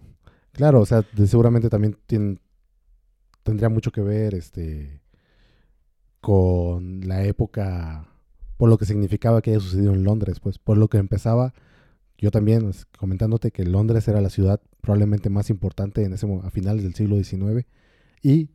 Claro, 0.52 0.82
o 0.82 0.86
sea, 0.86 1.06
de- 1.16 1.28
seguramente 1.28 1.70
también 1.70 1.96
tendría 3.44 3.70
mucho 3.70 3.92
que 3.94 4.02
ver 4.02 4.34
este 4.36 5.00
con 6.20 7.02
la 7.08 7.24
época, 7.24 8.06
por 8.62 8.70
lo 8.70 8.78
que 8.78 8.86
significaba 8.86 9.42
que 9.42 9.50
haya 9.50 9.60
sucedido 9.60 9.92
en 9.92 10.04
Londres, 10.04 10.40
pues, 10.40 10.60
por 10.60 10.78
lo 10.78 10.88
que 10.88 11.00
empezaba, 11.00 11.52
yo 12.20 12.30
también 12.30 12.70
comentándote 12.96 13.50
que 13.50 13.66
Londres 13.66 14.08
era 14.08 14.22
la 14.22 14.30
ciudad 14.30 14.62
probablemente 14.82 15.32
más 15.32 15.50
importante 15.50 16.04
en 16.04 16.14
ese 16.14 16.28
a 16.44 16.52
finales 16.52 16.84
del 16.84 16.94
siglo 16.94 17.16
XIX 17.24 17.66
y 18.22 18.50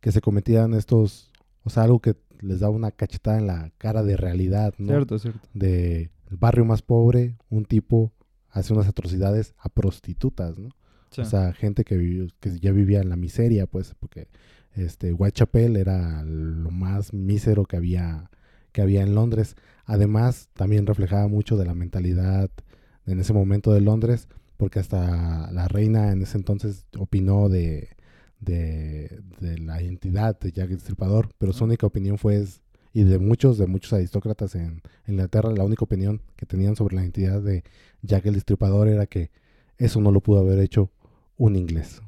que 0.00 0.12
se 0.12 0.22
cometían 0.22 0.72
estos, 0.72 1.30
o 1.62 1.68
sea, 1.68 1.82
algo 1.82 2.00
que 2.00 2.16
les 2.40 2.60
daba 2.60 2.74
una 2.74 2.90
cachetada 2.90 3.36
en 3.38 3.48
la 3.48 3.70
cara 3.76 4.02
de 4.02 4.16
realidad, 4.16 4.72
¿no? 4.78 4.88
Cierto, 4.88 5.18
cierto. 5.18 5.46
De 5.52 6.10
el 6.30 6.36
barrio 6.38 6.64
más 6.64 6.80
pobre, 6.80 7.36
un 7.50 7.66
tipo 7.66 8.12
hace 8.48 8.72
unas 8.72 8.88
atrocidades 8.88 9.52
a 9.58 9.68
prostitutas, 9.68 10.58
¿no? 10.58 10.70
Sí. 11.10 11.20
O 11.20 11.24
sea, 11.26 11.52
gente 11.52 11.84
que, 11.84 11.98
vivió- 11.98 12.28
que 12.40 12.58
ya 12.60 12.72
vivía 12.72 13.02
en 13.02 13.10
la 13.10 13.16
miseria, 13.16 13.66
pues, 13.66 13.94
porque 14.00 14.28
este 14.72 15.12
Whitechapel 15.12 15.76
era 15.76 16.22
lo 16.24 16.70
más 16.70 17.12
mísero 17.12 17.66
que 17.66 17.76
había, 17.76 18.30
que 18.72 18.82
había 18.82 19.02
en 19.02 19.14
Londres. 19.14 19.56
Además, 19.84 20.48
también 20.54 20.86
reflejaba 20.86 21.28
mucho 21.28 21.56
de 21.56 21.64
la 21.64 21.74
mentalidad 21.74 22.50
en 23.06 23.20
ese 23.20 23.32
momento 23.32 23.72
de 23.72 23.80
Londres, 23.80 24.28
porque 24.56 24.78
hasta 24.78 25.50
la 25.52 25.68
reina 25.68 26.12
en 26.12 26.22
ese 26.22 26.38
entonces 26.38 26.86
opinó 26.98 27.48
de, 27.48 27.88
de, 28.40 29.20
de 29.40 29.58
la 29.58 29.82
identidad 29.82 30.38
de 30.38 30.52
Jack 30.52 30.70
el 30.70 30.76
Destripador, 30.76 31.30
pero 31.38 31.52
su 31.52 31.64
única 31.64 31.86
opinión 31.86 32.18
fue, 32.18 32.44
y 32.92 33.04
de 33.04 33.18
muchos, 33.18 33.58
de 33.58 33.66
muchos 33.66 33.92
aristócratas 33.92 34.54
en, 34.54 34.82
en 35.06 35.14
Inglaterra, 35.14 35.50
la 35.50 35.64
única 35.64 35.84
opinión 35.84 36.22
que 36.36 36.46
tenían 36.46 36.76
sobre 36.76 36.96
la 36.96 37.02
identidad 37.02 37.40
de 37.40 37.64
Jack 38.02 38.26
el 38.26 38.34
Destripador 38.34 38.88
era 38.88 39.06
que 39.06 39.30
eso 39.78 40.00
no 40.00 40.12
lo 40.12 40.20
pudo 40.20 40.40
haber 40.40 40.58
hecho 40.58 40.90
un 41.36 41.56
inglés. 41.56 42.02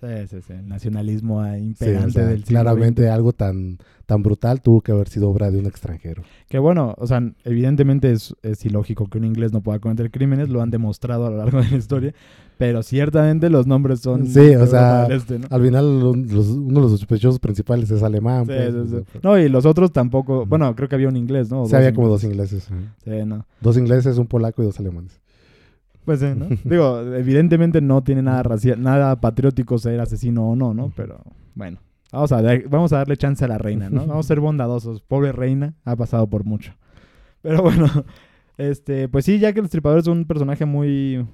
Sí, 0.00 0.06
sí, 0.28 0.36
sí. 0.46 0.52
El 0.52 0.68
nacionalismo 0.68 1.40
ah, 1.40 1.54
Sí, 1.56 1.62
imperante 1.64 2.06
o 2.08 2.10
sea, 2.10 2.26
del 2.26 2.44
claramente 2.44 3.08
algo 3.08 3.32
tan, 3.32 3.78
tan 4.06 4.22
brutal 4.22 4.60
tuvo 4.62 4.80
que 4.80 4.92
haber 4.92 5.08
sido 5.08 5.28
obra 5.28 5.50
de 5.50 5.58
un 5.58 5.66
extranjero. 5.66 6.22
Que 6.48 6.58
bueno, 6.58 6.94
o 6.98 7.06
sea, 7.06 7.22
evidentemente 7.44 8.12
es, 8.12 8.34
es 8.42 8.64
ilógico 8.64 9.06
que 9.08 9.18
un 9.18 9.24
inglés 9.24 9.52
no 9.52 9.60
pueda 9.60 9.78
cometer 9.80 10.10
crímenes, 10.10 10.48
lo 10.48 10.62
han 10.62 10.70
demostrado 10.70 11.26
a 11.26 11.30
lo 11.30 11.36
largo 11.38 11.60
de 11.60 11.68
la 11.70 11.76
historia, 11.76 12.14
pero 12.58 12.82
ciertamente 12.82 13.50
los 13.50 13.66
nombres 13.66 14.00
son... 14.00 14.26
Sí, 14.26 14.54
o 14.56 14.66
sea, 14.66 15.06
Este, 15.10 15.38
¿no? 15.38 15.46
Al 15.50 15.62
final, 15.62 16.00
lo- 16.00 16.14
los- 16.14 16.48
uno 16.48 16.74
de 16.76 16.80
los 16.82 16.90
sospechosos 16.92 17.38
principales 17.38 17.90
es 17.90 18.02
alemán. 18.02 18.46
Sí, 18.46 18.52
pues, 18.56 18.74
sí, 18.90 18.96
sí. 19.12 19.18
No, 19.22 19.38
y 19.38 19.48
los 19.48 19.64
otros 19.66 19.92
tampoco... 19.92 20.46
Bueno, 20.46 20.74
creo 20.74 20.88
que 20.88 20.94
había 20.94 21.08
un 21.08 21.16
inglés, 21.16 21.50
¿no? 21.50 21.62
O 21.62 21.66
sí, 21.66 21.74
había 21.76 21.92
como 21.92 22.08
dos 22.08 22.24
ingleses. 22.24 22.68
Sí, 23.04 23.10
no. 23.26 23.46
Dos 23.60 23.76
ingleses, 23.76 24.18
un 24.18 24.26
polaco 24.26 24.62
y 24.62 24.66
dos 24.66 24.78
alemanes. 24.80 25.20
Pues 26.08 26.20
sí, 26.20 26.28
¿no? 26.34 26.46
Digo, 26.64 27.00
evidentemente 27.02 27.82
no 27.82 28.02
tiene 28.02 28.22
nada 28.22 28.42
racial, 28.42 28.80
nada 28.80 29.20
patriótico 29.20 29.76
ser 29.76 30.00
asesino 30.00 30.48
o 30.48 30.56
no, 30.56 30.72
¿no? 30.72 30.90
Pero 30.96 31.20
bueno, 31.54 31.80
vamos 32.10 32.32
a, 32.32 32.40
vamos 32.66 32.94
a 32.94 32.96
darle 32.96 33.18
chance 33.18 33.44
a 33.44 33.48
la 33.48 33.58
reina, 33.58 33.90
¿no? 33.90 34.06
Vamos 34.06 34.24
a 34.24 34.28
ser 34.28 34.40
bondadosos. 34.40 35.02
Pobre 35.02 35.32
reina, 35.32 35.74
ha 35.84 35.96
pasado 35.96 36.26
por 36.26 36.44
mucho. 36.44 36.72
Pero 37.42 37.60
bueno, 37.60 37.84
este, 38.56 39.10
pues 39.10 39.26
sí, 39.26 39.38
Jack 39.38 39.58
el 39.58 39.64
Destripador 39.64 39.98
es 39.98 40.06
un 40.06 40.24
personaje 40.24 40.64
muy, 40.64 41.26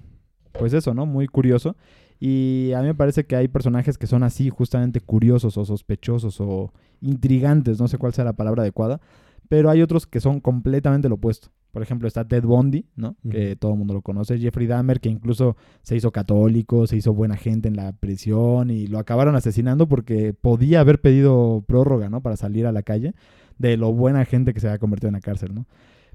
pues 0.51 0.73
eso, 0.73 0.93
¿no? 0.93 1.07
Muy 1.07 1.29
curioso. 1.29 1.77
Y 2.19 2.73
a 2.73 2.81
mí 2.81 2.89
me 2.89 2.97
parece 2.97 3.27
que 3.27 3.37
hay 3.37 3.47
personajes 3.47 3.97
que 3.97 4.09
son 4.09 4.25
así, 4.25 4.51
justamente 4.51 5.01
curiosos 5.01 5.57
o 5.57 5.65
sospechosos 5.65 6.41
o 6.41 6.73
intrigantes, 7.01 7.79
no 7.79 7.87
sé 7.87 7.97
cuál 7.97 8.13
sea 8.13 8.25
la 8.25 8.33
palabra 8.33 8.63
adecuada. 8.63 9.01
Pero 9.49 9.71
hay 9.71 9.83
otros 9.83 10.05
que 10.09 10.19
son 10.19 10.41
completamente 10.41 11.09
lo 11.09 11.15
opuesto. 11.15 11.53
Por 11.75 11.83
ejemplo, 11.83 12.07
está 12.07 12.25
Ted 12.25 12.45
Bundy, 12.45 12.87
¿no? 12.95 13.17
Que 13.29 13.57
todo 13.57 13.73
el 13.73 13.79
mundo 13.79 13.95
lo 13.95 14.01
conoce. 14.01 14.39
Jeffrey 14.39 14.69
Dahmer, 14.69 15.01
que 15.01 15.09
incluso 15.09 15.57
se 15.83 15.97
hizo 15.97 16.13
católico, 16.13 16.87
se 16.87 16.97
hizo 16.97 17.13
buena 17.13 17.37
gente 17.37 17.67
en 17.67 17.75
la 17.75 17.91
prisión 17.91 18.71
y 18.71 18.87
lo 18.87 19.01
acabaron 19.01 19.35
asesinando 19.35 19.89
porque 19.89 20.35
podía 20.35 20.79
haber 20.79 21.01
pedido 21.01 21.65
prórroga, 21.67 22.09
¿no? 22.09 22.21
Para 22.21 22.37
salir 22.37 22.65
a 22.69 22.71
la 22.71 22.85
calle 22.85 23.13
de 23.59 23.77
lo 23.77 23.93
buena 23.93 24.25
gente 24.25 24.55
que 24.55 24.61
se 24.61 24.69
había 24.69 24.79
convertido 24.79 25.09
en 25.09 25.15
la 25.15 25.21
cárcel, 25.21 25.53
¿no? 25.53 25.67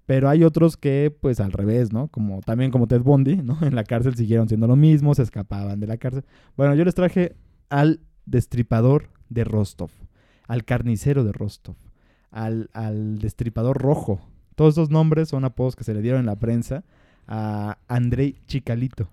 Pero 0.05 0.29
hay 0.29 0.45
otros 0.45 0.77
que, 0.77 1.13
pues 1.19 1.41
al 1.41 1.51
revés, 1.51 1.91
¿no? 1.91 2.07
Como 2.07 2.39
también 2.39 2.71
como 2.71 2.87
Ted 2.87 3.01
Bundy, 3.01 3.35
¿no? 3.43 3.57
En 3.61 3.75
la 3.75 3.83
cárcel 3.83 4.15
siguieron 4.15 4.47
siendo 4.47 4.65
lo 4.65 4.77
mismo, 4.77 5.13
se 5.13 5.23
escapaban 5.23 5.81
de 5.81 5.87
la 5.87 5.97
cárcel. 5.97 6.23
Bueno, 6.55 6.73
yo 6.73 6.85
les 6.85 6.95
traje 6.95 7.35
al 7.67 7.99
destripador 8.25 9.09
de 9.27 9.43
Rostov, 9.43 9.89
al 10.47 10.63
carnicero 10.63 11.25
de 11.25 11.33
Rostov, 11.33 11.75
al, 12.31 12.69
al 12.71 13.19
destripador 13.19 13.77
rojo. 13.77 14.21
Todos 14.59 14.73
esos 14.73 14.89
nombres 14.89 15.29
son 15.29 15.45
apodos 15.45 15.77
que 15.77 15.85
se 15.85 15.93
le 15.93 16.01
dieron 16.01 16.19
en 16.19 16.25
la 16.25 16.35
prensa 16.35 16.83
a 17.29 17.77
Andrei 17.87 18.35
Chicalito. 18.45 19.07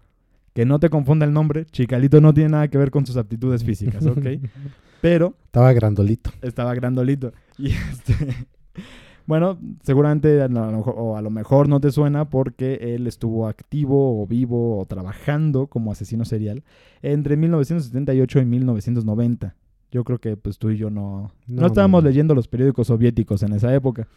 Que 0.55 0.65
no 0.67 0.81
te 0.81 0.91
confunda 0.91 1.25
el 1.25 1.33
nombre, 1.33 1.67
Chicalito 1.67 2.21
no 2.21 2.35
tiene 2.35 2.51
nada 2.51 2.67
que 2.67 2.79
ver 2.79 2.91
con 2.91 3.07
sus 3.07 3.17
aptitudes 3.17 3.63
físicas, 3.63 4.05
¿ok? 4.07 4.27
Pero 5.01 5.35
Estaba 5.45 5.73
grandolito. 5.73 6.31
estaba 6.43 6.75
grandolito. 6.75 7.33
Y 7.59 7.69
este. 7.71 8.15
Bueno, 9.25 9.57
seguramente 9.83 10.43
a 10.43 10.49
lo, 10.49 10.67
mejor- 10.73 10.95
o 10.99 11.17
a 11.17 11.23
lo 11.23 11.31
mejor 11.31 11.69
no 11.69 11.79
te 11.81 11.93
suena 11.93 12.29
porque 12.29 12.95
él 12.97 13.07
estuvo 13.07 13.47
activo 13.47 14.21
o 14.21 14.27
vivo 14.27 14.79
o 14.81 14.87
trabajando 14.87 15.69
como 15.69 15.93
asesino 15.93 16.25
serial 16.25 16.65
entre 17.03 17.37
1978 17.37 18.41
y 18.41 18.45
1990. 18.45 19.55
Yo 19.93 20.03
creo 20.03 20.19
que 20.19 20.37
pues 20.37 20.59
tú 20.59 20.71
y 20.71 20.77
yo 20.77 20.91
no, 20.91 21.31
no, 21.47 21.61
No, 21.63 21.67
estábamos 21.69 22.03
no. 22.03 22.09
leyendo 22.09 22.35
los 22.35 22.49
periódicos 22.49 22.89
soviéticos 22.89 23.43
en 23.45 23.53
esa 23.53 23.73
época. 23.75 24.09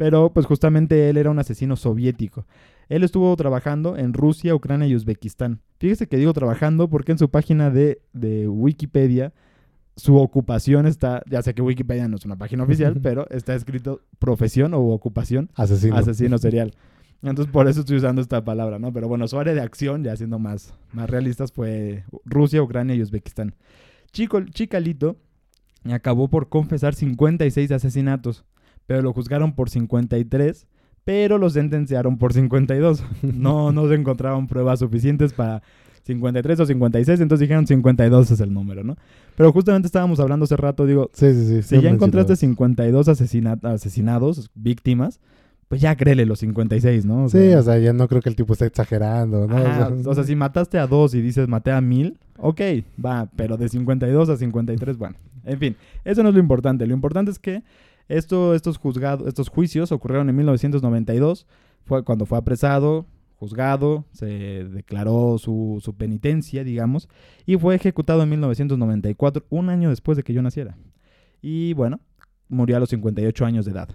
Pero 0.00 0.32
pues 0.32 0.46
justamente 0.46 1.10
él 1.10 1.18
era 1.18 1.28
un 1.30 1.38
asesino 1.38 1.76
soviético. 1.76 2.46
Él 2.88 3.04
estuvo 3.04 3.36
trabajando 3.36 3.98
en 3.98 4.14
Rusia, 4.14 4.54
Ucrania 4.54 4.88
y 4.88 4.94
Uzbekistán. 4.94 5.60
Fíjese 5.78 6.06
que 6.06 6.16
digo 6.16 6.32
trabajando 6.32 6.88
porque 6.88 7.12
en 7.12 7.18
su 7.18 7.28
página 7.28 7.68
de, 7.68 8.00
de 8.14 8.48
Wikipedia 8.48 9.34
su 9.96 10.16
ocupación 10.16 10.86
está, 10.86 11.22
ya 11.28 11.42
sé 11.42 11.52
que 11.52 11.60
Wikipedia 11.60 12.08
no 12.08 12.16
es 12.16 12.24
una 12.24 12.36
página 12.36 12.62
oficial, 12.62 12.98
pero 13.02 13.28
está 13.28 13.54
escrito 13.54 14.00
profesión 14.18 14.72
o 14.72 14.80
ocupación 14.80 15.50
Asesino. 15.54 15.96
asesino 15.96 16.38
serial. 16.48 16.72
Entonces 17.20 17.52
por 17.52 17.68
eso 17.68 17.80
estoy 17.80 17.98
usando 17.98 18.22
esta 18.22 18.42
palabra, 18.42 18.78
¿no? 18.78 18.94
Pero 18.94 19.06
bueno, 19.06 19.28
su 19.28 19.38
área 19.38 19.52
de 19.52 19.60
acción, 19.60 20.02
ya 20.02 20.16
siendo 20.16 20.38
más, 20.38 20.72
más 20.92 21.10
realistas, 21.10 21.52
fue 21.52 22.04
Rusia, 22.24 22.62
Ucrania 22.62 22.94
y 22.94 23.02
Uzbekistán. 23.02 23.54
Chico, 24.12 24.42
Chicalito 24.46 25.18
acabó 25.84 26.28
por 26.28 26.48
confesar 26.48 26.94
56 26.94 27.70
asesinatos, 27.70 28.46
pero 28.86 29.02
lo 29.02 29.12
juzgaron 29.12 29.54
por 29.54 29.70
53, 29.70 30.66
pero 31.04 31.38
lo 31.38 31.48
sentenciaron 31.50 32.18
por 32.18 32.32
52. 32.32 33.02
No, 33.22 33.72
no 33.72 33.88
se 33.88 33.94
encontraban 33.94 34.46
pruebas 34.46 34.78
suficientes 34.80 35.32
para 35.32 35.62
53 36.04 36.60
o 36.60 36.66
56, 36.66 37.20
entonces 37.20 37.40
dijeron 37.46 37.66
52 37.66 38.30
es 38.30 38.40
el 38.40 38.52
número, 38.52 38.82
¿no? 38.82 38.96
Pero 39.36 39.52
justamente 39.52 39.86
estábamos 39.86 40.18
hablando 40.18 40.44
hace 40.44 40.56
rato, 40.56 40.86
digo, 40.86 41.10
Sí, 41.12 41.32
sí, 41.32 41.46
sí. 41.46 41.62
si 41.62 41.80
ya 41.82 41.90
encontraste 41.90 42.32
mencionabas. 42.32 42.38
52 42.40 43.08
asesina- 43.08 43.58
asesinados, 43.62 44.50
víctimas, 44.54 45.20
pues 45.68 45.80
ya 45.80 45.94
créele 45.94 46.26
los 46.26 46.40
56, 46.40 47.04
¿no? 47.04 47.28
Sí, 47.28 47.52
o 47.54 47.62
sea, 47.62 47.78
ya 47.78 47.92
no 47.92 48.08
creo 48.08 48.20
que 48.22 48.28
el 48.30 48.34
tipo 48.34 48.54
esté 48.54 48.66
exagerando, 48.66 49.46
¿no? 49.46 49.56
O 49.56 49.60
sea, 49.60 49.92
o 50.06 50.14
sea, 50.14 50.24
si 50.24 50.34
mataste 50.34 50.78
a 50.78 50.86
dos 50.88 51.14
y 51.14 51.20
dices 51.20 51.46
maté 51.48 51.70
a 51.70 51.80
mil, 51.80 52.18
Ok, 52.42 52.60
va, 53.04 53.28
pero 53.36 53.58
de 53.58 53.68
52 53.68 54.30
a 54.30 54.36
53, 54.38 54.96
bueno. 54.96 55.14
En 55.44 55.58
fin, 55.58 55.76
eso 56.06 56.22
no 56.22 56.30
es 56.30 56.34
lo 56.34 56.40
importante. 56.40 56.86
Lo 56.86 56.94
importante 56.94 57.30
es 57.30 57.38
que 57.38 57.62
esto, 58.10 58.54
estos, 58.54 58.80
estos 59.26 59.48
juicios 59.48 59.92
ocurrieron 59.92 60.28
en 60.28 60.36
1992, 60.36 61.46
fue 61.84 62.04
cuando 62.04 62.26
fue 62.26 62.38
apresado, 62.38 63.06
juzgado, 63.36 64.04
se 64.12 64.64
declaró 64.64 65.38
su, 65.38 65.80
su 65.82 65.94
penitencia, 65.94 66.64
digamos, 66.64 67.08
y 67.46 67.56
fue 67.56 67.74
ejecutado 67.76 68.22
en 68.22 68.30
1994, 68.30 69.46
un 69.48 69.70
año 69.70 69.90
después 69.90 70.16
de 70.16 70.24
que 70.24 70.34
yo 70.34 70.42
naciera. 70.42 70.76
Y 71.40 71.72
bueno, 71.72 72.00
murió 72.48 72.76
a 72.76 72.80
los 72.80 72.90
58 72.90 73.46
años 73.46 73.64
de 73.64 73.72
edad. 73.72 73.88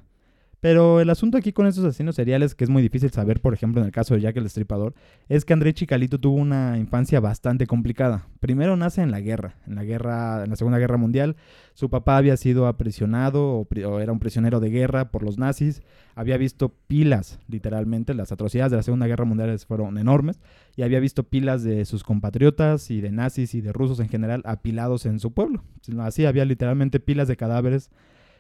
Pero 0.62 1.00
el 1.00 1.10
asunto 1.12 1.38
aquí 1.38 1.54
con 1.54 1.68
estos 1.68 1.86
asesinos 1.86 2.16
seriales, 2.16 2.56
que 2.56 2.64
es 2.64 2.70
muy 2.70 2.82
difícil 2.82 3.12
saber, 3.12 3.40
por 3.40 3.54
ejemplo, 3.54 3.82
en 3.82 3.86
el 3.86 3.92
caso 3.92 4.16
de 4.16 4.22
Jack 4.22 4.38
el 4.38 4.44
Destripador, 4.44 4.96
es 5.30 5.46
que 5.46 5.54
André 5.54 5.74
Chicalito 5.74 6.20
tuvo 6.20 6.38
una 6.38 6.78
infancia 6.80 7.20
bastante 7.20 7.68
complicada. 7.68 8.28
Primero 8.40 8.76
nace 8.76 9.02
en 9.02 9.12
la 9.12 9.20
guerra, 9.20 9.56
en 9.68 9.76
la 9.76 9.84
guerra, 9.84 10.44
en 10.44 10.50
la 10.50 10.56
Segunda 10.56 10.80
Guerra 10.80 10.98
Mundial. 10.98 11.36
Su 11.74 11.90
papá 11.90 12.18
había 12.18 12.36
sido 12.38 12.68
aprisionado 12.68 13.52
o, 13.52 13.66
pri- 13.66 13.84
o 13.84 14.00
era 14.00 14.12
un 14.12 14.20
prisionero 14.20 14.60
de 14.60 14.70
guerra 14.70 15.12
por 15.12 15.24
los 15.24 15.38
nazis. 15.38 15.84
Había 16.16 16.38
visto 16.38 16.70
pilas, 16.88 17.40
literalmente, 17.48 18.14
las 18.14 18.32
atrocidades 18.32 18.72
de 18.72 18.78
la 18.78 18.84
Segunda 18.84 19.08
Guerra 19.08 19.26
Mundial 19.26 19.58
fueron 19.60 19.98
enormes. 19.98 20.40
Y 20.76 20.82
había 20.84 21.00
visto 21.00 21.24
pilas 21.24 21.64
de 21.64 21.86
sus 21.86 22.04
compatriotas 22.04 22.90
y 22.90 23.02
de 23.02 23.12
nazis 23.12 23.54
y 23.56 23.62
de 23.62 23.72
rusos 23.74 24.00
en 24.00 24.10
general 24.10 24.42
apilados 24.46 25.06
en 25.06 25.20
su 25.20 25.34
pueblo. 25.34 25.64
Así 26.00 26.26
había 26.26 26.46
literalmente 26.46 27.00
pilas 27.00 27.28
de 27.28 27.38
cadáveres 27.38 27.92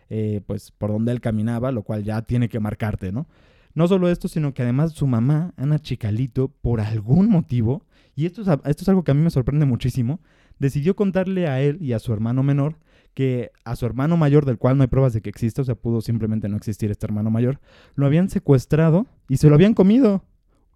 eh, 0.10 0.42
pues 0.46 0.72
por 0.72 0.92
donde 0.92 1.12
él 1.12 1.22
caminaba, 1.22 1.72
lo 1.72 1.84
cual 1.84 2.04
ya 2.04 2.22
tiene 2.22 2.50
que 2.50 2.60
marcarte, 2.60 3.12
¿no? 3.12 3.28
No 3.74 3.88
solo 3.88 4.10
esto, 4.10 4.28
sino 4.28 4.54
que 4.54 4.64
además 4.64 4.94
su 4.94 5.06
mamá, 5.06 5.54
Ana 5.58 5.80
Chicalito, 5.80 6.48
por 6.48 6.80
algún 6.80 7.30
motivo, 7.30 7.84
y 8.16 8.26
esto 8.26 8.42
es, 8.42 8.48
esto 8.48 8.84
es 8.84 8.90
algo 8.90 9.04
que 9.04 9.12
a 9.12 9.14
mí 9.14 9.22
me 9.22 9.30
sorprende 9.30 9.66
muchísimo, 9.66 10.20
decidió 10.60 10.96
contarle 10.96 11.48
a 11.48 11.62
él 11.62 11.78
y 11.82 11.94
a 11.94 12.00
su 12.00 12.14
hermano 12.14 12.44
menor 12.44 12.78
que 13.16 13.52
a 13.64 13.76
su 13.76 13.86
hermano 13.86 14.18
mayor, 14.18 14.46
del 14.46 14.58
cual 14.58 14.78
no 14.78 14.84
hay 14.84 14.88
pruebas 14.88 15.14
de 15.14 15.22
que 15.22 15.30
exista, 15.30 15.62
o 15.62 15.66
sea, 15.66 15.76
pudo 15.76 16.02
simplemente 16.02 16.50
no 16.50 16.58
existir 16.58 16.92
este 16.92 17.06
hermano 17.06 17.32
mayor, 17.32 17.60
lo 17.96 18.06
habían 18.06 18.30
secuestrado 18.30 19.08
y 19.30 19.38
se 19.38 19.48
lo 19.50 19.56
habían 19.56 19.74
comido. 19.74 20.24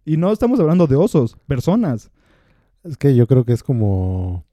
Y 0.06 0.18
no 0.18 0.32
estamos 0.32 0.60
hablando 0.60 0.88
de 0.88 0.96
osos, 0.96 1.38
personas. 1.46 2.12
Es 2.84 2.98
que 2.98 3.16
yo 3.16 3.28
creo 3.28 3.44
que 3.44 3.54
es 3.54 3.62
como... 3.62 4.46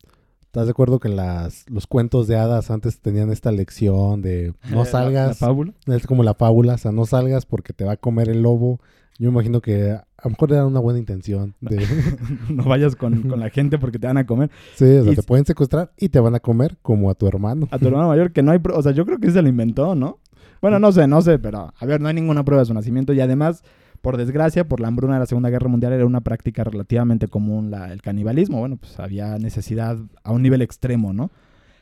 ¿Estás 0.57 0.69
de 0.69 0.71
acuerdo 0.71 0.99
que 1.01 1.11
las, 1.11 1.69
los 1.69 1.87
cuentos 1.87 2.27
de 2.29 2.37
hadas 2.37 2.71
antes 2.71 2.99
tenían 3.01 3.31
esta 3.31 3.53
lección 3.53 4.23
de 4.23 4.55
no 4.71 4.79
La- 4.79 4.85
salgas? 4.87 5.29
La, 5.29 5.35
fábula. 5.35 5.75
Es 5.85 6.07
como 6.07 6.23
la 6.23 6.33
fábula, 6.33 6.77
o 6.77 6.79
sea, 6.79 6.93
no 6.93 7.05
salgas 7.05 7.45
porque 7.45 7.75
te 7.75 7.85
va 7.85 7.93
a 7.93 7.97
comer 7.99 8.31
el 8.31 8.41
lobo. 8.41 8.81
Yo 9.19 9.29
imagino 9.29 9.61
que 9.61 9.91
a 9.91 10.07
lo 10.25 10.31
mejor 10.31 10.53
era 10.55 10.65
una 10.65 10.81
buena 10.81 10.99
intención. 10.99 11.55
De, 11.61 11.87
no 12.49 12.65
vayas 12.65 12.97
con, 12.97 13.25
con 13.29 13.39
la 13.39 13.51
gente 13.51 13.77
porque 13.79 13.99
te 13.99 14.07
van 14.07 14.17
a 14.17 14.25
comer. 14.25 14.51
sí, 14.77 14.85
o 14.87 15.05
sea, 15.05 15.13
Y 15.13 15.17
te 15.17 15.23
pueden 15.23 15.45
secuestrar 15.45 15.93
y 15.99 16.09
te 16.09 16.21
van 16.21 16.35
a 16.35 16.41
comer 16.41 16.79
como 16.81 17.11
a 17.11 17.15
tu 17.15 17.27
hermano. 17.27 17.69
a 17.71 17.79
tu 17.79 17.89
hermano 17.89 18.09
mayor 18.09 18.33
que 18.33 18.43
no 18.43 18.51
hay. 18.53 18.59
O 18.73 18.81
sea, 18.83 18.93
yo 18.93 19.05
creo 19.05 19.19
que 19.19 19.31
se 19.31 19.43
lo 19.43 19.49
inventó, 19.51 19.95
¿no? 19.95 20.21
Bueno, 20.63 20.79
no 20.79 20.91
sé, 20.91 21.07
no 21.07 21.21
sé, 21.21 21.39
pero 21.39 21.75
a 21.79 21.85
ver, 21.85 22.01
no 22.01 22.09
hay 22.09 22.15
ninguna 22.15 22.47
prueba 22.47 22.63
de 22.63 22.67
su 22.67 22.73
nacimiento 22.73 23.13
y 23.13 23.21
además, 23.21 23.63
por 23.97 24.17
desgracia, 24.17 24.69
por 24.69 24.81
la 24.81 24.89
hambruna 24.89 25.15
de 25.15 25.21
la 25.21 25.27
Segunda 25.27 25.51
Guerra 25.51 25.69
Mundial 25.69 25.93
era 25.93 26.07
una 26.07 26.21
práctica 26.21 26.65
relativamente 26.65 27.29
común 27.29 27.71
la- 27.71 27.93
el 27.93 28.03
canibalismo. 28.03 28.59
Bueno, 28.61 28.77
pues 28.77 28.99
había 29.01 29.39
necesidad 29.39 29.99
a 30.25 30.33
un 30.33 30.43
nivel 30.43 30.63
extremo, 30.63 31.13
¿no? 31.13 31.31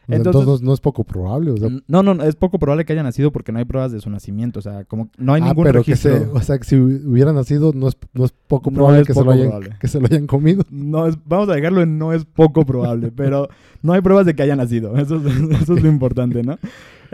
Entonces- 0.06 0.42
entonces, 0.42 0.62
no 0.66 0.74
es 0.74 0.80
poco 0.80 1.02
probable. 1.04 1.50
O 1.52 1.56
sea, 1.56 1.70
No, 1.88 2.02
no, 2.02 2.22
es 2.24 2.36
poco 2.36 2.58
probable 2.58 2.84
que 2.84 2.92
haya 2.92 3.02
nacido 3.02 3.32
porque 3.32 3.52
no 3.52 3.58
hay 3.58 3.64
pruebas 3.64 3.90
de 3.90 4.00
su 4.02 4.10
nacimiento. 4.10 4.58
O 4.58 4.62
sea, 4.62 4.84
como 4.84 5.08
no 5.16 5.32
hay 5.32 5.40
ah, 5.40 5.46
ningún 5.46 5.64
pero 5.64 5.82
que 5.82 5.92
registro. 5.92 6.18
se, 6.18 6.26
o 6.30 6.40
sea, 6.42 6.58
que 6.58 6.64
si 6.64 6.76
hubiera 6.76 7.32
nacido 7.32 7.72
no 7.74 7.88
es, 7.88 7.96
no 8.12 8.26
es 8.26 8.32
poco 8.46 8.70
No 8.70 8.74
probable 8.74 9.00
es 9.00 9.06
que, 9.06 9.14
se 9.14 9.24
lo 9.24 9.30
hayan, 9.30 9.46
probable. 9.48 9.76
que 9.80 9.88
se 9.88 10.00
lo 10.00 10.06
hayan 10.06 10.26
comido. 10.26 10.62
No 10.70 11.06
es, 11.06 11.16
vamos 11.24 11.48
a 11.48 11.54
dejarlo 11.54 11.80
en 11.80 11.96
no 11.96 12.12
es 12.12 12.26
poco 12.26 12.66
probable, 12.66 13.12
pero 13.16 13.48
no 13.80 13.94
hay 13.94 14.02
pruebas 14.02 14.26
de 14.26 14.34
que 14.34 14.42
haya 14.42 14.56
nacido. 14.56 14.94
Eso 14.98 15.16
es, 15.16 15.24
eso 15.62 15.74
es 15.74 15.82
lo 15.82 15.88
importante, 15.88 16.42
¿no? 16.42 16.58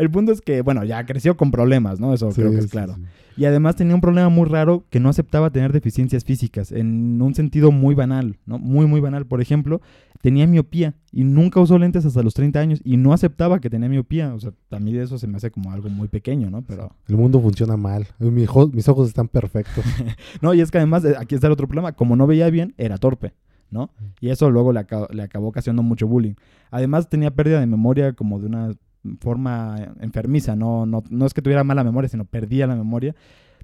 El 0.01 0.11
punto 0.11 0.33
es 0.33 0.41
que, 0.41 0.63
bueno, 0.63 0.85
ya 0.85 1.05
creció 1.07 1.37
con 1.37 1.51
problemas, 1.51 2.01
¿no? 2.01 2.13
Eso 2.15 2.31
creo 2.31 2.51
que 2.51 2.59
es 2.59 2.67
claro. 2.71 2.95
sí. 2.97 3.03
Y 3.37 3.45
además 3.47 3.77
tenía 3.77 3.95
un 3.95 4.01
problema 4.01 4.29
muy 4.29 4.47
raro 4.49 4.85
que 4.91 5.01
no 5.01 5.09
aceptaba 5.09 5.51
tener 5.51 5.73
deficiencias 5.73 6.25
físicas, 6.25 6.73
en 6.73 7.23
un 7.23 7.35
sentido 7.35 7.71
muy 7.71 7.95
banal, 7.95 8.39
¿no? 8.45 8.59
Muy, 8.59 8.87
muy 8.87 9.01
banal. 9.01 9.25
Por 9.27 9.41
ejemplo, 9.41 9.81
tenía 10.21 10.47
miopía 10.47 10.95
y 11.13 11.25
nunca 11.25 11.59
usó 11.61 11.79
lentes 11.79 12.05
hasta 12.05 12.23
los 12.23 12.35
30 12.35 12.61
años 12.61 12.81
y 12.85 12.97
no 12.99 13.13
aceptaba 13.15 13.61
que 13.61 13.71
tenía 13.71 13.89
miopía. 13.89 14.35
O 14.35 14.41
sea, 14.41 14.53
a 14.71 14.79
mí 14.79 14.93
de 14.93 15.05
eso 15.05 15.17
se 15.19 15.27
me 15.27 15.37
hace 15.37 15.51
como 15.51 15.73
algo 15.73 15.89
muy 15.89 16.09
pequeño, 16.09 16.51
¿no? 16.51 16.63
Pero... 16.63 16.93
El 17.09 17.17
mundo 17.17 17.41
funciona 17.41 17.77
mal. 17.79 18.07
Mis 18.19 18.89
ojos 18.89 19.09
están 19.09 19.29
perfectos. 19.29 19.85
No, 20.43 20.53
y 20.55 20.61
es 20.61 20.71
que 20.71 20.79
además, 20.79 21.05
eh, 21.05 21.15
aquí 21.19 21.35
está 21.35 21.47
el 21.47 21.53
otro 21.55 21.67
problema, 21.69 21.93
como 21.93 22.17
no 22.17 22.27
veía 22.27 22.51
bien, 22.51 22.75
era 22.79 22.99
torpe, 22.99 23.33
¿no? 23.71 23.91
Y 24.21 24.29
eso 24.31 24.51
luego 24.51 24.73
le, 24.73 24.81
aca- 24.81 25.09
le 25.13 25.23
acabó 25.23 25.49
ocasionando 25.49 25.83
mucho 25.83 26.07
bullying. 26.07 26.35
Además 26.71 27.09
tenía 27.09 27.31
pérdida 27.31 27.61
de 27.61 27.67
memoria 27.67 28.13
como 28.13 28.39
de 28.41 28.47
una 28.47 28.73
forma 29.21 29.95
enfermiza, 30.01 30.57
no, 30.57 30.87
no, 30.87 31.03
no 31.11 31.27
es 31.27 31.35
que 31.35 31.43
tuviera 31.43 31.65
mala 31.65 31.85
memoria, 31.85 32.09
sino 32.09 32.25
perdía 32.25 32.67
la 32.67 32.77
memoria. 32.77 33.15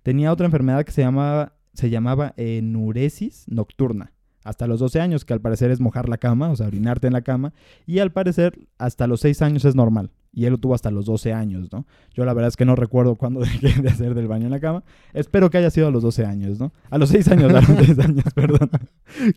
Tenía 0.03 0.33
otra 0.33 0.47
enfermedad 0.47 0.85
que 0.85 0.93
se 0.93 1.03
llamaba, 1.03 1.55
se 1.73 1.91
llamaba 1.91 2.33
enuresis 2.37 3.45
nocturna. 3.49 4.13
Hasta 4.45 4.69
los 4.69 4.79
12 4.79 5.01
años, 5.01 5.25
que 5.25 5.33
al 5.33 5.41
parecer 5.41 5.73
es 5.73 5.81
mojar 5.81 6.09
la 6.09 6.19
cama, 6.19 6.51
o 6.51 6.57
sea, 6.57 6.69
orinarte 6.69 7.09
en 7.09 7.15
la 7.15 7.23
cama. 7.23 7.53
Y 7.85 7.99
al 7.99 8.13
parecer, 8.13 8.69
hasta 8.79 9.09
los 9.09 9.21
6 9.21 9.43
años 9.43 9.65
es 9.65 9.75
normal. 9.75 10.13
Y 10.33 10.45
él 10.45 10.53
lo 10.53 10.59
tuvo 10.59 10.75
hasta 10.75 10.93
los 10.93 11.07
12 11.07 11.33
años, 11.33 11.73
¿no? 11.73 11.85
Yo 12.15 12.25
la 12.25 12.33
verdad 12.33 12.49
es 12.49 12.57
que 12.57 12.65
no 12.65 12.77
recuerdo 12.77 13.17
cuándo 13.17 13.41
dejé 13.63 13.83
de 13.83 13.89
hacer 13.89 14.15
del 14.15 14.29
baño 14.29 14.45
en 14.45 14.53
la 14.53 14.61
cama. 14.61 14.85
Espero 15.15 15.51
que 15.51 15.59
haya 15.59 15.71
sido 15.71 15.89
a 15.89 15.91
los 15.91 16.03
12 16.05 16.27
años, 16.27 16.61
¿no? 16.61 16.73
A 16.91 16.99
los 16.99 17.09
6 17.09 17.27
años, 17.29 17.53
a 17.53 17.61
los 17.61 17.65
6 17.65 17.99
años, 17.99 18.25
perdón. 18.35 18.71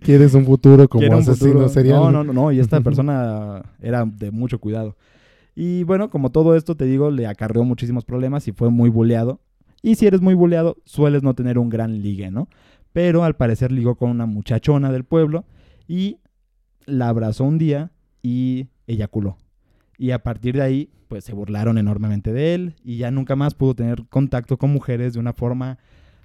¿Quieres 0.01 0.35
un 0.35 0.45
futuro 0.45 0.87
como 0.87 1.07
un 1.07 1.13
asesino 1.13 1.53
futuro. 1.53 1.69
serial? 1.69 1.99
No, 2.01 2.11
no, 2.11 2.23
no, 2.23 2.33
no. 2.33 2.51
Y 2.51 2.59
esta 2.59 2.79
persona 2.81 3.63
era 3.81 4.05
de 4.05 4.29
mucho 4.29 4.59
cuidado. 4.59 4.95
Y 5.61 5.83
bueno, 5.83 6.09
como 6.09 6.29
todo 6.29 6.55
esto, 6.55 6.77
te 6.77 6.85
digo, 6.85 7.11
le 7.11 7.27
acarreó 7.27 7.65
muchísimos 7.65 8.05
problemas 8.05 8.47
y 8.47 8.53
fue 8.53 8.69
muy 8.69 8.89
buleado. 8.89 9.41
Y 9.81 9.95
si 9.95 10.07
eres 10.07 10.21
muy 10.21 10.33
buleado, 10.33 10.77
sueles 10.85 11.21
no 11.21 11.33
tener 11.33 11.57
un 11.57 11.67
gran 11.67 12.01
ligue, 12.01 12.31
¿no? 12.31 12.47
Pero 12.93 13.25
al 13.25 13.35
parecer 13.35 13.69
ligó 13.69 13.95
con 13.95 14.09
una 14.09 14.25
muchachona 14.25 14.89
del 14.89 15.03
pueblo 15.03 15.43
y 15.85 16.19
la 16.85 17.09
abrazó 17.09 17.43
un 17.43 17.57
día 17.57 17.91
y 18.21 18.69
eyaculó. 18.87 19.35
Y 19.97 20.11
a 20.11 20.23
partir 20.23 20.55
de 20.55 20.61
ahí, 20.61 20.89
pues 21.09 21.25
se 21.25 21.33
burlaron 21.33 21.77
enormemente 21.77 22.31
de 22.31 22.55
él 22.55 22.75
y 22.81 22.95
ya 22.95 23.11
nunca 23.11 23.35
más 23.35 23.53
pudo 23.53 23.75
tener 23.75 24.05
contacto 24.07 24.55
con 24.55 24.71
mujeres 24.71 25.11
de 25.11 25.19
una 25.19 25.33
forma 25.33 25.77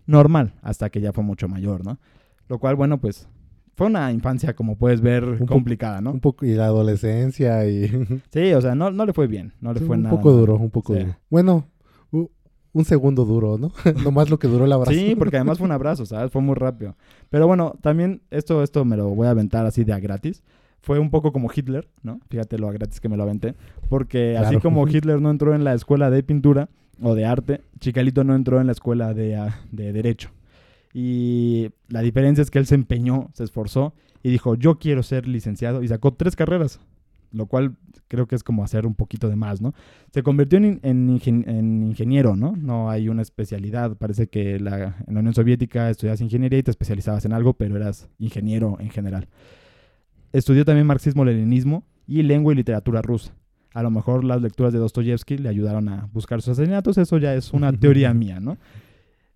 normal 0.06 0.54
hasta 0.62 0.90
que 0.90 1.00
ya 1.00 1.12
fue 1.12 1.24
mucho 1.24 1.48
mayor, 1.48 1.84
¿no? 1.84 1.98
Lo 2.46 2.60
cual, 2.60 2.76
bueno, 2.76 3.00
pues 3.00 3.26
fue 3.74 3.86
una 3.88 4.12
infancia, 4.12 4.54
como 4.54 4.76
puedes 4.76 5.00
ver, 5.00 5.44
complicada, 5.46 6.00
¿no? 6.00 6.12
Un 6.12 6.20
poco, 6.20 6.44
y 6.46 6.54
la 6.54 6.66
adolescencia 6.66 7.66
y... 7.68 7.88
Sí, 8.32 8.52
o 8.52 8.60
sea, 8.60 8.74
no, 8.74 8.90
no 8.90 9.04
le 9.06 9.12
fue 9.12 9.26
bien, 9.26 9.52
no 9.60 9.72
le 9.72 9.80
Sí, 9.80 9.86
fue 9.86 9.96
un 9.96 10.02
nada. 10.04 10.16
poco 10.16 10.28
mal. 10.30 10.38
duro, 10.38 10.56
un 10.56 10.70
poco 10.70 10.94
Sí. 10.94 11.00
duro. 11.00 11.16
Bueno, 11.30 11.66
un 12.72 12.84
segundo 12.84 13.24
duro, 13.24 13.56
¿no? 13.58 13.72
Nomás 14.04 14.30
lo 14.30 14.38
que 14.38 14.48
duró 14.48 14.64
el 14.64 14.72
abrazo. 14.72 14.92
Sí, 14.92 15.14
porque 15.16 15.36
además 15.36 15.58
fue 15.58 15.66
un 15.66 15.72
abrazo, 15.72 16.06
¿sabes? 16.06 16.30
Fue 16.32 16.42
muy 16.42 16.54
rápido. 16.56 16.96
Pero 17.30 17.46
bueno, 17.46 17.74
también 17.80 18.22
esto, 18.30 18.62
esto 18.64 18.84
me 18.84 18.96
lo 18.96 19.10
voy 19.10 19.26
a 19.28 19.30
aventar 19.30 19.64
así 19.66 19.84
de 19.84 19.92
a 19.92 20.00
gratis. 20.00 20.42
Fue 20.80 20.98
un 20.98 21.10
poco 21.10 21.32
como 21.32 21.48
Hitler, 21.54 21.88
¿no? 22.02 22.20
Fíjate 22.28 22.58
lo 22.58 22.68
a 22.68 22.72
gratis 22.72 23.00
que 23.00 23.08
me 23.08 23.16
lo 23.16 23.22
aventé. 23.22 23.54
Porque 23.88 24.36
así 24.36 24.58
como 24.58 24.86
Hitler 24.88 25.20
no 25.20 25.30
entró 25.30 25.54
en 25.54 25.62
la 25.64 25.72
escuela 25.72 26.10
de 26.10 26.22
pintura 26.24 26.68
o 27.00 27.14
de 27.14 27.24
arte, 27.24 27.60
Chicalito 27.78 28.22
no 28.24 28.34
entró 28.34 28.60
en 28.60 28.66
la 28.66 28.72
escuela 28.72 29.14
de, 29.14 29.36
ah, 29.36 29.60
de 29.70 29.92
derecho. 29.92 30.30
Y 30.96 31.70
la 31.88 32.00
diferencia 32.02 32.40
es 32.40 32.50
que 32.50 32.58
él 32.60 32.66
se 32.66 32.76
empeñó, 32.76 33.28
se 33.34 33.42
esforzó 33.44 33.94
y 34.22 34.30
dijo, 34.30 34.54
yo 34.54 34.78
quiero 34.78 35.02
ser 35.02 35.26
licenciado. 35.26 35.82
Y 35.82 35.88
sacó 35.88 36.14
tres 36.14 36.36
carreras, 36.36 36.78
lo 37.32 37.46
cual 37.46 37.76
creo 38.06 38.28
que 38.28 38.36
es 38.36 38.44
como 38.44 38.62
hacer 38.62 38.86
un 38.86 38.94
poquito 38.94 39.28
de 39.28 39.34
más, 39.34 39.60
¿no? 39.60 39.74
Se 40.12 40.22
convirtió 40.22 40.56
en, 40.58 40.64
in- 40.64 40.80
en 40.84 41.08
ingen- 41.10 41.48
en 41.48 41.82
ingeniero, 41.82 42.36
¿no? 42.36 42.54
No 42.56 42.90
hay 42.90 43.08
una 43.08 43.22
especialidad. 43.22 43.96
Parece 43.96 44.28
que 44.28 44.60
la- 44.60 44.96
en 45.06 45.14
la 45.14 45.20
Unión 45.20 45.34
Soviética 45.34 45.90
estudiabas 45.90 46.20
ingeniería 46.20 46.60
y 46.60 46.62
te 46.62 46.70
especializabas 46.70 47.24
en 47.24 47.32
algo, 47.32 47.54
pero 47.54 47.76
eras 47.76 48.08
ingeniero 48.20 48.76
en 48.78 48.90
general. 48.90 49.26
Estudió 50.32 50.64
también 50.64 50.86
marxismo-leninismo 50.86 51.84
y 52.06 52.22
lengua 52.22 52.52
y 52.52 52.56
literatura 52.56 53.02
rusa. 53.02 53.34
A 53.72 53.82
lo 53.82 53.90
mejor 53.90 54.22
las 54.22 54.40
lecturas 54.40 54.72
de 54.72 54.78
Dostoyevsky 54.78 55.38
le 55.38 55.48
ayudaron 55.48 55.88
a 55.88 56.08
buscar 56.12 56.40
sus 56.40 56.50
asesinatos, 56.52 56.98
eso 56.98 57.18
ya 57.18 57.34
es 57.34 57.52
una 57.52 57.72
teoría 57.80 58.14
mía, 58.14 58.38
¿no? 58.38 58.58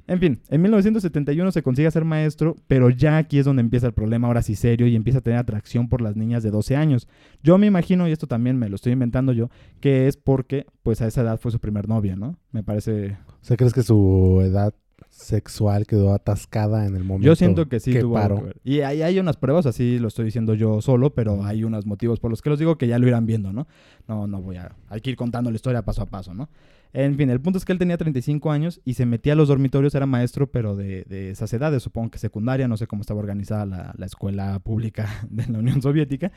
En 0.08 0.20
fin, 0.20 0.40
en 0.48 0.62
1971 0.62 1.52
se 1.52 1.62
consigue 1.62 1.90
ser 1.90 2.04
maestro, 2.04 2.56
pero 2.66 2.88
ya 2.88 3.18
aquí 3.18 3.38
es 3.38 3.44
donde 3.44 3.60
empieza 3.60 3.86
el 3.86 3.92
problema, 3.92 4.26
ahora 4.26 4.40
sí 4.40 4.56
serio, 4.56 4.86
y 4.86 4.96
empieza 4.96 5.18
a 5.18 5.22
tener 5.22 5.38
atracción 5.38 5.90
por 5.90 6.00
las 6.00 6.16
niñas 6.16 6.42
de 6.42 6.50
12 6.50 6.76
años. 6.76 7.06
Yo 7.42 7.58
me 7.58 7.66
imagino, 7.66 8.08
y 8.08 8.12
esto 8.12 8.26
también 8.26 8.58
me 8.58 8.70
lo 8.70 8.76
estoy 8.76 8.92
inventando 8.92 9.32
yo, 9.34 9.50
que 9.80 10.08
es 10.08 10.16
porque, 10.16 10.64
pues 10.82 11.02
a 11.02 11.06
esa 11.06 11.20
edad 11.20 11.38
fue 11.38 11.52
su 11.52 11.60
primer 11.60 11.88
novia, 11.88 12.16
¿no? 12.16 12.38
Me 12.52 12.62
parece... 12.62 13.18
O 13.42 13.44
sea, 13.44 13.58
¿crees 13.58 13.74
que 13.74 13.82
su 13.82 14.40
edad 14.42 14.72
sexual 15.10 15.86
quedó 15.86 16.12
atascada 16.12 16.86
en 16.86 16.94
el 16.94 17.04
momento. 17.04 17.26
Yo 17.26 17.36
siento 17.36 17.68
que 17.68 17.80
sí 17.80 17.92
que 17.92 18.00
tuvo 18.00 18.16
que 18.16 18.42
ver. 18.42 18.60
Y 18.64 18.80
hay, 18.80 19.02
hay 19.02 19.18
unas 19.18 19.36
pruebas, 19.36 19.66
así 19.66 19.98
lo 19.98 20.08
estoy 20.08 20.26
diciendo 20.26 20.54
yo 20.54 20.80
solo, 20.80 21.14
pero 21.14 21.44
hay 21.44 21.64
unos 21.64 21.86
motivos 21.86 22.20
por 22.20 22.30
los 22.30 22.42
que 22.42 22.50
los 22.50 22.58
digo 22.58 22.78
que 22.78 22.86
ya 22.86 22.98
lo 22.98 23.08
irán 23.08 23.26
viendo, 23.26 23.52
¿no? 23.52 23.66
No, 24.06 24.26
no 24.26 24.40
voy 24.40 24.56
a... 24.56 24.74
Hay 24.88 25.00
que 25.00 25.10
ir 25.10 25.16
contando 25.16 25.50
la 25.50 25.56
historia 25.56 25.82
paso 25.82 26.02
a 26.02 26.06
paso, 26.06 26.34
¿no? 26.34 26.48
En 26.92 27.16
fin, 27.16 27.28
el 27.28 27.40
punto 27.40 27.58
es 27.58 27.64
que 27.64 27.72
él 27.72 27.78
tenía 27.78 27.98
35 27.98 28.50
años 28.50 28.80
y 28.84 28.94
se 28.94 29.04
metía 29.04 29.34
a 29.34 29.36
los 29.36 29.48
dormitorios, 29.48 29.94
era 29.94 30.06
maestro, 30.06 30.50
pero 30.50 30.74
de, 30.74 31.04
de 31.04 31.30
esas 31.30 31.52
edades, 31.52 31.82
supongo 31.82 32.10
que 32.10 32.18
secundaria, 32.18 32.66
no 32.66 32.76
sé 32.76 32.86
cómo 32.86 33.02
estaba 33.02 33.20
organizada 33.20 33.66
la, 33.66 33.94
la 33.96 34.06
escuela 34.06 34.58
pública 34.60 35.08
de 35.30 35.46
la 35.46 35.58
Unión 35.58 35.82
Soviética, 35.82 36.32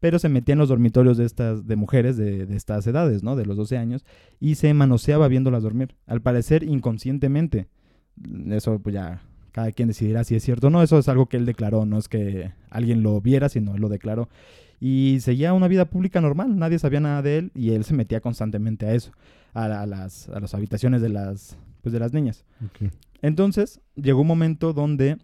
pero 0.00 0.18
se 0.18 0.28
metía 0.28 0.52
en 0.52 0.58
los 0.58 0.68
dormitorios 0.68 1.16
de 1.16 1.24
estas, 1.24 1.66
de 1.66 1.76
mujeres 1.76 2.16
de, 2.16 2.46
de 2.46 2.56
estas 2.56 2.86
edades, 2.86 3.22
¿no? 3.22 3.36
De 3.36 3.46
los 3.46 3.56
12 3.56 3.78
años, 3.78 4.04
y 4.40 4.56
se 4.56 4.72
manoseaba 4.74 5.28
viéndolas 5.28 5.62
dormir, 5.62 5.94
al 6.06 6.20
parecer 6.20 6.62
inconscientemente. 6.64 7.68
Eso 8.50 8.78
pues 8.78 8.94
ya 8.94 9.22
cada 9.54 9.70
quien 9.70 9.86
decidirá 9.86 10.24
si 10.24 10.34
es 10.34 10.42
cierto 10.42 10.66
o 10.66 10.70
no, 10.70 10.82
eso 10.82 10.98
es 10.98 11.08
algo 11.08 11.26
que 11.26 11.36
él 11.36 11.46
declaró, 11.46 11.86
no 11.86 11.96
es 11.96 12.08
que 12.08 12.52
alguien 12.70 13.04
lo 13.04 13.20
viera, 13.20 13.48
sino 13.48 13.76
él 13.76 13.80
lo 13.80 13.88
declaró. 13.88 14.28
Y 14.80 15.18
seguía 15.20 15.52
una 15.52 15.68
vida 15.68 15.84
pública 15.84 16.20
normal, 16.20 16.58
nadie 16.58 16.80
sabía 16.80 16.98
nada 16.98 17.22
de 17.22 17.38
él 17.38 17.52
y 17.54 17.70
él 17.70 17.84
se 17.84 17.94
metía 17.94 18.20
constantemente 18.20 18.84
a 18.86 18.94
eso, 18.94 19.12
a, 19.54 19.68
la- 19.68 19.82
a 19.82 19.86
las, 19.86 20.28
a 20.28 20.40
las 20.40 20.54
habitaciones 20.54 21.00
de 21.00 21.08
las, 21.08 21.56
pues, 21.82 21.92
de 21.92 22.00
las 22.00 22.12
niñas. 22.12 22.44
Entonces 23.22 23.80
llegó 23.96 24.20
un 24.20 24.26
momento 24.26 24.72
donde 24.72 25.16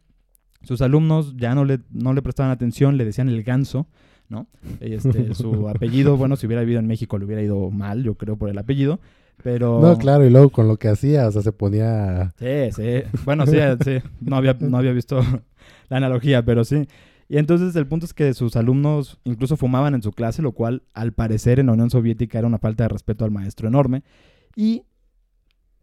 sus 0.63 0.81
alumnos 0.83 1.37
ya 1.37 1.55
no 1.55 1.65
le, 1.65 1.81
no 1.91 2.13
le 2.15 2.23
prestaban 2.23 2.51
atención, 2.53 2.97
le 2.97 3.05
decían 3.05 3.29
el 3.29 3.43
ganso, 3.43 3.87
¿no? 4.29 4.47
Este, 4.81 5.35
su 5.35 5.69
apellido, 5.69 6.17
bueno, 6.17 6.37
si 6.37 6.47
hubiera 6.47 6.63
vivido 6.63 6.81
en 6.81 6.87
México 6.87 7.19
le 7.19 7.25
hubiera 7.27 7.43
ido 7.43 7.71
mal, 7.71 8.03
yo 8.03 8.15
creo, 8.15 8.37
por 8.37 8.49
el 8.49 8.59
apellido, 8.59 9.01
pero... 9.43 9.81
No, 9.81 9.99
claro, 9.99 10.25
y 10.27 10.31
luego 10.31 10.51
con 10.51 10.69
lo 10.69 10.77
que 10.77 10.89
hacía, 10.89 11.27
o 11.27 11.33
sea, 11.33 11.43
se 11.43 11.53
ponía... 11.53 12.33
Sí, 12.39 12.73
sí. 12.75 13.03
Bueno, 13.25 13.47
sí, 13.47 13.57
sí. 13.85 13.99
No 14.21 14.37
había, 14.37 14.57
no 14.61 14.77
había 14.79 14.93
visto 14.93 15.21
la 15.89 15.97
analogía, 15.97 16.45
pero 16.45 16.65
sí. 16.65 16.87
Y 17.31 17.39
entonces 17.39 17.77
el 17.77 17.87
punto 17.87 18.07
es 18.07 18.13
que 18.13 18.35
sus 18.35 18.57
alumnos 18.57 19.21
incluso 19.23 19.57
fumaban 19.57 19.95
en 19.95 20.03
su 20.03 20.11
clase, 20.11 20.43
lo 20.43 20.51
cual 20.51 20.83
al 20.95 21.13
parecer 21.13 21.61
en 21.61 21.67
la 21.67 21.75
Unión 21.75 21.89
Soviética 21.89 22.41
era 22.41 22.49
una 22.49 22.59
falta 22.59 22.83
de 22.83 22.89
respeto 22.89 23.25
al 23.25 23.31
maestro 23.31 23.69
enorme. 23.69 24.03
Y, 24.57 24.83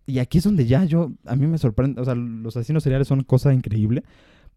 y 0.06 0.20
aquí 0.20 0.40
es 0.40 0.44
donde 0.44 0.66
ya 0.66 0.84
yo, 0.84 1.14
a 1.26 1.38
mí 1.38 1.48
me 1.48 1.58
sorprende, 1.58 2.02
o 2.02 2.04
sea, 2.04 2.16
los 2.16 2.58
asesinos 2.58 2.84
seriales 2.84 3.08
son 3.08 3.24
cosa 3.24 3.54
increíble, 3.54 4.04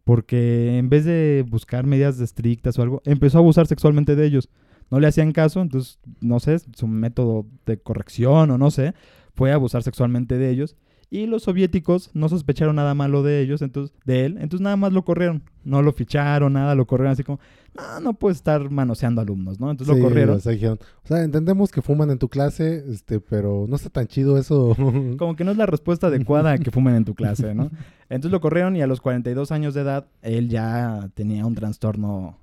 porque 0.03 0.79
en 0.79 0.89
vez 0.89 1.05
de 1.05 1.47
buscar 1.49 1.87
medidas 1.87 2.19
estrictas 2.19 2.77
o 2.77 2.83
algo, 2.83 3.03
empezó 3.05 3.39
a 3.39 3.43
abusar 3.43 3.69
sexualmente 3.69 4.17
de 4.17 4.27
ellos. 4.27 4.49
No 4.91 4.99
le 4.99 5.07
hacían 5.07 5.31
caso, 5.31 5.63
entonces, 5.63 6.01
no 6.21 6.41
sé, 6.41 6.59
su 6.75 6.89
método 6.89 7.47
de 7.67 7.79
corrección 7.79 8.51
o 8.51 8.59
no 8.59 8.73
sé, 8.73 8.95
fue 9.37 9.53
abusar 9.53 9.85
sexualmente 9.85 10.39
de 10.39 10.51
ellos. 10.51 10.75
Y 11.13 11.27
los 11.27 11.43
soviéticos 11.43 12.11
no 12.15 12.29
sospecharon 12.29 12.77
nada 12.77 12.95
malo 12.95 13.25
de 13.25 13.41
ellos, 13.41 13.63
entonces, 13.63 13.93
de 14.05 14.27
él, 14.27 14.33
entonces 14.41 14.61
nada 14.61 14.77
más 14.77 14.93
lo 14.93 15.05
corrieron. 15.05 15.43
No 15.65 15.83
lo 15.83 15.93
ficharon, 15.93 16.53
nada, 16.53 16.77
lo 16.77 16.87
corrieron 16.87 17.13
así 17.13 17.25
como, 17.25 17.41
no, 17.75 17.99
no 18.01 18.15
puedes 18.15 18.39
estar 18.39 18.71
manoseando 18.71 19.21
alumnos, 19.21 19.59
¿no? 19.59 19.73
Entonces 19.73 19.97
Sí, 19.97 20.01
lo 20.01 20.09
corrieron. 20.09 20.37
o 20.37 20.41
sea, 20.41 20.53
dijeron, 20.53 20.79
o 21.05 21.09
sea, 21.09 21.25
entendemos 21.25 21.73
que 21.73 21.83
fuman 21.83 22.11
en 22.13 22.19
tu 22.19 22.29
clase, 22.29 22.85
este, 22.89 23.19
pero 23.19 23.67
no 23.69 23.75
está 23.75 23.91
tan 23.91 24.07
chido 24.07 24.39
eso. 24.39 24.77
Como 25.19 25.35
que 25.35 25.43
no 25.43 25.51
es 25.51 25.57
la 25.57 25.67
respuesta 25.67 26.07
adecuada 26.07 26.53
a 26.53 26.59
que 26.59 26.71
fumen 26.71 26.95
en 26.95 27.05
tu 27.05 27.17
clase, 27.17 27.55
¿no? 27.57 27.71
Entonces 28.09 28.31
lo 28.31 28.41
corrieron 28.41 28.77
y 28.77 28.83
a 28.83 28.87
los 28.87 29.01
42 29.01 29.51
años 29.51 29.75
de 29.75 29.81
edad 29.81 30.07
él 30.23 30.49
ya 30.49 31.11
tenía 31.15 31.45
un 31.45 31.57
trastorno 31.57 32.39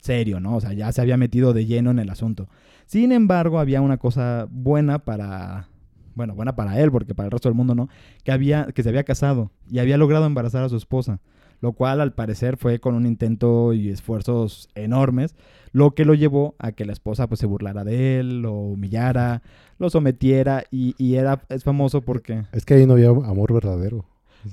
serio, 0.00 0.40
¿no? 0.40 0.56
O 0.56 0.60
sea, 0.60 0.72
ya 0.72 0.90
se 0.90 1.00
había 1.00 1.16
metido 1.16 1.52
de 1.52 1.64
lleno 1.64 1.92
en 1.92 2.00
el 2.00 2.10
asunto. 2.10 2.48
Sin 2.86 3.12
embargo, 3.12 3.60
había 3.60 3.80
una 3.80 3.98
cosa 3.98 4.46
buena 4.50 4.98
para 4.98 5.68
bueno, 6.14 6.34
buena 6.34 6.56
para 6.56 6.80
él 6.80 6.90
porque 6.90 7.14
para 7.14 7.26
el 7.26 7.30
resto 7.30 7.48
del 7.48 7.56
mundo 7.56 7.74
no, 7.74 7.88
que 8.22 8.32
había 8.32 8.66
que 8.66 8.82
se 8.82 8.88
había 8.88 9.04
casado 9.04 9.50
y 9.70 9.78
había 9.78 9.96
logrado 9.96 10.26
embarazar 10.26 10.64
a 10.64 10.68
su 10.68 10.76
esposa, 10.76 11.20
lo 11.60 11.72
cual 11.72 12.00
al 12.00 12.12
parecer 12.12 12.56
fue 12.56 12.78
con 12.80 12.94
un 12.94 13.06
intento 13.06 13.72
y 13.72 13.88
esfuerzos 13.88 14.68
enormes, 14.74 15.34
lo 15.72 15.94
que 15.94 16.04
lo 16.04 16.14
llevó 16.14 16.54
a 16.58 16.72
que 16.72 16.84
la 16.84 16.92
esposa 16.92 17.26
pues 17.28 17.40
se 17.40 17.46
burlara 17.46 17.84
de 17.84 18.20
él, 18.20 18.42
lo 18.42 18.52
humillara, 18.52 19.42
lo 19.78 19.90
sometiera 19.90 20.64
y, 20.70 20.94
y 20.98 21.14
era 21.16 21.42
es 21.48 21.64
famoso 21.64 22.02
porque 22.02 22.44
es 22.52 22.64
que 22.64 22.74
ahí 22.74 22.86
no 22.86 22.94
había 22.94 23.08
amor 23.08 23.52
verdadero. 23.52 24.04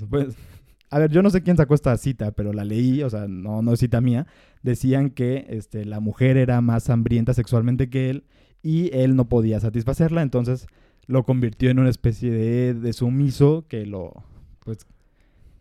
pues, 0.10 0.36
a 0.92 1.00
ver, 1.00 1.10
yo 1.10 1.22
no 1.22 1.30
sé 1.30 1.42
quién 1.42 1.56
sacó 1.56 1.74
esta 1.74 1.96
cita, 1.98 2.32
pero 2.32 2.52
la 2.52 2.66
leí, 2.66 3.02
o 3.02 3.10
sea, 3.10 3.28
no, 3.28 3.62
no 3.62 3.72
es 3.72 3.80
cita 3.80 4.02
mía. 4.02 4.28
Decían 4.62 5.10
que 5.10 5.46
este, 5.50 5.86
la 5.86 6.02
mujer 6.02 6.36
era 6.36 6.60
más 6.60 6.90
hambrienta 6.90 7.34
sexualmente 7.34 7.90
que 7.90 8.10
él 8.10 8.26
y 8.62 8.94
él 8.94 9.16
no 9.16 9.30
podía 9.30 9.60
satisfacerla, 9.62 10.22
entonces 10.22 10.68
lo 11.08 11.24
convirtió 11.24 11.70
en 11.70 11.80
una 11.80 11.90
especie 11.90 12.32
de, 12.32 12.74
de 12.74 12.94
sumiso 12.94 13.66
que 13.68 13.86
lo, 13.86 14.14
pues, 14.60 14.80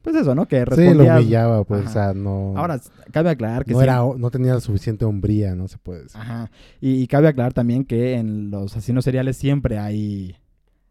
pues 0.03 0.17
eso, 0.17 0.35
¿no? 0.35 0.47
Que 0.47 0.59
Sí, 0.61 0.65
lo 0.65 0.77
respondía. 0.77 1.17
humillaba, 1.19 1.65
pues, 1.65 1.81
Ajá. 1.83 1.91
o 1.91 1.93
sea, 1.93 2.15
no... 2.15 2.55
Ahora, 2.57 2.81
cabe 3.13 3.31
aclarar 3.31 3.65
que 3.65 3.73
no, 3.73 3.79
sí- 3.79 3.85
era, 3.85 4.03
no 4.17 4.31
tenía 4.31 4.59
suficiente 4.61 5.05
hombría, 5.05 5.55
no 5.55 5.69
se 5.69 5.79
puede 5.79 6.05
decir. 6.05 6.21
Ajá. 6.21 6.51
Y, 6.81 7.03
y 7.03 7.07
cabe 7.07 7.29
aclarar 7.29 7.53
también 7.53 7.85
que 7.85 8.15
en 8.15 8.51
los 8.51 8.73
asesinos 8.77 9.05
seriales 9.05 9.37
siempre 9.37 9.79
hay, 9.79 10.37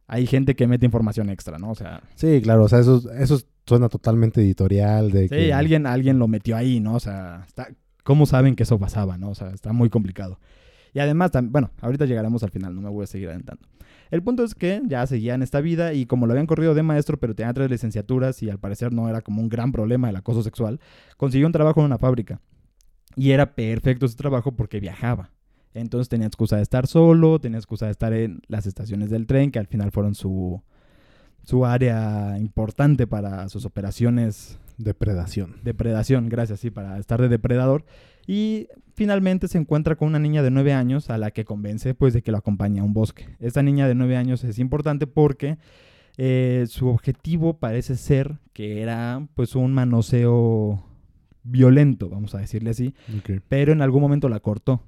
hay 0.08 0.28
gente 0.28 0.56
que 0.56 0.68
mete 0.68 0.86
información 0.86 1.30
extra, 1.30 1.58
¿no? 1.58 1.72
O 1.72 1.76
sea, 1.76 2.02
Sí, 2.16 2.40
claro, 2.42 2.64
o 2.66 2.68
sea, 2.70 2.80
eso, 2.80 3.02
eso 3.18 3.40
suena 3.66 3.88
totalmente 3.90 4.42
editorial 4.42 5.12
de 5.12 5.24
Sí, 5.24 5.30
que... 5.30 5.54
alguien, 5.54 5.86
alguien 5.88 6.20
lo 6.20 6.28
metió 6.28 6.56
ahí, 6.58 6.80
¿no? 6.80 6.96
O 6.96 7.00
sea, 7.00 7.44
está, 7.48 7.70
¿cómo 8.04 8.26
saben 8.26 8.56
que 8.56 8.64
eso 8.64 8.78
pasaba, 8.78 9.18
no? 9.18 9.30
O 9.30 9.36
sea, 9.36 9.50
está 9.52 9.74
muy 9.74 9.90
complicado. 9.90 10.40
Y 10.94 11.00
además, 11.00 11.32
tam- 11.32 11.50
bueno, 11.52 11.70
ahorita 11.82 12.06
llegaremos 12.06 12.44
al 12.44 12.50
final, 12.50 12.74
no 12.76 12.82
me 12.82 12.90
voy 12.90 13.04
a 13.04 13.08
seguir 13.08 13.30
adentrando. 13.30 13.68
El 14.12 14.24
punto 14.24 14.44
es 14.44 14.56
que 14.56 14.82
ya 14.88 15.06
seguía 15.06 15.36
en 15.36 15.44
esta 15.44 15.62
vida 15.62 15.94
y 15.94 16.06
como 16.06 16.26
lo 16.26 16.34
habían 16.34 16.48
corrido 16.48 16.74
de 16.74 16.84
maestro, 16.84 17.18
pero 17.18 17.36
tenía 17.36 17.54
tres 17.54 17.70
licenciaturas 17.70 18.42
y 18.42 18.50
al 18.50 18.60
parecer 18.60 18.94
no 18.94 19.08
era 19.10 19.22
como 19.22 19.42
un 19.42 19.50
gran 19.50 19.72
problema 19.72 20.10
el 20.10 20.16
acoso 20.16 20.44
sexual, 20.44 20.80
consiguió 21.18 21.48
un 21.48 21.54
trabajo 21.54 21.80
en 21.82 21.88
una 21.88 21.98
fábrica. 21.98 22.42
Y 23.16 23.32
era 23.32 23.56
perfecto 23.56 24.06
ese 24.06 24.16
trabajo 24.16 24.54
porque 24.54 24.80
viajaba. 24.80 25.32
Entonces 25.74 26.10
tenía 26.10 26.28
excusa 26.28 26.58
de 26.58 26.64
estar 26.64 26.88
solo, 26.88 27.40
tenía 27.40 27.60
excusa 27.60 27.86
de 27.86 27.92
estar 27.92 28.14
en 28.14 28.42
las 28.48 28.66
estaciones 28.66 29.10
del 29.10 29.28
tren, 29.28 29.52
que 29.52 29.60
al 29.60 29.68
final 29.68 29.92
fueron 29.92 30.16
su, 30.16 30.62
su 31.44 31.66
área 31.66 32.38
importante 32.40 33.08
para 33.08 33.48
sus 33.50 33.66
operaciones 33.66 34.60
Depredación. 34.80 35.58
depredación, 35.62 36.30
gracias, 36.30 36.62
sí, 36.62 36.72
para 36.72 36.98
estar 36.98 37.22
de 37.22 37.28
depredador. 37.28 37.84
Y 38.30 38.68
finalmente 38.94 39.48
se 39.48 39.58
encuentra 39.58 39.96
con 39.96 40.08
una 40.08 40.20
niña 40.20 40.44
de 40.44 40.52
9 40.52 40.72
años 40.72 41.10
a 41.10 41.18
la 41.18 41.32
que 41.32 41.46
convence 41.46 41.96
pues 41.96 42.14
de 42.14 42.22
que 42.22 42.32
lo 42.32 42.38
acompañe 42.38 42.80
a 42.80 42.84
un 42.84 42.94
bosque. 42.94 43.26
Esta 43.40 43.64
niña 43.64 43.88
de 43.88 43.96
9 43.96 44.18
años 44.18 44.44
es 44.44 44.60
importante 44.60 45.08
porque 45.08 45.58
eh, 46.16 46.66
su 46.70 46.90
objetivo 46.90 47.58
parece 47.58 47.96
ser 47.96 48.38
que 48.54 48.84
era 48.84 49.28
pues 49.34 49.56
un 49.56 49.74
manoseo 49.74 50.86
violento, 51.42 52.08
vamos 52.08 52.36
a 52.36 52.38
decirle 52.38 52.70
así, 52.70 52.94
pero 53.48 53.74
en 53.74 53.82
algún 53.82 54.04
momento 54.04 54.30
la 54.30 54.42
cortó. 54.42 54.84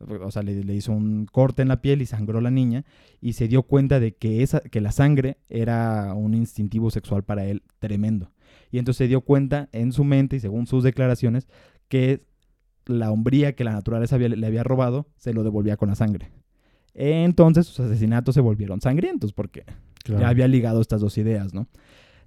O 0.00 0.32
sea, 0.32 0.42
le, 0.42 0.64
le 0.64 0.74
hizo 0.74 0.90
un 0.90 1.26
corte 1.26 1.62
en 1.62 1.68
la 1.68 1.80
piel 1.80 2.02
y 2.02 2.06
sangró 2.06 2.40
la 2.40 2.50
niña 2.50 2.84
y 3.20 3.34
se 3.34 3.46
dio 3.46 3.62
cuenta 3.62 4.00
de 4.00 4.16
que, 4.16 4.42
esa, 4.42 4.62
que 4.62 4.80
la 4.80 4.90
sangre 4.90 5.36
era 5.48 6.12
un 6.14 6.34
instintivo 6.34 6.90
sexual 6.90 7.22
para 7.22 7.44
él 7.44 7.62
tremendo. 7.78 8.32
Y 8.72 8.78
entonces 8.78 8.98
se 8.98 9.06
dio 9.06 9.20
cuenta 9.20 9.68
en 9.70 9.92
su 9.92 10.02
mente 10.02 10.34
y 10.34 10.40
según 10.40 10.66
sus 10.66 10.82
declaraciones 10.82 11.46
que 11.88 12.29
la 12.86 13.10
hombría 13.10 13.54
que 13.54 13.64
la 13.64 13.72
naturaleza 13.72 14.16
había- 14.16 14.28
le 14.30 14.46
había 14.46 14.62
robado 14.64 15.06
se 15.16 15.32
lo 15.32 15.42
devolvía 15.44 15.76
con 15.76 15.88
la 15.88 15.94
sangre. 15.94 16.30
Entonces 16.94 17.66
sus 17.66 17.80
asesinatos 17.80 18.34
se 18.34 18.40
volvieron 18.40 18.80
sangrientos 18.80 19.32
porque 19.32 19.64
Claro. 20.04 20.22
ya 20.22 20.28
había 20.28 20.48
ligado 20.48 20.80
estas 20.80 21.00
dos 21.00 21.16
ideas, 21.18 21.54
¿no? 21.54 21.66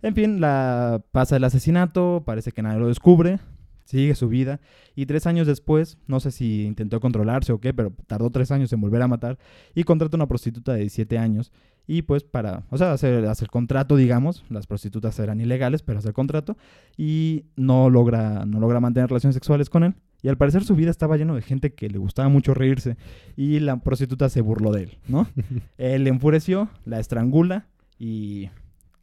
En 0.02 0.16
fin, 0.16 0.40
la 0.42 1.02
pasa 1.12 1.38
el 1.38 1.44
asesinato, 1.44 2.24
parece 2.26 2.52
que 2.52 2.62
nadie 2.62 2.80
lo 2.80 2.88
descubre, 2.88 3.40
sigue 3.86 4.16
su 4.16 4.30
vida 4.30 4.60
y 4.96 5.06
tres 5.06 5.28
años 5.28 5.48
después, 5.48 5.98
no 6.08 6.20
sé 6.20 6.32
si 6.32 6.64
intentó 6.66 7.00
controlarse 7.00 7.52
o 7.52 7.60
qué, 7.60 7.74
pero 7.74 7.94
tardó 8.08 8.30
tres 8.30 8.52
años 8.52 8.72
en 8.74 8.82
volver 8.82 9.02
a 9.02 9.08
matar 9.08 9.38
y 9.76 9.84
contrata 9.84 10.16
una 10.18 10.28
prostituta 10.28 10.74
de 10.74 10.80
17 10.82 11.18
años 11.18 11.52
y 11.88 12.04
pues 12.04 12.24
para, 12.24 12.64
o 12.70 12.78
sea, 12.78 12.94
hacer, 12.94 13.26
hacer 13.26 13.50
contrato, 13.50 13.96
digamos, 13.98 14.46
las 14.50 14.68
prostitutas 14.68 15.20
eran 15.20 15.42
ilegales, 15.42 15.82
pero 15.84 16.00
hacer 16.00 16.14
contrato 16.14 16.58
y 16.98 17.46
no 17.58 17.90
logra, 17.90 18.46
no 18.46 18.60
logra 18.60 18.80
mantener 18.80 19.10
relaciones 19.10 19.34
sexuales 19.36 19.70
con 19.70 19.84
él. 19.84 19.96
Y 20.24 20.30
al 20.30 20.38
parecer 20.38 20.64
su 20.64 20.76
vida 20.76 20.90
estaba 20.90 21.18
lleno 21.18 21.36
de 21.36 21.42
gente 21.44 21.74
que 21.74 21.90
le 21.90 21.98
gustaba 22.00 22.30
mucho 22.30 22.54
reírse 22.56 22.98
y 23.36 23.60
la 23.60 23.78
prostituta 23.78 24.30
se 24.30 24.42
burló 24.42 24.72
de 24.72 24.84
él, 24.84 24.98
¿no? 25.08 25.28
él 25.78 26.08
enfureció, 26.08 26.70
la 26.86 27.00
estrangula 27.00 27.68
y 28.00 28.50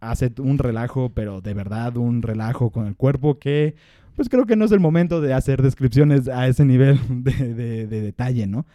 hace 0.00 0.32
un 0.38 0.58
relajo, 0.58 1.10
pero 1.14 1.40
de 1.42 1.52
verdad 1.54 1.96
un 1.98 2.22
relajo 2.22 2.70
con 2.70 2.86
el 2.86 2.96
cuerpo 2.96 3.38
que 3.38 3.76
pues 4.16 4.28
creo 4.28 4.44
que 4.46 4.56
no 4.56 4.64
es 4.64 4.72
el 4.72 4.80
momento 4.80 5.20
de 5.20 5.32
hacer 5.34 5.62
descripciones 5.62 6.26
a 6.28 6.48
ese 6.48 6.64
nivel 6.64 6.98
de, 7.22 7.54
de- 7.54 7.86
de 7.86 8.00
detalle, 8.00 8.46
¿no? 8.46 8.66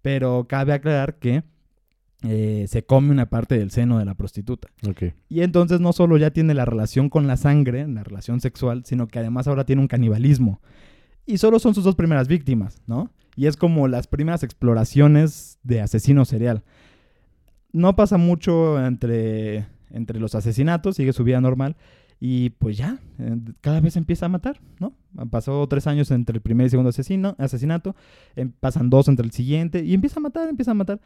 Pero 0.00 0.46
cabe 0.48 0.72
aclarar 0.72 1.16
que 1.16 1.42
eh, 2.22 2.66
se 2.68 2.84
come 2.84 3.10
una 3.10 3.26
parte 3.26 3.58
del 3.58 3.70
seno 3.70 3.98
de 3.98 4.04
la 4.04 4.14
prostituta. 4.14 4.68
Ok. 4.88 5.14
Y 5.28 5.42
entonces 5.42 5.80
no 5.80 5.92
solo 5.92 6.16
ya 6.16 6.30
tiene 6.30 6.54
la 6.54 6.64
relación 6.64 7.10
con 7.10 7.26
la 7.26 7.36
sangre, 7.36 7.86
la 7.86 8.02
relación 8.04 8.40
sexual, 8.40 8.82
sino 8.84 9.06
que 9.08 9.18
además 9.18 9.46
ahora 9.48 9.64
tiene 9.64 9.82
un 9.82 9.88
canibalismo. 9.88 10.60
Y 11.28 11.36
solo 11.36 11.58
son 11.58 11.74
sus 11.74 11.84
dos 11.84 11.94
primeras 11.94 12.26
víctimas, 12.26 12.80
¿no? 12.86 13.10
Y 13.36 13.48
es 13.48 13.58
como 13.58 13.86
las 13.86 14.06
primeras 14.06 14.42
exploraciones 14.42 15.58
de 15.62 15.82
asesino 15.82 16.24
serial. 16.24 16.64
No 17.70 17.94
pasa 17.96 18.16
mucho 18.16 18.82
entre, 18.82 19.66
entre 19.90 20.20
los 20.20 20.34
asesinatos, 20.34 20.96
sigue 20.96 21.12
su 21.12 21.24
vida 21.24 21.38
normal. 21.42 21.76
Y 22.18 22.48
pues 22.50 22.78
ya, 22.78 22.98
eh, 23.18 23.36
cada 23.60 23.80
vez 23.80 23.96
empieza 23.96 24.24
a 24.24 24.30
matar, 24.30 24.58
¿no? 24.80 24.94
Pasó 25.28 25.68
tres 25.68 25.86
años 25.86 26.10
entre 26.12 26.36
el 26.36 26.40
primer 26.40 26.66
y 26.66 26.70
segundo 26.70 26.88
asesino, 26.88 27.36
asesinato, 27.38 27.94
em, 28.34 28.50
pasan 28.50 28.88
dos 28.88 29.06
entre 29.06 29.26
el 29.26 29.32
siguiente, 29.32 29.84
y 29.84 29.92
empieza 29.92 30.20
a 30.20 30.22
matar, 30.22 30.48
empieza 30.48 30.70
a 30.70 30.74
matar, 30.74 30.98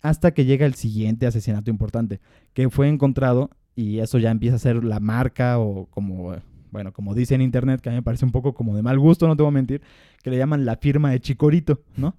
hasta 0.00 0.32
que 0.32 0.46
llega 0.46 0.64
el 0.64 0.74
siguiente 0.74 1.26
asesinato 1.26 1.70
importante, 1.70 2.20
que 2.54 2.70
fue 2.70 2.88
encontrado, 2.88 3.50
y 3.76 3.98
eso 3.98 4.16
ya 4.16 4.30
empieza 4.30 4.56
a 4.56 4.60
ser 4.60 4.82
la 4.82 4.98
marca 4.98 5.58
o 5.58 5.86
como, 5.90 6.34
bueno, 6.70 6.92
como 6.92 7.14
dice 7.14 7.34
en 7.34 7.42
internet, 7.42 7.80
que 7.80 7.88
a 7.88 7.92
mí 7.92 7.96
me 7.96 8.02
parece 8.02 8.24
un 8.24 8.32
poco 8.32 8.54
como 8.54 8.76
de 8.76 8.82
mal 8.82 8.98
gusto, 8.98 9.26
no 9.26 9.36
te 9.36 9.42
voy 9.42 9.50
a 9.50 9.52
mentir, 9.52 9.82
que 10.22 10.30
le 10.30 10.38
llaman 10.38 10.64
la 10.64 10.76
firma 10.76 11.10
de 11.10 11.20
Chicorito, 11.20 11.80
¿no? 11.96 12.14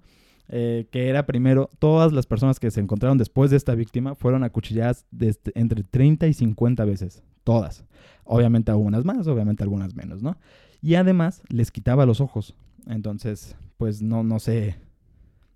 Eh, 0.52 0.88
que 0.90 1.08
era 1.08 1.26
primero, 1.26 1.70
todas 1.78 2.12
las 2.12 2.26
personas 2.26 2.58
que 2.58 2.72
se 2.72 2.80
encontraron 2.80 3.18
después 3.18 3.52
de 3.52 3.56
esta 3.56 3.76
víctima 3.76 4.16
fueron 4.16 4.42
acuchilladas 4.42 5.06
entre 5.54 5.84
30 5.84 6.26
y 6.26 6.34
50 6.34 6.84
veces, 6.84 7.22
todas. 7.44 7.84
Obviamente 8.24 8.72
algunas 8.72 9.04
más, 9.04 9.28
obviamente 9.28 9.62
algunas 9.62 9.94
menos, 9.94 10.22
¿no? 10.22 10.36
Y 10.82 10.96
además 10.96 11.42
les 11.48 11.70
quitaba 11.70 12.04
los 12.04 12.20
ojos. 12.20 12.56
Entonces, 12.88 13.56
pues 13.76 14.02
no, 14.02 14.24
no 14.24 14.40
sé, 14.40 14.76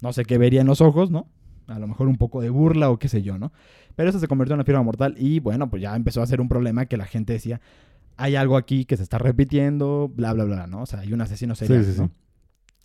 no 0.01 0.13
sé 0.13 0.25
qué 0.25 0.39
vería 0.39 0.61
en 0.61 0.69
los 0.69 0.81
ojos, 0.81 1.11
¿no? 1.11 1.27
A 1.67 1.79
lo 1.81 1.89
mejor 1.89 2.07
un 2.07 2.17
poco 2.17 2.41
de 2.41 2.51
burla 2.51 2.91
o 2.91 2.99
qué 2.99 3.09
sé 3.09 3.23
yo, 3.23 3.37
¿no? 3.37 3.53
Pero 3.97 4.11
eso 4.11 4.21
se 4.21 4.29
convirtió 4.29 4.55
en 4.55 4.59
una 4.59 4.65
firma 4.65 4.83
mortal 4.83 5.15
y 5.19 5.41
bueno, 5.41 5.71
pues 5.71 5.83
ya 5.83 5.97
empezó 5.97 6.23
a 6.23 6.27
ser 6.27 6.41
un 6.41 6.49
problema 6.49 6.87
que 6.87 6.97
la 6.97 7.07
gente 7.07 7.33
decía, 7.33 7.61
hay 8.17 8.37
algo 8.37 8.57
aquí 8.57 8.85
que 8.85 8.97
se 8.97 9.03
está 9.03 9.19
repitiendo, 9.19 10.11
bla, 10.15 10.33
bla, 10.33 10.45
bla, 10.45 10.67
¿no? 10.67 10.83
O 10.83 10.87
sea, 10.87 11.01
hay 11.01 11.13
un 11.13 11.21
asesino 11.21 11.55
serial, 11.55 11.85
Sí, 11.85 11.93
sí, 11.93 12.01
¿no? 12.01 12.07
sí. 12.07 12.13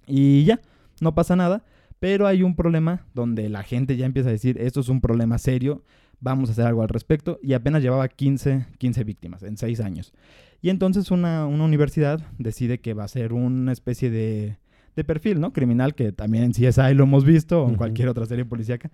Y 0.07 0.43
ya, 0.45 0.59
no 1.01 1.13
pasa 1.13 1.35
nada, 1.35 1.63
pero 1.99 2.27
hay 2.27 2.43
un 2.43 2.55
problema 2.55 3.05
donde 3.13 3.49
la 3.49 3.63
gente 3.63 3.95
ya 3.97 4.05
empieza 4.05 4.29
a 4.29 4.31
decir, 4.31 4.57
esto 4.59 4.79
es 4.79 4.89
un 4.89 5.01
problema 5.01 5.37
serio, 5.37 5.83
vamos 6.19 6.49
a 6.49 6.51
hacer 6.53 6.65
algo 6.65 6.81
al 6.81 6.89
respecto, 6.89 7.39
y 7.43 7.53
apenas 7.53 7.83
llevaba 7.83 8.07
15, 8.07 8.65
15 8.77 9.03
víctimas 9.03 9.43
en 9.43 9.57
6 9.57 9.79
años. 9.81 10.13
Y 10.61 10.69
entonces 10.69 11.11
una, 11.11 11.45
una 11.45 11.63
universidad 11.63 12.21
decide 12.37 12.79
que 12.79 12.93
va 12.93 13.03
a 13.05 13.07
ser 13.07 13.31
una 13.33 13.71
especie 13.71 14.09
de, 14.09 14.57
de 14.95 15.03
perfil, 15.03 15.39
¿no? 15.39 15.53
Criminal, 15.53 15.95
que 15.95 16.11
también 16.11 16.43
en 16.45 16.51
CSI 16.51 16.93
lo 16.95 17.03
hemos 17.03 17.23
visto, 17.23 17.63
o 17.63 17.69
en 17.69 17.75
cualquier 17.75 18.09
otra 18.09 18.25
serie 18.25 18.45
policíaca. 18.45 18.91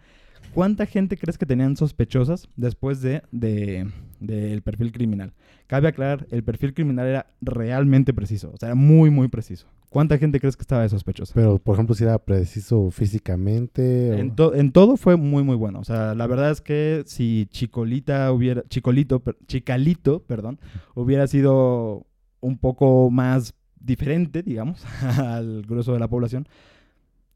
¿Cuánta 0.54 0.86
gente 0.86 1.18
crees 1.18 1.38
que 1.38 1.46
tenían 1.46 1.76
sospechosas 1.76 2.48
después 2.56 3.02
de, 3.02 3.22
de- 3.32 3.88
del 4.20 4.62
perfil 4.62 4.92
criminal? 4.92 5.34
Cabe 5.68 5.88
aclarar, 5.90 6.28
el 6.32 6.44
perfil 6.44 6.74
criminal 6.74 7.08
era 7.08 7.28
realmente 7.42 8.14
preciso, 8.14 8.52
o 8.54 8.58
sea, 8.58 8.70
era 8.70 8.76
muy, 8.76 9.10
muy 9.10 9.28
preciso. 9.28 9.68
¿Cuánta 9.90 10.18
gente 10.18 10.40
crees 10.40 10.56
que 10.58 10.62
estaba 10.62 10.82
de 10.82 10.90
sospechosa? 10.90 11.34
Pero, 11.34 11.58
por 11.58 11.76
ejemplo, 11.76 11.96
si 11.96 12.04
era 12.04 12.18
preciso 12.20 12.92
físicamente. 12.92 14.12
o- 14.12 14.18
En, 14.18 14.36
to- 14.36 14.54
en 14.56 14.72
todo 14.72 14.98
fue 14.98 15.16
muy, 15.16 15.44
muy 15.44 15.56
bueno. 15.56 15.80
O 15.80 15.84
sea, 15.84 16.14
la 16.16 16.28
verdad 16.28 16.52
es 16.52 16.62
que 16.62 17.04
si 17.06 17.48
Chicolita 17.50 18.32
hubiera, 18.32 18.64
Chicolito, 18.70 19.22
per- 19.22 19.38
Chicalito, 19.48 20.22
perdón, 20.24 20.60
hubiera 20.96 21.28
sido 21.28 22.06
un 22.42 22.58
poco 22.58 23.10
más 23.10 23.54
diferente, 23.80 24.44
digamos, 24.44 24.84
al 25.18 25.64
grueso 25.64 25.94
de 25.94 26.00
la 26.00 26.08
población, 26.10 26.48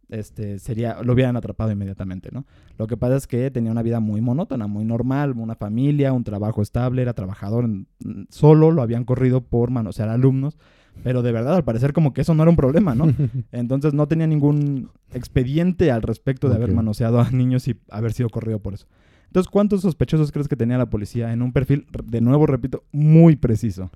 este, 0.10 0.60
sería, 0.60 1.02
lo 1.04 1.14
hubieran 1.14 1.36
atrapado 1.38 1.72
inmediatamente, 1.72 2.30
¿no? 2.32 2.46
Lo 2.78 2.88
que 2.88 2.98
pasa 2.98 3.16
es 3.16 3.28
que 3.28 3.52
tenía 3.52 3.72
una 3.72 3.84
vida 3.84 4.00
muy 4.00 4.22
monótona, 4.22 4.68
muy 4.68 4.84
normal, 4.86 5.34
una 5.38 5.56
familia, 5.56 6.14
un 6.14 6.24
trabajo 6.24 6.62
estable, 6.62 7.02
era 7.04 7.14
trabajador, 7.14 7.66
en- 7.66 7.88
solo 8.30 8.72
lo 8.72 8.82
habían 8.82 9.06
corrido 9.06 9.42
por 9.42 9.70
manosear 9.72 10.10
alumnos, 10.10 10.58
pero 11.04 11.22
de 11.22 11.32
verdad, 11.32 11.56
al 11.56 11.64
parecer 11.64 11.94
como 11.94 12.12
que 12.14 12.22
eso 12.22 12.34
no 12.34 12.44
era 12.44 12.50
un 12.50 12.56
problema, 12.56 12.96
¿no? 12.96 13.06
Entonces 13.52 13.94
no 13.94 14.08
tenía 14.08 14.28
ningún 14.28 14.90
expediente 15.14 15.92
al 15.92 16.02
respecto 16.02 16.50
de 16.50 16.56
haber 16.56 16.70
manoseado 16.76 17.20
a 17.22 17.30
niños 17.32 17.68
y 17.68 17.78
haber 17.90 18.12
sido 18.14 18.30
corrido 18.30 18.60
por 18.60 18.74
eso. 18.74 18.88
Entonces, 19.28 19.50
¿cuántos 19.52 19.82
sospechosos 19.82 20.32
crees 20.32 20.48
que 20.48 20.56
tenía 20.56 20.78
la 20.80 20.90
policía 20.90 21.32
en 21.32 21.44
un 21.44 21.54
perfil, 21.54 21.86
de 22.04 22.20
nuevo 22.20 22.48
repito, 22.48 22.84
muy 22.92 23.36
preciso? 23.36 23.92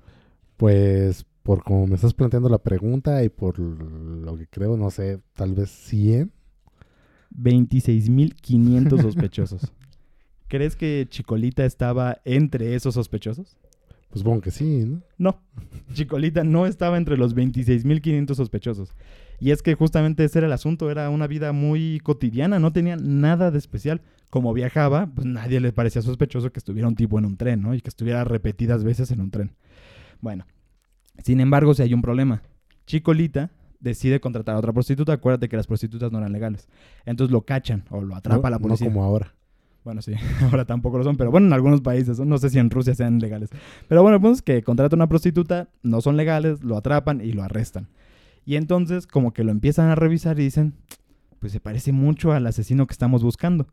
Pues, 0.56 1.26
por 1.44 1.62
como 1.62 1.86
me 1.86 1.94
estás 1.94 2.14
planteando 2.14 2.48
la 2.48 2.58
pregunta 2.58 3.22
y 3.22 3.28
por 3.28 3.58
lo 3.58 4.36
que 4.36 4.46
creo, 4.48 4.76
no 4.76 4.90
sé, 4.90 5.20
tal 5.34 5.54
vez 5.54 5.70
100. 5.70 6.32
26.500 7.36 9.02
sospechosos. 9.02 9.72
¿Crees 10.48 10.74
que 10.74 11.06
Chicolita 11.08 11.64
estaba 11.64 12.18
entre 12.24 12.74
esos 12.74 12.94
sospechosos? 12.94 13.56
Pues 14.08 14.20
supongo 14.20 14.40
que 14.40 14.52
sí, 14.52 14.84
¿no? 14.86 15.02
No, 15.18 15.40
Chicolita 15.92 16.44
no 16.44 16.66
estaba 16.66 16.96
entre 16.96 17.18
los 17.18 17.36
26.500 17.36 18.34
sospechosos. 18.34 18.94
Y 19.38 19.50
es 19.50 19.62
que 19.62 19.74
justamente 19.74 20.24
ese 20.24 20.38
era 20.38 20.46
el 20.46 20.52
asunto, 20.52 20.90
era 20.90 21.10
una 21.10 21.26
vida 21.26 21.52
muy 21.52 22.00
cotidiana, 22.00 22.58
no 22.58 22.72
tenía 22.72 22.96
nada 22.96 23.50
de 23.50 23.58
especial. 23.58 24.00
Como 24.30 24.54
viajaba, 24.54 25.06
pues 25.14 25.26
nadie 25.26 25.60
le 25.60 25.72
parecía 25.72 26.00
sospechoso 26.00 26.52
que 26.52 26.58
estuviera 26.58 26.88
un 26.88 26.94
tipo 26.94 27.18
en 27.18 27.26
un 27.26 27.36
tren, 27.36 27.60
¿no? 27.60 27.74
Y 27.74 27.80
que 27.80 27.88
estuviera 27.88 28.24
repetidas 28.24 28.82
veces 28.82 29.10
en 29.10 29.20
un 29.20 29.30
tren. 29.30 29.52
Bueno, 30.20 30.46
sin 31.22 31.40
embargo, 31.40 31.74
si 31.74 31.82
hay 31.82 31.94
un 31.94 32.02
problema. 32.02 32.42
Chicolita 32.86 33.50
decide 33.80 34.20
contratar 34.20 34.56
a 34.56 34.58
otra 34.58 34.72
prostituta, 34.72 35.12
acuérdate 35.12 35.48
que 35.48 35.56
las 35.56 35.66
prostitutas 35.66 36.10
no 36.10 36.18
eran 36.18 36.32
legales. 36.32 36.68
Entonces 37.04 37.32
lo 37.32 37.42
cachan 37.42 37.84
o 37.90 38.00
lo 38.00 38.16
atrapa 38.16 38.48
no, 38.48 38.50
la 38.50 38.58
no 38.58 38.62
policía. 38.62 38.88
como 38.88 39.04
ahora. 39.04 39.34
Bueno, 39.84 40.00
sí, 40.00 40.14
ahora 40.42 40.64
tampoco 40.64 40.96
lo 40.98 41.04
son, 41.04 41.16
pero 41.16 41.30
bueno, 41.30 41.46
en 41.46 41.52
algunos 41.52 41.82
países, 41.82 42.18
no 42.18 42.38
sé 42.38 42.48
si 42.48 42.58
en 42.58 42.70
Rusia 42.70 42.94
sean 42.94 43.18
legales. 43.18 43.50
Pero 43.86 44.02
bueno, 44.02 44.16
el 44.16 44.22
punto 44.22 44.36
es 44.36 44.42
que 44.42 44.62
contratan 44.62 44.98
a 44.98 45.04
una 45.04 45.08
prostituta, 45.08 45.68
no 45.82 46.00
son 46.00 46.16
legales, 46.16 46.64
lo 46.64 46.76
atrapan 46.78 47.20
y 47.20 47.32
lo 47.32 47.42
arrestan. 47.42 47.88
Y 48.46 48.56
entonces 48.56 49.06
como 49.06 49.32
que 49.32 49.44
lo 49.44 49.50
empiezan 49.50 49.90
a 49.90 49.94
revisar 49.94 50.38
y 50.40 50.44
dicen, 50.44 50.74
pues 51.38 51.52
se 51.52 51.60
parece 51.60 51.92
mucho 51.92 52.32
al 52.32 52.46
asesino 52.46 52.86
que 52.86 52.92
estamos 52.92 53.22
buscando. 53.22 53.66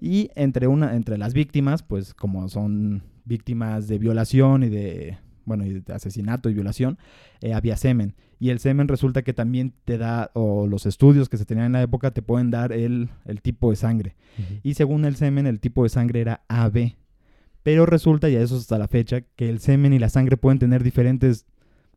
Y 0.00 0.30
entre, 0.34 0.66
una, 0.66 0.96
entre 0.96 1.18
las 1.18 1.34
víctimas, 1.34 1.82
pues 1.82 2.14
como 2.14 2.48
son 2.48 3.02
víctimas 3.26 3.86
de 3.86 3.98
violación 3.98 4.62
y 4.62 4.70
de, 4.70 5.18
bueno, 5.44 5.64
y 5.66 5.80
de 5.80 5.92
asesinato 5.92 6.48
y 6.50 6.54
violación, 6.54 6.98
eh, 7.40 7.52
había 7.54 7.76
semen. 7.76 8.14
Y 8.38 8.50
el 8.50 8.58
semen 8.58 8.88
resulta 8.88 9.22
que 9.22 9.32
también 9.34 9.74
te 9.84 9.98
da, 9.98 10.30
o 10.34 10.66
los 10.66 10.86
estudios 10.86 11.28
que 11.28 11.36
se 11.36 11.44
tenían 11.44 11.66
en 11.66 11.72
la 11.72 11.82
época 11.82 12.10
te 12.10 12.22
pueden 12.22 12.50
dar 12.50 12.72
el, 12.72 13.08
el 13.26 13.42
tipo 13.42 13.70
de 13.70 13.76
sangre. 13.76 14.16
Y 14.62 14.74
según 14.74 15.04
el 15.04 15.16
semen, 15.16 15.46
el 15.46 15.60
tipo 15.60 15.82
de 15.82 15.90
sangre 15.90 16.20
era 16.22 16.42
AB. 16.48 16.94
Pero 17.62 17.84
resulta, 17.84 18.30
y 18.30 18.36
eso 18.36 18.54
es 18.56 18.62
hasta 18.62 18.78
la 18.78 18.88
fecha, 18.88 19.20
que 19.36 19.50
el 19.50 19.58
semen 19.60 19.92
y 19.92 19.98
la 19.98 20.08
sangre 20.08 20.38
pueden 20.38 20.58
tener 20.58 20.82
diferentes 20.82 21.44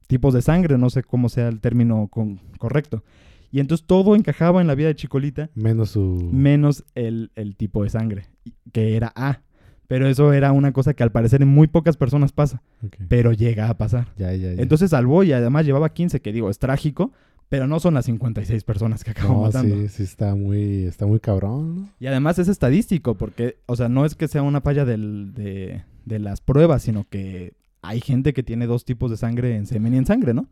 tipos 0.08 0.34
de 0.34 0.41
sangre. 0.41 0.78
No 0.78 0.89
sé 0.89 1.04
cómo 1.04 1.30
sea 1.30 1.48
el 1.48 1.62
término 1.62 2.08
con- 2.10 2.41
correcto. 2.58 3.04
Y 3.50 3.60
entonces 3.62 3.88
todo 3.88 4.16
encajaba 4.16 4.60
en 4.60 4.68
la 4.68 4.76
vida 4.76 4.88
de 4.88 4.96
Chicolita, 4.96 5.50
Menos 5.56 5.91
su... 5.91 6.30
menos 6.34 6.84
el, 6.96 7.32
el 7.36 7.56
tipo 7.56 7.84
de 7.84 7.89
sangre, 7.89 8.26
que 8.74 8.98
era 8.98 9.14
A. 9.16 9.39
Pero 9.88 10.08
eso 10.08 10.32
era 10.34 10.52
una 10.52 10.72
cosa 10.72 10.94
que 10.94 11.04
al 11.04 11.12
parecer 11.12 11.42
en 11.42 11.50
muy 11.50 11.68
pocas 11.68 11.98
personas 11.98 12.32
pasa, 12.32 12.62
pero 13.10 13.32
llega 13.34 13.70
a 13.70 13.78
pasar. 13.78 14.08
Ya, 14.18 14.34
ya, 14.34 14.54
ya. 14.54 14.62
Entonces 14.62 14.92
salvó 14.92 15.24
y 15.24 15.34
además 15.34 15.66
llevaba 15.66 15.90
15, 15.94 16.22
que 16.22 16.32
digo, 16.32 16.50
es 16.50 16.58
trágico, 16.58 17.12
pero 17.50 17.68
no 17.68 17.80
son 17.80 17.94
las 17.94 18.06
56 18.06 18.64
personas 18.64 19.04
que 19.04 19.12
acabó 19.12 19.34
no, 19.34 19.42
matando. 19.42 19.76
sí, 19.76 19.90
sí 19.90 20.04
está 20.04 20.34
muy, 20.36 20.86
está 20.86 21.06
muy 21.06 21.20
cabrón, 21.20 21.76
¿no? 21.76 21.90
Y 22.00 22.08
además 22.08 22.40
es 22.40 22.48
estadístico, 22.48 23.16
porque, 23.16 23.58
o 23.68 23.76
sea, 23.76 23.90
no 23.90 24.06
es 24.06 24.16
que 24.16 24.28
sea 24.28 24.42
una 24.42 24.62
falla 24.62 24.86
del- 24.86 25.34
de, 25.36 25.84
de 26.06 26.20
las 26.20 26.42
pruebas, 26.42 26.82
sino 26.84 27.06
que 27.10 27.54
hay 27.82 28.00
gente 28.02 28.34
que 28.34 28.42
tiene 28.42 28.66
dos 28.66 28.86
tipos 28.86 29.12
de 29.12 29.18
sangre 29.18 29.56
en 29.58 29.68
semen 29.68 29.94
y 29.94 29.98
en 29.98 30.06
sangre, 30.06 30.34
¿no? 30.34 30.48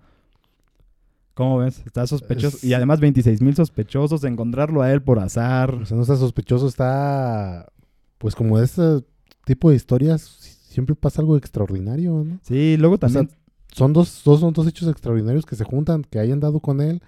¿Cómo 1.34 1.60
ves? 1.60 1.82
Está 1.86 2.06
sospechoso. 2.06 2.58
Es- 2.58 2.64
Y 2.64 2.74
además 2.74 3.00
26 3.00 3.42
mil 3.42 3.56
sospechosos, 3.56 4.24
encontrarlo 4.26 4.82
a 4.82 4.92
él 4.92 5.02
por 5.02 5.18
azar. 5.20 5.74
O 5.74 5.86
sea, 5.86 5.96
no 5.96 6.04
está 6.04 6.18
sospechoso, 6.18 6.68
está... 6.68 7.72
Pues 8.18 8.36
como 8.36 8.60
de 8.60 8.66
este 8.66 8.82
tipo 9.52 9.70
de 9.70 9.76
historias, 9.76 10.22
siempre 10.70 10.95
pasa 10.95 11.22
algo 11.22 11.36
extraordinario, 11.38 12.24
¿no? 12.24 12.39
Sí, 12.43 12.78
luego 12.78 12.97
también... 12.97 13.30
Son 13.74 13.93
dos, 13.93 14.22
dos, 14.26 14.41
son 14.41 14.52
dos 14.54 14.68
hechos 14.68 14.89
extraordinarios 14.89 15.45
que 15.45 15.56
se 15.56 15.64
juntan, 15.64 16.04
que 16.04 16.20
hayan 16.20 16.41
dado 16.41 16.60
con 16.60 16.82
él, 16.82 17.02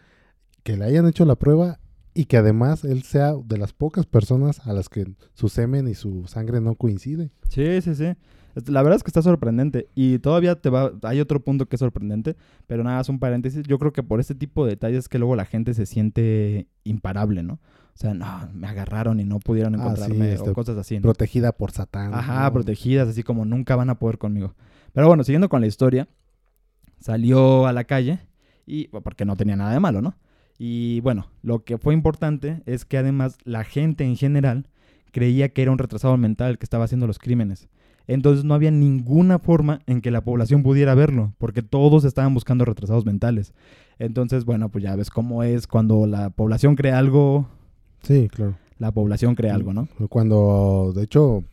que 0.64 0.78
le 0.78 0.86
hayan 0.86 1.06
hecho 1.08 1.26
la 1.26 1.36
prueba 1.36 1.80
y 2.14 2.24
que 2.26 2.38
además 2.38 2.86
él 2.86 3.04
sea 3.04 3.34
de 3.34 3.58
las 3.58 3.74
pocas 3.74 4.06
personas 4.06 4.66
a 4.66 4.72
las 4.72 4.88
que 4.88 5.06
su 5.34 5.50
semen 5.50 5.88
y 5.90 5.94
su 5.94 6.26
sangre 6.28 6.62
no 6.62 6.76
coincide. 6.76 7.32
Sí, 7.50 7.82
sí, 7.82 7.96
sí. 7.96 8.06
Es- 8.56 8.70
La 8.70 8.82
verdad 8.82 8.96
es 8.98 9.04
que 9.04 9.10
está 9.10 9.22
sorprendente. 9.22 9.90
Y 9.94 10.20
todavía 10.20 10.56
te 10.56 10.70
va. 10.70 10.94
Hay 11.04 11.20
otro 11.20 11.42
punto 11.44 11.66
que 11.66 11.76
es 11.76 11.80
sorprendente. 11.82 12.38
Pero 12.68 12.84
nada, 12.84 13.02
es 13.02 13.10
un 13.10 13.20
paréntesis. 13.20 13.64
Yo 13.68 13.78
creo 13.78 13.92
que 13.92 14.04
por 14.04 14.20
este 14.22 14.36
tipo 14.36 14.64
de 14.64 14.72
detalles 14.72 15.10
que 15.10 15.18
luego 15.20 15.36
la 15.36 15.46
gente 15.46 15.74
se 15.74 15.86
siente 15.86 16.68
imparable, 16.86 17.44
¿no? 17.44 17.60
O 17.94 17.98
sea, 17.98 18.14
no, 18.14 18.50
me 18.54 18.68
agarraron 18.68 19.20
y 19.20 19.24
no 19.24 19.40
pudieron 19.40 19.76
Ah, 19.76 19.78
sí, 19.78 19.84
encontrarme 19.84 20.34
este, 20.34 20.50
o 20.50 20.54
cosas 20.54 20.78
así. 20.78 20.96
¿no? 20.96 21.02
Protegida 21.04 21.52
por 21.52 21.72
Satán. 21.72 22.14
Ajá, 22.14 22.46
¿no? 22.46 22.54
protegidas, 22.54 23.08
así 23.08 23.24
como 23.24 23.46
nunca 23.46 23.76
van 23.76 23.90
a 23.90 24.00
poder 24.00 24.18
conmigo. 24.18 24.56
Pero 24.94 25.08
bueno, 25.08 25.24
siguiendo 25.24 25.50
con 25.50 25.62
la 25.62 25.68
historia, 25.68 26.08
salió 27.00 27.68
a 27.68 27.74
la 27.74 27.84
calle 27.84 28.20
y 28.66 28.88
porque 28.88 29.26
no 29.26 29.36
tenía 29.36 29.56
nada 29.56 29.74
de 29.74 29.80
malo, 29.80 30.02
¿no? 30.02 30.16
Y 30.58 31.02
bueno, 31.02 31.28
lo 31.42 31.64
que 31.64 31.78
fue 31.78 31.94
importante 31.94 32.62
es 32.66 32.86
que 32.86 32.98
además 32.98 33.38
la 33.44 33.64
gente 33.64 34.06
en 34.06 34.16
general 34.16 34.68
creía 35.12 35.50
que 35.50 35.62
era 35.62 35.72
un 35.72 35.78
retrasado 35.78 36.18
mental 36.18 36.58
que 36.58 36.66
estaba 36.66 36.86
haciendo 36.86 37.08
los 37.08 37.20
crímenes. 37.20 37.68
Entonces 38.08 38.44
no 38.44 38.54
había 38.54 38.72
ninguna 38.72 39.40
forma 39.40 39.80
en 39.88 40.02
que 40.02 40.12
la 40.12 40.22
población 40.22 40.62
pudiera 40.64 40.94
verlo, 40.94 41.34
porque 41.38 41.62
todos 41.62 42.04
estaban 42.04 42.34
buscando 42.34 42.66
retrasados 42.66 43.06
mentales. 43.06 43.54
Entonces, 43.98 44.44
bueno, 44.46 44.70
pues 44.70 44.84
ya 44.84 44.96
ves 44.96 45.10
cómo 45.10 45.44
es 45.44 45.68
cuando 45.68 46.06
la 46.06 46.30
población 46.30 46.76
cree 46.76 46.92
algo, 46.92 47.48
Sí, 48.04 48.28
claro. 48.30 48.56
la 48.80 48.92
población 48.92 49.36
cree 49.36 49.52
algo, 49.52 49.74
¿no? 49.74 49.88
Cuando, 50.10 50.94
de 50.96 51.04
hecho, 51.04 51.44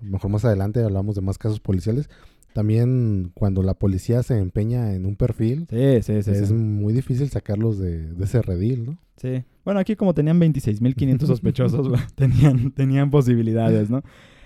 mejor 0.00 0.30
más 0.30 0.44
adelante 0.44 0.82
hablamos 0.82 1.14
de 1.14 1.20
más 1.20 1.38
casos 1.38 1.60
policiales, 1.60 2.08
también 2.54 3.30
cuando 3.34 3.62
la 3.62 3.74
policía 3.74 4.22
se 4.22 4.38
empeña 4.38 4.94
en 4.94 5.06
un 5.06 5.16
perfil, 5.16 5.66
Sí, 5.70 6.02
sí, 6.02 6.22
sí. 6.22 6.30
es 6.30 6.52
muy 6.52 6.92
difícil 6.92 7.30
sacarlos 7.30 7.78
de, 7.78 8.12
de 8.12 8.24
ese 8.24 8.42
redil, 8.42 8.84
¿no? 8.86 8.98
Sí. 9.16 9.44
Bueno, 9.64 9.80
aquí 9.80 9.96
como 9.96 10.12
tenían 10.14 10.40
26.500 10.40 11.26
sospechosos, 11.26 11.88
tenían, 12.14 12.72
tenían 12.72 13.10
posibilidades, 13.10 13.88
¿no? 13.90 14.02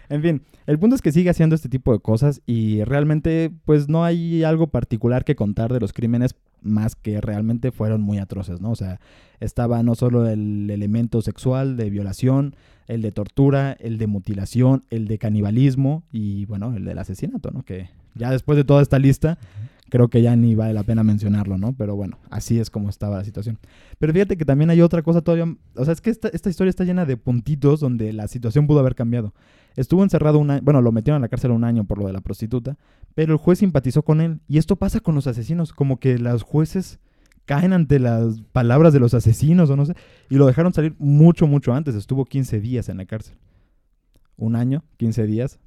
En 0.09 0.23
fin, 0.23 0.43
el 0.67 0.79
punto 0.79 0.95
es 0.95 1.03
que 1.03 1.11
sigue 1.11 1.31
haciendo 1.31 1.57
este 1.57 1.69
tipo 1.69 1.93
de 1.93 1.99
cosas 1.99 2.41
y 2.47 2.85
realmente 2.85 3.51
pues 3.65 3.89
no 3.89 4.05
hay 4.05 4.45
algo 4.45 4.69
particular 4.69 5.25
que 5.25 5.35
contar 5.35 5.73
de 5.73 5.81
los 5.81 5.93
crímenes 5.93 6.37
más 6.63 6.97
que 6.97 7.21
realmente 7.21 7.71
fueron 7.71 8.01
muy 8.03 8.19
atroces, 8.19 8.61
¿no? 8.61 8.71
O 8.71 8.77
sea, 8.77 9.01
estaba 9.41 9.83
no 9.83 9.95
solo 9.95 10.29
el 10.29 10.71
elemento 10.71 11.23
sexual 11.23 11.77
de 11.77 11.91
violación, 11.91 12.57
el 12.87 13.03
de 13.03 13.13
tortura, 13.13 13.73
el 13.81 13.99
de 13.99 14.07
mutilación, 14.07 14.85
el 14.91 15.09
de 15.09 15.19
canibalismo 15.19 16.05
y 16.13 16.45
bueno, 16.47 16.75
el 16.75 16.85
del 16.85 16.99
asesinato, 16.99 17.51
¿no? 17.51 17.63
Que 17.63 17.91
ya 18.15 18.31
después 18.31 18.57
de 18.57 18.65
toda 18.65 18.83
esta 18.83 18.99
lista 18.99 19.39
creo 19.89 20.09
que 20.09 20.23
ya 20.23 20.35
ni 20.37 20.55
vale 20.55 20.75
la 20.75 20.83
pena 20.83 21.05
mencionarlo, 21.05 21.59
¿no? 21.59 21.73
Pero 21.75 21.95
bueno, 21.97 22.19
así 22.31 22.59
es 22.59 22.71
como 22.71 22.89
estaba 22.89 23.19
la 23.19 23.25
situación. 23.25 23.59
Pero 23.99 24.13
fíjate 24.13 24.37
que 24.37 24.45
también 24.45 24.71
hay 24.71 24.81
otra 24.81 25.03
cosa 25.03 25.21
todavía, 25.21 25.55
o 25.77 25.85
sea, 25.85 25.93
es 25.93 26.01
que 26.01 26.11
esta, 26.11 26.29
esta 26.29 26.51
historia 26.51 26.71
está 26.71 26.85
llena 26.85 27.05
de 27.05 27.17
puntitos 27.17 27.81
donde 27.81 28.13
la 28.13 28.29
situación 28.29 28.67
pudo 28.67 28.81
haber 28.81 28.95
cambiado. 28.95 29.33
Estuvo 29.77 30.03
encerrado 30.03 30.39
un 30.39 30.51
año, 30.51 30.63
bueno, 30.65 30.81
lo 30.81 30.91
metieron 30.91 31.23
a 31.23 31.25
la 31.25 31.29
cárcel 31.29 31.51
un 31.51 31.65
año 31.65 31.85
por 31.85 31.99
lo 31.99 32.07
de 32.07 32.13
la 32.13 32.21
prostituta, 32.21 32.77
pero 33.17 33.33
el 33.33 33.39
juez 33.39 33.61
simpatizó 33.61 34.03
con 34.03 34.21
él. 34.21 34.41
Y 34.47 34.59
esto 34.59 34.77
pasa 34.77 35.01
con 35.01 35.15
los 35.15 35.27
asesinos, 35.27 35.73
como 35.73 35.99
que 35.99 36.19
los 36.19 36.43
jueces 36.43 36.99
caen 37.47 37.73
ante 37.73 37.99
las 37.99 38.43
palabras 38.53 38.93
de 38.93 39.01
los 39.01 39.15
asesinos 39.15 39.71
o 39.71 39.77
no 39.77 39.87
sé, 39.87 39.95
y 40.29 40.35
lo 40.35 40.47
dejaron 40.47 40.75
salir 40.75 40.95
mucho, 40.99 41.47
mucho 41.47 41.73
antes. 41.73 41.95
Estuvo 41.95 42.27
15 42.27 42.61
días 42.61 42.91
en 42.91 42.99
la 42.99 43.07
cárcel. 43.07 43.39
Un 44.37 44.55
año, 44.55 44.85
15 44.99 45.25
días. 45.27 45.59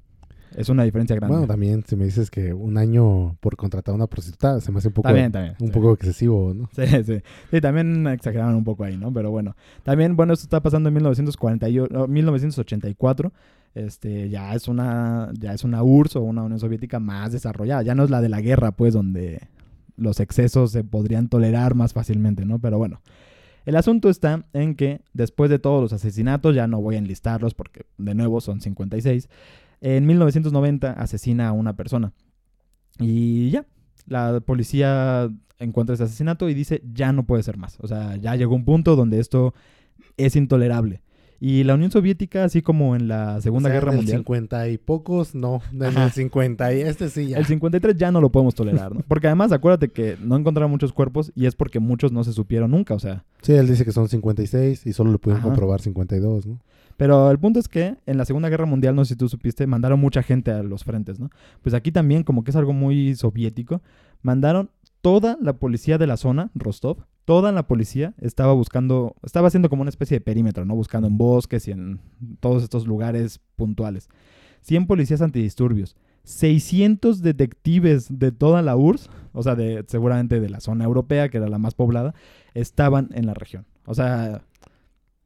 Es 0.56 0.68
una 0.68 0.84
diferencia 0.84 1.16
grande. 1.16 1.32
Bueno, 1.32 1.48
también 1.48 1.82
si 1.84 1.96
me 1.96 2.04
dices 2.04 2.30
que 2.30 2.54
un 2.54 2.78
año 2.78 3.36
por 3.40 3.56
contratar 3.56 3.94
a 3.94 3.96
una 3.96 4.06
prostituta 4.06 4.60
se 4.60 4.70
me 4.70 4.78
hace 4.78 4.88
un 4.88 4.94
poco, 4.94 5.08
También, 5.08 5.32
también, 5.32 5.56
un 5.58 5.68
sí. 5.68 5.72
poco 5.72 5.92
excesivo, 5.92 6.54
¿no? 6.54 6.68
Sí, 6.76 6.86
sí. 7.04 7.20
Sí, 7.50 7.60
también 7.60 8.06
exageraron 8.06 8.54
un 8.54 8.64
poco 8.64 8.84
ahí, 8.84 8.96
¿no? 8.96 9.12
Pero 9.12 9.32
bueno. 9.32 9.56
También, 9.82 10.14
bueno, 10.14 10.34
esto 10.34 10.44
está 10.44 10.60
pasando 10.62 10.88
en 10.88 10.94
1948, 10.94 11.92
no, 11.92 12.06
1984. 12.06 13.32
Este, 13.74 14.28
ya 14.28 14.54
es 14.54 14.68
una, 14.68 15.30
ya 15.38 15.52
es 15.52 15.64
una 15.64 15.82
URSS 15.82 16.16
o 16.16 16.22
una 16.22 16.42
Unión 16.42 16.58
Soviética 16.58 16.98
más 16.98 17.32
desarrollada. 17.32 17.82
Ya 17.82 17.94
no 17.94 18.04
es 18.04 18.10
la 18.10 18.20
de 18.20 18.28
la 18.28 18.40
guerra, 18.40 18.72
pues, 18.72 18.94
donde 18.94 19.48
los 19.96 20.20
excesos 20.20 20.72
se 20.72 20.82
podrían 20.82 21.28
tolerar 21.28 21.74
más 21.74 21.92
fácilmente, 21.92 22.44
¿no? 22.44 22.58
Pero 22.58 22.78
bueno. 22.78 23.00
El 23.66 23.76
asunto 23.76 24.08
está 24.08 24.46
en 24.54 24.74
que 24.74 25.02
después 25.12 25.50
de 25.50 25.58
todos 25.58 25.82
los 25.82 25.92
asesinatos, 25.92 26.54
ya 26.54 26.66
no 26.66 26.80
voy 26.80 26.94
a 26.94 26.98
enlistarlos 26.98 27.54
porque 27.54 27.84
de 27.98 28.14
nuevo 28.14 28.40
son 28.40 28.60
56, 28.60 29.28
en 29.82 30.06
1990 30.06 30.92
asesina 30.92 31.48
a 31.48 31.52
una 31.52 31.76
persona. 31.76 32.12
Y 32.98 33.50
ya, 33.50 33.66
la 34.06 34.40
policía 34.40 35.30
encuentra 35.58 35.94
ese 35.94 36.04
asesinato 36.04 36.48
y 36.48 36.54
dice, 36.54 36.82
ya 36.92 37.12
no 37.12 37.26
puede 37.26 37.42
ser 37.42 37.58
más. 37.58 37.78
O 37.80 37.86
sea, 37.86 38.16
ya 38.16 38.34
llegó 38.34 38.54
un 38.54 38.64
punto 38.64 38.96
donde 38.96 39.20
esto 39.20 39.54
es 40.16 40.36
intolerable. 40.36 41.02
Y 41.42 41.64
la 41.64 41.74
Unión 41.74 41.90
Soviética, 41.90 42.44
así 42.44 42.60
como 42.60 42.94
en 42.94 43.08
la 43.08 43.40
Segunda 43.40 43.68
O 43.68 43.70
sea, 43.70 43.80
Guerra 43.80 43.92
del 43.92 44.00
Mundial, 44.00 44.18
50 44.18 44.68
y 44.68 44.76
pocos, 44.76 45.34
no. 45.34 45.62
Del 45.72 45.96
Ajá. 45.96 46.10
50 46.10 46.74
y 46.74 46.80
este 46.82 47.08
sí 47.08 47.28
ya. 47.28 47.38
el 47.38 47.46
53 47.46 47.96
ya 47.96 48.12
no 48.12 48.20
lo 48.20 48.30
podemos 48.30 48.54
tolerar, 48.54 48.94
¿no? 48.94 49.00
Porque 49.08 49.26
además, 49.26 49.50
acuérdate 49.50 49.88
que 49.88 50.18
no 50.22 50.36
encontraron 50.36 50.70
muchos 50.70 50.92
cuerpos 50.92 51.32
y 51.34 51.46
es 51.46 51.54
porque 51.56 51.80
muchos 51.80 52.12
no 52.12 52.24
se 52.24 52.34
supieron 52.34 52.70
nunca, 52.72 52.92
o 52.92 52.98
sea. 52.98 53.24
Sí, 53.40 53.54
él 53.54 53.66
dice 53.66 53.86
que 53.86 53.92
son 53.92 54.08
56 54.08 54.86
y 54.86 54.92
solo 54.92 55.12
le 55.12 55.18
pudieron 55.18 55.40
Ajá. 55.40 55.48
comprobar 55.48 55.80
52, 55.80 56.46
¿no? 56.46 56.60
Pero 56.98 57.30
el 57.30 57.38
punto 57.38 57.58
es 57.58 57.68
que 57.68 57.96
en 58.04 58.18
la 58.18 58.26
Segunda 58.26 58.50
Guerra 58.50 58.66
Mundial, 58.66 58.94
no 58.94 59.06
sé 59.06 59.14
si 59.14 59.18
tú 59.18 59.26
supiste, 59.26 59.66
mandaron 59.66 59.98
mucha 59.98 60.22
gente 60.22 60.50
a 60.50 60.62
los 60.62 60.84
frentes, 60.84 61.18
¿no? 61.18 61.30
Pues 61.62 61.74
aquí 61.74 61.90
también, 61.90 62.22
como 62.22 62.44
que 62.44 62.50
es 62.50 62.56
algo 62.56 62.74
muy 62.74 63.14
soviético, 63.14 63.80
mandaron 64.20 64.68
toda 65.00 65.38
la 65.40 65.54
policía 65.54 65.96
de 65.96 66.06
la 66.06 66.18
zona, 66.18 66.50
Rostov, 66.54 66.98
toda 67.30 67.52
la 67.52 67.62
policía 67.62 68.12
estaba 68.20 68.54
buscando, 68.54 69.14
estaba 69.22 69.46
haciendo 69.46 69.70
como 69.70 69.82
una 69.82 69.88
especie 69.88 70.16
de 70.16 70.20
perímetro, 70.20 70.64
¿no? 70.64 70.74
Buscando 70.74 71.06
en 71.06 71.16
bosques 71.16 71.68
y 71.68 71.70
en 71.70 72.00
todos 72.40 72.64
estos 72.64 72.88
lugares 72.88 73.38
puntuales. 73.54 74.08
100 74.62 74.88
policías 74.88 75.22
antidisturbios, 75.22 75.94
600 76.24 77.22
detectives 77.22 78.18
de 78.18 78.32
toda 78.32 78.62
la 78.62 78.74
URSS, 78.74 79.10
o 79.32 79.44
sea, 79.44 79.54
de, 79.54 79.84
seguramente 79.86 80.40
de 80.40 80.48
la 80.48 80.58
zona 80.58 80.82
europea, 80.82 81.28
que 81.28 81.36
era 81.36 81.48
la 81.48 81.58
más 81.58 81.74
poblada, 81.74 82.16
estaban 82.54 83.10
en 83.12 83.26
la 83.26 83.34
región. 83.34 83.64
O 83.86 83.94
sea, 83.94 84.42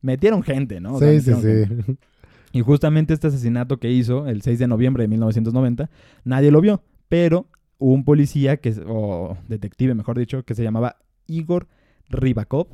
metieron 0.02 0.42
gente, 0.42 0.82
¿no? 0.82 0.96
O 0.96 0.98
sea, 0.98 1.10
sí, 1.10 1.20
sí, 1.22 1.30
gente. 1.32 1.82
sí. 1.86 1.98
Y 2.52 2.60
justamente 2.60 3.14
este 3.14 3.28
asesinato 3.28 3.78
que 3.78 3.90
hizo 3.90 4.28
el 4.28 4.42
6 4.42 4.58
de 4.58 4.68
noviembre 4.68 5.04
de 5.04 5.08
1990, 5.08 5.88
nadie 6.22 6.50
lo 6.50 6.60
vio, 6.60 6.82
pero 7.08 7.46
hubo 7.78 7.94
un 7.94 8.04
policía, 8.04 8.58
que, 8.58 8.74
o 8.86 9.38
detective 9.48 9.94
mejor 9.94 10.18
dicho, 10.18 10.42
que 10.42 10.54
se 10.54 10.62
llamaba 10.62 10.98
Igor 11.26 11.66
Rybakov. 12.10 12.66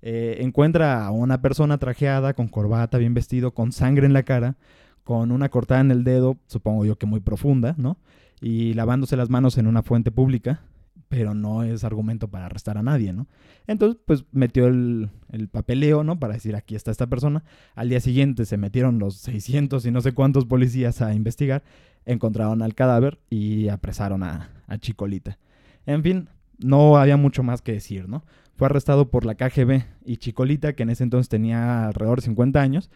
eh, 0.00 0.38
encuentra 0.40 1.04
a 1.06 1.10
una 1.10 1.42
persona 1.42 1.78
trajeada, 1.78 2.34
con 2.34 2.48
corbata, 2.48 2.98
bien 2.98 3.14
vestido, 3.14 3.52
con 3.52 3.72
sangre 3.72 4.06
en 4.06 4.12
la 4.12 4.22
cara, 4.22 4.56
con 5.02 5.32
una 5.32 5.48
cortada 5.48 5.80
en 5.80 5.90
el 5.90 6.04
dedo, 6.04 6.36
supongo 6.46 6.84
yo 6.84 6.96
que 6.98 7.06
muy 7.06 7.20
profunda, 7.20 7.74
¿no? 7.78 7.98
Y 8.40 8.74
lavándose 8.74 9.16
las 9.16 9.30
manos 9.30 9.58
en 9.58 9.66
una 9.66 9.82
fuente 9.82 10.12
pública, 10.12 10.60
pero 11.08 11.34
no 11.34 11.64
es 11.64 11.82
argumento 11.84 12.28
para 12.28 12.46
arrestar 12.46 12.78
a 12.78 12.82
nadie, 12.82 13.12
¿no? 13.12 13.26
Entonces, 13.66 14.00
pues 14.06 14.24
metió 14.30 14.66
el, 14.68 15.10
el 15.32 15.48
papeleo, 15.48 16.04
¿no? 16.04 16.18
Para 16.20 16.34
decir, 16.34 16.54
aquí 16.54 16.76
está 16.76 16.90
esta 16.90 17.06
persona. 17.08 17.42
Al 17.74 17.88
día 17.88 18.00
siguiente 18.00 18.44
se 18.44 18.56
metieron 18.58 18.98
los 18.98 19.16
600 19.16 19.84
y 19.86 19.90
no 19.90 20.00
sé 20.00 20.12
cuántos 20.12 20.44
policías 20.44 21.02
a 21.02 21.14
investigar, 21.14 21.64
encontraron 22.04 22.62
al 22.62 22.74
cadáver 22.74 23.18
y 23.30 23.68
apresaron 23.68 24.22
a, 24.22 24.50
a 24.66 24.78
Chicolita. 24.78 25.38
En 25.86 26.02
fin, 26.02 26.28
no 26.58 26.98
había 26.98 27.16
mucho 27.16 27.42
más 27.42 27.62
que 27.62 27.72
decir, 27.72 28.08
¿no? 28.08 28.24
Fue 28.58 28.66
arrestado 28.66 29.08
por 29.08 29.24
la 29.24 29.36
KGB 29.36 29.84
y 30.04 30.16
Chicolita, 30.16 30.72
que 30.72 30.82
en 30.82 30.90
ese 30.90 31.04
entonces 31.04 31.28
tenía 31.28 31.86
alrededor 31.86 32.18
de 32.18 32.24
50 32.24 32.60
años, 32.60 32.90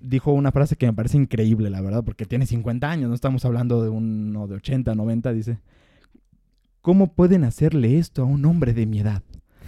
dijo 0.00 0.32
una 0.32 0.52
frase 0.52 0.76
que 0.76 0.86
me 0.86 0.94
parece 0.94 1.18
increíble, 1.18 1.68
la 1.68 1.82
verdad, 1.82 2.02
porque 2.02 2.24
tiene 2.24 2.46
50 2.46 2.90
años, 2.90 3.10
no 3.10 3.14
estamos 3.14 3.44
hablando 3.44 3.82
de 3.82 3.90
uno 3.90 4.48
de 4.48 4.54
80, 4.54 4.94
90, 4.94 5.34
dice, 5.34 5.58
¿cómo 6.80 7.12
pueden 7.12 7.44
hacerle 7.44 7.98
esto 7.98 8.22
a 8.22 8.24
un 8.24 8.46
hombre 8.46 8.72
de 8.72 8.86
mi 8.86 9.00
edad? 9.00 9.22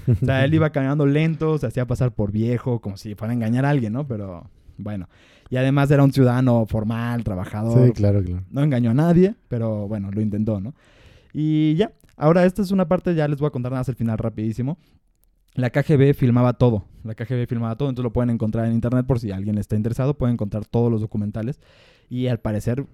O 0.09 0.25
sea, 0.25 0.47
él 0.47 0.55
iba 0.55 0.71
caminando 0.73 1.05
lento, 1.05 1.59
se 1.59 1.67
hacía 1.67 1.87
pasar 1.87 2.13
por 2.13 2.33
viejo, 2.33 2.81
como 2.81 2.97
si 2.97 3.15
fuera 3.15 3.33
a 3.33 3.35
engañar 3.35 3.67
a 3.67 3.71
alguien, 3.71 3.93
¿no? 3.93 4.07
Pero 4.07 4.49
bueno, 4.79 5.11
y 5.51 5.57
además 5.57 5.91
era 5.91 6.03
un 6.03 6.13
ciudadano 6.13 6.65
formal, 6.65 7.23
trabajador, 7.23 7.87
Sí, 7.89 7.93
claro, 7.93 8.25
claro. 8.25 8.45
no 8.51 8.63
engañó 8.63 8.93
a 8.93 8.95
nadie, 8.95 9.35
pero 9.49 9.87
bueno, 9.89 10.11
lo 10.11 10.23
intentó, 10.23 10.59
¿no? 10.59 10.75
Y 11.35 11.75
ya, 11.75 11.93
ahora 12.17 12.47
esta 12.47 12.63
es 12.63 12.71
una 12.71 12.89
parte, 12.89 13.15
ya 13.15 13.29
les 13.29 13.39
voy 13.39 13.49
a 13.49 13.51
contar 13.51 13.73
nada 13.73 13.81
más 13.81 13.89
el 13.91 13.97
final 13.97 14.17
rapidísimo. 14.17 14.79
La 15.55 15.71
KGB 15.71 16.15
filmaba 16.15 16.55
todo, 16.55 16.85
la 17.05 17.15
KGB 17.15 17.47
filmaba 17.47 17.77
todo, 17.77 17.89
entonces 17.89 18.05
lo 18.05 18.13
pueden 18.13 18.31
encontrar 18.31 18.67
en 18.67 18.73
internet 18.73 19.07
por 19.07 19.21
si 19.21 19.31
alguien 19.31 19.57
está 19.57 19.77
interesado, 19.77 20.15
pueden 20.15 20.35
encontrar 20.35 20.65
todos 20.65 20.91
los 20.91 21.01
documentales. 21.01 21.61
Y 22.09 22.27
al 22.27 22.41
parecer, 22.41 22.87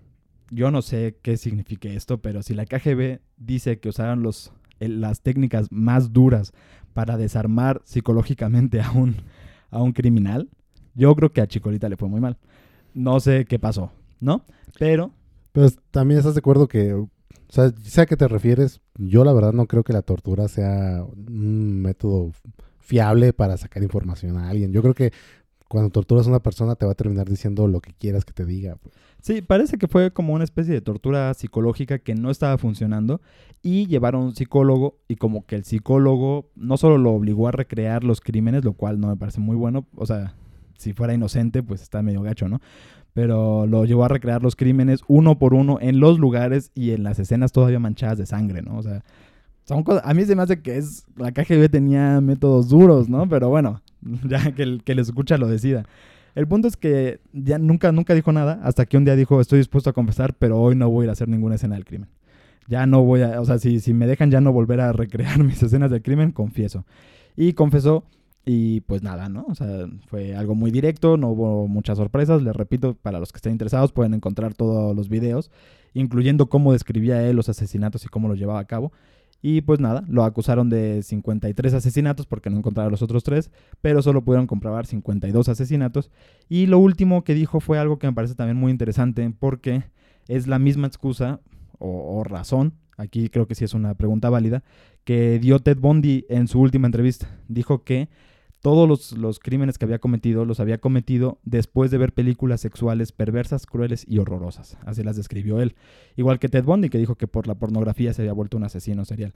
yo 0.51 0.71
no 0.71 0.83
sé 0.83 1.17
qué 1.23 1.39
signifique 1.39 1.95
esto, 1.95 2.19
pero 2.21 2.43
si 2.43 2.55
la 2.55 2.67
KGB 2.67 3.21
dice 3.39 3.81
que 3.81 3.89
usaron 3.89 4.23
los, 4.23 4.53
las 4.79 5.23
técnicas 5.23 5.69
más 5.71 6.13
duras 6.13 6.53
para 6.93 7.17
desarmar 7.17 7.81
psicológicamente 7.85 8.81
a 8.83 8.91
un, 8.93 9.17
a 9.71 9.83
un 9.83 9.93
criminal, 9.93 10.51
yo 10.95 11.15
creo 11.15 11.33
que 11.33 11.41
a 11.41 11.47
Chicolita 11.47 11.89
le 11.89 11.97
fue 11.97 12.09
muy 12.09 12.21
mal. 12.21 12.37
No 12.93 13.21
sé 13.21 13.47
qué 13.47 13.59
pasó, 13.59 13.93
¿no? 14.21 14.45
Pero 14.79 15.13
Pero 15.53 15.69
también 15.91 16.19
estás 16.19 16.35
de 16.35 16.41
acuerdo 16.41 16.69
que, 16.69 17.07
o 17.51 17.53
sea, 17.53 17.73
sé 17.83 18.03
a 18.03 18.07
qué 18.07 18.17
te 18.17 18.29
refieres. 18.29 18.81
Yo 18.97 19.25
la 19.25 19.33
verdad 19.33 19.53
no 19.53 19.67
creo 19.67 19.83
que 19.83 19.93
la 19.93 20.03
tortura 20.03 20.47
sea 20.47 21.05
un 21.05 21.83
método 21.83 22.31
fiable 22.79 23.33
para 23.33 23.57
sacar 23.57 23.83
información 23.83 24.39
a 24.39 24.49
alguien. 24.49 24.73
Yo 24.73 24.83
creo 24.83 24.95
que 24.95 25.13
cuando 25.67 25.91
torturas 25.91 26.27
a 26.27 26.31
una 26.31 26.41
persona 26.41 26.77
te 26.77 26.87
va 26.87 26.93
a 26.93 26.95
terminar 26.95 27.29
diciendo 27.29 27.67
lo 27.67 27.81
que 27.81 27.93
quieras 27.93 28.25
que 28.25 28.33
te 28.33 28.45
diga. 28.45 28.77
pues. 28.77 28.95
Sí, 29.21 29.43
parece 29.43 29.79
que 29.79 29.89
fue 29.89 30.13
como 30.13 30.33
una 30.33 30.45
especie 30.45 30.73
de 30.73 30.81
tortura 30.81 31.35
psicológica 31.35 31.99
que 31.99 32.15
no 32.15 32.31
estaba 32.31 32.57
funcionando 32.57 33.21
y 33.63 33.89
llevaron 33.89 34.23
a 34.23 34.25
un 34.27 34.37
psicólogo 34.37 35.01
y 35.09 35.17
como 35.17 35.45
que 35.45 35.57
el 35.57 35.65
psicólogo 35.65 36.51
no 36.55 36.77
solo 36.77 36.99
lo 36.99 37.11
obligó 37.11 37.49
a 37.49 37.53
recrear 37.53 38.05
los 38.05 38.21
crímenes, 38.21 38.65
lo 38.65 38.75
cual 38.75 39.01
no 39.01 39.09
me 39.09 39.17
parece 39.17 39.41
muy 39.41 39.57
bueno, 39.57 39.87
o 39.97 40.07
sea, 40.07 40.35
si 40.79 40.93
fuera 40.93 41.15
inocente 41.15 41.63
pues 41.63 41.83
está 41.83 42.01
medio 42.01 42.23
gacho, 42.23 42.49
¿no? 42.49 42.61
Pero 43.13 43.67
lo 43.67 43.85
llevó 43.85 44.05
a 44.05 44.09
recrear 44.09 44.43
los 44.43 44.57
crímenes 44.57 45.01
uno 45.09 45.39
por 45.39 45.55
uno 45.55 45.79
en 45.81 46.01
los 46.01 46.19
lugares 46.19 46.71
y 46.75 46.93
en 46.93 47.03
las 47.03 47.19
escenas 47.19 47.53
todavía 47.53 47.81
manchadas 47.81 48.19
de 48.19 48.27
sangre, 48.27 48.63
¿no? 48.63 48.79
O 48.79 48.83
sea, 48.83 49.03
son 49.65 49.83
cosas, 49.83 50.03
a 50.05 50.15
mí 50.15 50.25
se 50.25 50.37
me 50.37 50.43
hace 50.43 50.63
que 50.63 50.77
es, 50.77 51.05
la 51.17 51.33
KGB 51.33 51.69
tenía 51.71 52.21
métodos 52.21 52.69
duros, 52.69 53.09
¿no? 53.09 53.29
Pero 53.29 53.49
bueno, 53.49 53.83
ya 54.29 54.53
que 54.53 54.63
el 54.63 54.83
que 54.85 54.95
les 54.95 55.09
escucha 55.09 55.39
lo 55.39 55.49
decida. 55.49 55.85
El 56.35 56.47
punto 56.47 56.69
es 56.69 56.77
que 56.77 57.21
ya 57.33 57.59
nunca, 57.59 57.91
nunca 57.93 58.15
dijo 58.15 58.33
nada 58.33 58.61
hasta 58.63 58.87
que 58.87 58.97
un 58.97 59.05
día 59.05 59.17
dijo, 59.17 59.41
estoy 59.41 59.59
dispuesto 59.59 59.91
a 59.91 59.93
confesar, 59.93 60.35
pero 60.35 60.61
hoy 60.61 60.77
no 60.77 60.89
voy 60.89 61.03
a 61.03 61.05
ir 61.05 61.11
a 61.11 61.13
hacer 61.13 61.29
ninguna 61.29 61.57
escena 61.57 61.75
del 61.75 61.85
crimen. 61.85 62.09
Ya 62.69 62.87
no 62.87 63.03
voy 63.03 63.23
a, 63.23 63.41
o 63.41 63.45
sea, 63.45 63.59
si, 63.59 63.81
si 63.81 63.93
me 63.93 64.07
dejan 64.07 64.31
ya 64.31 64.41
no 64.41 64.53
volver 64.53 64.81
a 64.81 64.93
recrear 64.93 65.43
mis 65.43 65.63
escenas 65.63 65.91
del 65.91 66.03
crimen, 66.03 66.31
confieso. 66.31 66.85
Y 67.37 67.55
confesó 67.55 68.05
Y 68.45 68.81
pues 68.83 69.03
nada, 69.03 69.29
¿no? 69.29 69.47
O 69.49 69.55
sea, 69.55 69.87
fue 70.07 70.35
algo 70.35 70.55
muy 70.55 70.71
directo, 70.71 71.17
no 71.17 71.29
hubo 71.29 71.69
muchas 71.69 71.99
sorpresas. 71.99 72.43
Les 72.43 72.57
repito, 72.57 72.95
para 72.95 73.21
los 73.21 73.33
que 73.33 73.37
estén 73.37 73.53
interesados 73.53 73.93
pueden 73.93 74.15
encontrar 74.15 74.55
todos 74.55 74.97
los 74.97 75.09
videos, 75.09 75.51
incluyendo 75.93 76.49
cómo 76.49 76.73
describía 76.73 77.23
él 77.29 77.37
los 77.37 77.49
asesinatos 77.49 78.05
y 78.05 78.09
cómo 78.09 78.29
los 78.29 78.39
llevaba 78.39 78.61
a 78.61 78.67
cabo. 78.67 78.93
Y 79.43 79.63
pues 79.63 79.81
nada, 79.81 80.05
lo 80.09 80.25
acusaron 80.25 80.69
de 80.69 81.03
53 81.03 81.73
asesinatos 81.73 82.27
porque 82.27 82.51
no 82.51 82.59
encontraron 82.59 82.91
los 82.91 83.03
otros 83.03 83.25
tres, 83.25 83.51
pero 83.81 84.03
solo 84.03 84.23
pudieron 84.23 84.47
comprobar 84.47 84.87
52 84.87 85.49
asesinatos. 85.49 86.11
Y 86.49 86.67
lo 86.67 86.79
último 86.79 87.25
que 87.25 87.35
dijo 87.35 87.61
fue 87.61 87.79
algo 87.79 87.99
que 87.99 88.07
me 88.07 88.13
parece 88.13 88.35
también 88.35 88.59
muy 88.59 88.71
interesante 88.71 89.33
porque 89.39 89.85
es 90.29 90.47
la 90.47 90.59
misma 90.59 90.87
excusa 90.87 91.41
o, 91.79 92.23
razón, 92.25 92.75
aquí 92.99 93.31
creo 93.31 93.47
que 93.47 93.55
sí 93.55 93.65
es 93.65 93.73
una 93.73 93.95
pregunta 93.95 94.29
válida, 94.29 94.63
que 95.05 95.39
dio 95.39 95.59
Ted 95.61 95.79
Bundy 95.79 96.27
en 96.29 96.47
su 96.47 96.61
última 96.61 96.87
entrevista. 96.87 97.39
Dijo 97.49 97.85
que 97.85 98.11
todos 98.61 98.89
los, 98.89 99.13
los, 99.13 99.39
crímenes 99.39 99.79
que 99.79 99.87
había 99.87 99.99
cometido 99.99 100.45
los 100.45 100.61
había 100.61 100.79
cometido 100.79 101.39
después 101.45 101.91
de 101.91 101.99
ver 101.99 102.13
películas 102.13 102.61
sexuales 102.61 103.13
perversas, 103.13 103.67
crueles 103.67 104.05
y 104.07 104.19
horrorosas. 104.19 104.77
Así 104.85 105.03
las 105.03 105.17
describió 105.17 105.61
él. 105.61 105.75
Igual 106.17 106.39
que 106.39 106.49
Ted 106.49 106.65
Bundy, 106.65 106.91
que 106.91 106.99
dijo 106.99 107.17
que 107.17 107.27
por 107.27 107.47
la 107.47 107.55
pornografía 107.55 108.13
se 108.13 108.23
había 108.23 108.35
vuelto 108.35 108.57
un 108.57 108.65
asesino 108.65 109.05
serial. 109.05 109.35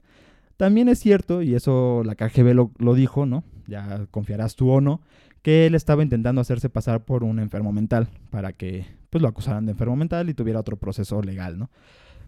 También 0.57 0.87
es 0.87 0.99
cierto, 0.99 1.41
y 1.41 1.55
eso 1.55 2.03
la 2.05 2.15
KGB 2.15 2.53
lo, 2.53 2.71
lo 2.77 2.93
dijo, 2.93 3.25
¿no? 3.25 3.43
Ya 3.67 4.05
confiarás 4.11 4.55
tú 4.55 4.69
o 4.69 4.79
no, 4.79 5.01
que 5.41 5.65
él 5.65 5.75
estaba 5.75 6.03
intentando 6.03 6.41
hacerse 6.41 6.69
pasar 6.69 7.03
por 7.03 7.23
un 7.23 7.39
enfermo 7.39 7.71
mental 7.71 8.07
para 8.29 8.53
que 8.53 8.85
pues 9.09 9.21
lo 9.21 9.27
acusaran 9.27 9.65
de 9.65 9.71
enfermo 9.71 9.95
mental 9.95 10.29
y 10.29 10.33
tuviera 10.33 10.59
otro 10.59 10.77
proceso 10.77 11.21
legal, 11.21 11.57
¿no? 11.57 11.69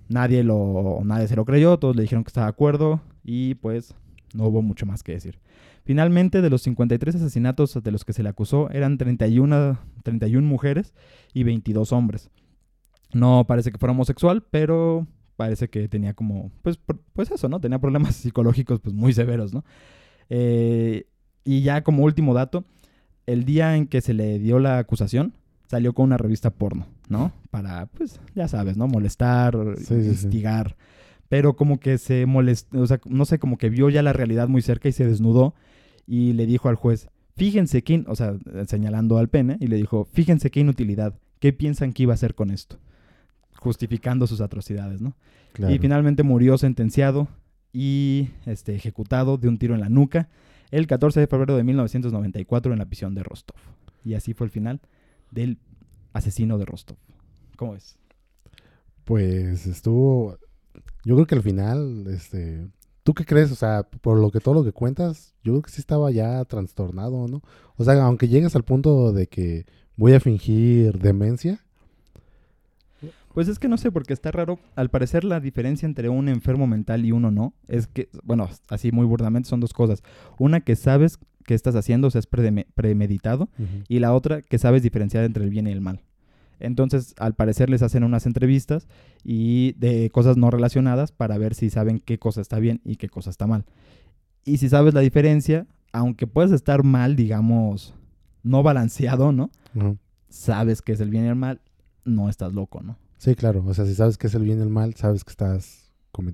Nadie 0.09 0.43
lo 0.43 1.01
nadie 1.03 1.27
se 1.27 1.35
lo 1.35 1.43
creyó, 1.43 1.77
todos 1.77 1.95
le 1.95 2.03
dijeron 2.03 2.23
que 2.23 2.29
estaba 2.29 2.47
de 2.47 2.51
acuerdo 2.51 3.01
y 3.23 3.55
pues 3.55 3.93
no 4.33 4.45
hubo 4.45 4.61
mucho 4.61 4.85
más 4.85 5.03
que 5.03 5.13
decir. 5.13 5.39
Finalmente, 5.83 6.41
de 6.41 6.49
los 6.49 6.61
53 6.63 7.15
asesinatos 7.15 7.81
de 7.81 7.91
los 7.91 8.03
que 8.03 8.13
se 8.13 8.23
le 8.23 8.29
acusó, 8.29 8.69
eran 8.71 8.97
31, 8.97 9.79
31 10.03 10.47
mujeres 10.47 10.93
y 11.33 11.43
22 11.43 11.91
hombres. 11.93 12.29
No 13.13 13.45
parece 13.47 13.71
que 13.71 13.77
fuera 13.77 13.91
homosexual, 13.91 14.43
pero 14.51 15.07
parece 15.37 15.69
que 15.69 15.87
tenía 15.87 16.13
como, 16.13 16.51
pues, 16.61 16.77
pues 17.13 17.31
eso, 17.31 17.47
¿no? 17.47 17.61
Tenía 17.61 17.79
problemas 17.79 18.15
psicológicos 18.17 18.81
pues 18.81 18.93
muy 18.93 19.13
severos, 19.13 19.53
¿no? 19.53 19.63
Eh, 20.29 21.05
y 21.45 21.61
ya 21.61 21.83
como 21.83 22.03
último 22.03 22.33
dato, 22.33 22.65
el 23.25 23.45
día 23.45 23.77
en 23.77 23.87
que 23.87 24.01
se 24.01 24.13
le 24.13 24.39
dio 24.39 24.59
la 24.59 24.79
acusación, 24.79 25.33
salió 25.67 25.93
con 25.93 26.05
una 26.05 26.17
revista 26.17 26.49
porno, 26.49 26.87
¿no? 27.07 27.31
Para, 27.51 27.85
pues, 27.87 28.19
ya 28.35 28.47
sabes, 28.47 28.75
¿no? 28.77 28.87
Molestar, 28.87 29.55
Sí, 29.77 30.03
sí, 30.03 30.15
sí. 30.15 30.43
Pero 31.29 31.55
como 31.55 31.79
que 31.79 31.97
se 31.97 32.25
molestó, 32.25 32.79
o 32.79 32.87
sea, 32.87 32.99
no 33.05 33.25
sé, 33.25 33.39
como 33.39 33.57
que 33.57 33.69
vio 33.69 33.89
ya 33.89 34.01
la 34.01 34.13
realidad 34.13 34.47
muy 34.47 34.61
cerca 34.61 34.87
y 34.87 34.91
se 34.91 35.05
desnudó 35.05 35.55
y 36.05 36.33
le 36.33 36.45
dijo 36.45 36.69
al 36.69 36.75
juez, 36.75 37.09
fíjense 37.35 37.83
qué, 37.83 37.93
in-", 37.93 38.05
o 38.07 38.15
sea, 38.15 38.35
señalando 38.67 39.17
al 39.17 39.27
pene, 39.27 39.57
y 39.59 39.67
le 39.67 39.75
dijo, 39.75 40.05
fíjense 40.05 40.51
qué 40.51 40.61
inutilidad, 40.61 41.19
¿qué 41.39 41.53
piensan 41.53 41.93
que 41.93 42.03
iba 42.03 42.13
a 42.13 42.15
hacer 42.15 42.33
con 42.33 42.51
esto? 42.51 42.77
Justificando 43.57 44.27
sus 44.27 44.41
atrocidades, 44.41 45.01
¿no? 45.01 45.15
Claro. 45.53 45.73
Y 45.73 45.79
finalmente 45.79 46.23
murió 46.23 46.57
sentenciado 46.57 47.27
y 47.73 48.29
este, 48.45 48.75
ejecutado 48.75 49.37
de 49.37 49.47
un 49.47 49.57
tiro 49.57 49.73
en 49.75 49.81
la 49.81 49.89
nuca 49.89 50.29
el 50.71 50.87
14 50.87 51.19
de 51.19 51.27
febrero 51.27 51.55
de 51.55 51.63
1994 51.63 52.73
en 52.73 52.79
la 52.79 52.85
prisión 52.85 53.15
de 53.15 53.23
Rostov. 53.23 53.57
Y 54.03 54.13
así 54.13 54.33
fue 54.33 54.45
el 54.45 54.51
final 54.51 54.81
del 55.31 55.57
asesino 56.13 56.57
de 56.57 56.65
Rostov. 56.65 56.97
¿Cómo 57.55 57.73
ves? 57.73 57.97
Pues 59.03 59.67
estuvo. 59.67 60.37
Yo 61.03 61.15
creo 61.15 61.27
que 61.27 61.35
al 61.35 61.43
final, 61.43 62.05
este. 62.07 62.67
¿Tú 63.03 63.13
qué 63.13 63.23
crees? 63.23 63.51
O 63.51 63.55
sea, 63.55 63.83
por 63.83 64.19
lo 64.19 64.31
que 64.31 64.41
todo 64.41 64.53
lo 64.53 64.63
que 64.65 64.73
cuentas, 64.73 65.33
yo 65.43 65.53
creo 65.53 65.61
que 65.61 65.71
sí 65.71 65.79
estaba 65.79 66.11
ya 66.11 66.43
trastornado, 66.43 67.27
¿no? 67.27 67.41
O 67.77 67.83
sea, 67.85 67.93
aunque 68.03 68.27
llegues 68.27 68.55
al 68.55 68.63
punto 68.63 69.13
de 69.13 69.27
que 69.27 69.65
voy 69.95 70.13
a 70.13 70.19
fingir 70.19 70.99
demencia. 70.99 71.63
Pues 73.33 73.47
es 73.47 73.59
que 73.59 73.67
no 73.67 73.77
sé, 73.77 73.91
porque 73.91 74.13
está 74.13 74.31
raro. 74.31 74.59
Al 74.75 74.89
parecer 74.89 75.23
la 75.23 75.39
diferencia 75.39 75.85
entre 75.85 76.09
un 76.09 76.27
enfermo 76.27 76.65
mental 76.65 77.05
y 77.05 77.11
uno 77.11 77.29
no 77.29 77.53
es 77.67 77.85
que, 77.87 78.09
bueno, 78.23 78.49
así 78.67 78.91
muy 78.91 79.05
burdamente 79.05 79.47
son 79.47 79.59
dos 79.59 79.73
cosas. 79.73 80.01
Una 80.39 80.61
que 80.61 80.75
sabes 80.75 81.19
que 81.45 81.53
estás 81.53 81.75
haciendo, 81.75 82.07
o 82.07 82.11
sea, 82.11 82.19
es 82.19 82.27
premeditado, 82.27 83.47
y 83.87 83.99
la 83.99 84.13
otra 84.13 84.41
que 84.41 84.57
sabes 84.57 84.83
diferenciar 84.83 85.23
entre 85.23 85.43
el 85.43 85.49
bien 85.49 85.67
y 85.67 85.71
el 85.71 85.81
mal. 85.81 86.01
Entonces, 86.59 87.13
al 87.17 87.35
parecer 87.35 87.69
les 87.69 87.81
hacen 87.81 88.03
unas 88.03 88.25
entrevistas 88.25 88.87
y 89.23 89.73
de 89.73 90.09
cosas 90.09 90.37
no 90.37 90.49
relacionadas 90.49 91.11
para 91.11 91.37
ver 91.37 91.53
si 91.53 91.69
saben 91.69 91.99
qué 91.99 92.19
cosa 92.19 92.41
está 92.41 92.59
bien 92.59 92.81
y 92.83 92.95
qué 92.95 93.09
cosa 93.09 93.29
está 93.29 93.47
mal. 93.47 93.65
Y 94.45 94.57
si 94.57 94.69
sabes 94.69 94.93
la 94.93 95.01
diferencia, 95.01 95.67
aunque 95.91 96.27
puedes 96.27 96.51
estar 96.51 96.83
mal, 96.83 97.15
digamos, 97.15 97.93
no 98.43 98.63
balanceado, 98.63 99.31
¿no? 99.31 99.51
Sabes 100.29 100.81
que 100.81 100.93
es 100.93 100.99
el 100.99 101.09
bien 101.09 101.25
y 101.25 101.27
el 101.27 101.35
mal, 101.35 101.61
no 102.05 102.29
estás 102.29 102.53
loco, 102.53 102.81
¿no? 102.81 102.97
Sí, 103.17 103.35
claro. 103.35 103.63
O 103.65 103.73
sea, 103.73 103.85
si 103.85 103.95
sabes 103.95 104.17
que 104.17 104.27
es 104.27 104.35
el 104.35 104.43
bien 104.43 104.59
y 104.59 104.61
el 104.61 104.69
mal, 104.69 104.93
sabes 104.95 105.23
que 105.23 105.31
estás 105.31 105.86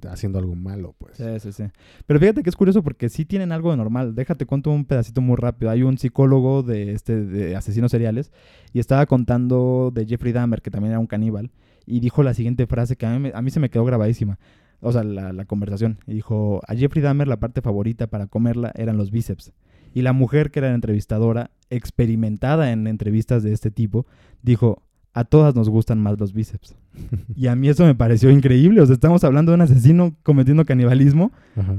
haciendo 0.10 0.40
algo 0.40 0.56
malo, 0.56 0.96
pues. 0.98 1.18
Sí, 1.18 1.40
sí, 1.40 1.52
sí. 1.52 1.64
Pero 2.06 2.20
fíjate 2.20 2.44
que 2.44 2.50
es 2.50 2.56
curioso 2.56 2.84
porque 2.84 3.10
sí 3.10 3.26
tienen 3.26 3.52
algo 3.52 3.72
de 3.72 3.78
normal. 3.78 4.16
Déjate 4.16 4.46
cuento 4.46 4.72
un 4.72 4.86
pedacito 4.86 5.22
muy 5.22 5.36
rápido. 5.36 5.72
Hay 5.72 5.84
un 5.84 5.98
psicólogo 5.98 6.64
de 6.64 6.94
este 6.94 7.24
de 7.24 7.56
asesinos 7.56 7.92
seriales 7.92 8.32
y 8.74 8.80
estaba 8.80 9.06
contando 9.06 9.92
de 9.94 10.06
Jeffrey 10.06 10.34
Dahmer, 10.34 10.62
que 10.62 10.72
también 10.72 10.92
era 10.92 11.00
un 11.00 11.08
caníbal, 11.08 11.52
y 11.86 12.00
dijo 12.00 12.24
la 12.24 12.34
siguiente 12.34 12.68
frase 12.68 12.96
que 12.96 13.06
a 13.06 13.20
mí, 13.20 13.52
se 13.52 13.60
me 13.60 13.70
quedó 13.70 13.86
grabadísima. 13.86 14.40
O 14.80 14.92
sea, 14.92 15.04
la, 15.04 15.32
la 15.32 15.46
conversación. 15.46 16.00
Y 16.08 16.14
dijo, 16.14 16.62
a 16.68 16.76
Jeffrey 16.76 17.02
Dahmer 17.02 17.28
la 17.28 17.40
parte 17.40 17.62
favorita 17.62 18.08
para 18.08 18.28
comerla 18.28 18.72
eran 18.76 18.98
los 18.98 19.12
bíceps. 19.12 19.54
Y 19.94 20.02
la 20.02 20.12
mujer 20.12 20.52
que 20.52 20.60
era 20.60 20.70
la 20.70 20.76
entrevistadora, 20.76 21.52
experimentada 21.70 22.72
en 22.72 22.88
entrevistas 22.88 23.44
de 23.44 23.54
este 23.54 23.72
tipo, 23.72 24.08
dijo, 24.42 24.82
a 25.14 25.24
todas 25.24 25.56
nos 25.56 25.70
gustan 25.70 26.02
más 26.02 26.20
los 26.20 26.34
bíceps. 26.34 26.76
Y 27.36 27.48
a 27.48 27.56
mí 27.56 27.70
eso 27.70 27.86
me 27.86 27.96
pareció 27.96 28.30
increíble. 28.30 28.82
O 28.82 28.86
sea, 28.86 28.94
estamos 28.94 29.24
hablando 29.24 29.52
de 29.52 29.56
un 29.56 29.62
asesino 29.62 30.16
cometiendo 30.24 30.66
canibalismo. 30.66 31.32
Ajá. 31.56 31.78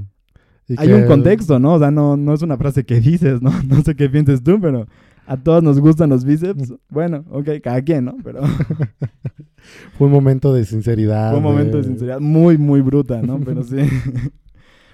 Hay 0.79 0.89
que- 0.89 0.95
un 0.95 1.07
contexto, 1.07 1.59
¿no? 1.59 1.75
O 1.75 1.79
sea, 1.79 1.91
no, 1.91 2.17
no 2.17 2.33
es 2.35 2.43
una 2.43 2.57
frase 2.57 2.85
que 2.85 3.01
dices, 3.01 3.43
¿no? 3.43 3.51
No 3.69 3.83
sé 3.83 3.95
qué 3.95 4.09
pienses 4.09 4.43
tú, 4.43 4.59
pero 4.61 4.87
a 5.27 5.37
todos 5.37 5.63
nos 5.63 5.79
gustan 5.81 6.11
los 6.11 6.25
bíceps. 6.25 6.75
Bueno, 6.89 7.25
ok, 7.31 7.49
cada 7.63 7.83
quien, 7.83 8.05
¿no? 8.07 8.17
Pero 8.25 8.43
Fue 9.99 10.07
un 10.07 10.13
momento 10.13 10.53
de 10.53 10.65
sinceridad. 10.65 11.31
fue 11.31 11.39
un 11.39 11.45
momento 11.45 11.79
de 11.79 11.85
sinceridad 11.85 12.21
muy, 12.21 12.59
muy 12.59 12.81
bruta, 12.83 13.23
¿no? 13.23 13.41
Pero 13.41 13.63
sí. 13.63 13.77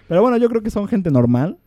Pero 0.09 0.23
bueno, 0.23 0.37
yo 0.37 0.49
creo 0.49 0.63
que 0.63 0.71
son 0.71 0.87
gente 0.89 1.11
normal. 1.11 1.59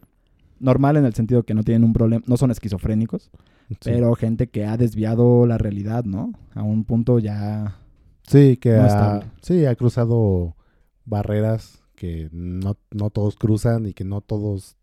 Normal 0.63 0.97
en 0.97 1.05
el 1.05 1.13
sentido 1.13 1.43
que 1.43 1.53
no 1.53 1.63
tienen 1.63 1.83
un 1.83 1.93
problema, 1.93 2.23
no 2.25 2.37
son 2.37 2.49
esquizofrénicos, 2.51 3.29
Sí. 3.69 3.77
pero 3.83 4.13
gente 4.15 4.47
que 4.47 4.65
ha 4.65 4.77
desviado 4.77 5.45
la 5.45 5.57
realidad, 5.57 6.03
¿no? 6.05 6.33
A 6.55 6.63
un 6.63 6.83
punto 6.85 7.19
ya... 7.19 7.77
Sí, 8.27 8.57
que 8.57 8.71
No 8.71 8.83
ha, 8.83 9.23
sí, 9.41 9.65
ha 9.65 9.75
cruzado 9.75 10.55
barreras 11.05 11.81
que 11.95 12.29
no, 12.31 12.77
no 12.91 13.09
todos 13.09 13.35
cruzan 13.35 13.85
y 13.87 13.93
que 13.93 14.03
no 14.05 14.21
todos 14.21 14.75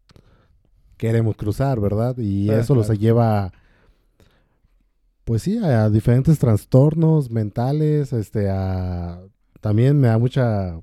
queremos 0.97 1.37
cruzar, 1.37 1.81
¿verdad? 1.81 2.17
Y 2.19 2.45
Sí, 2.49 2.51
eso 2.51 2.75
los 2.75 2.89
lleva, 2.99 3.53
pues 5.25 5.43
sí, 5.43 5.59
a 5.59 5.89
diferentes 5.89 6.39
trastornos 6.39 7.31
mentales, 7.31 8.13
este, 8.13 8.49
a... 8.51 9.21
También 9.61 9.99
me 9.99 10.09
da 10.09 10.19
mucha 10.19 10.79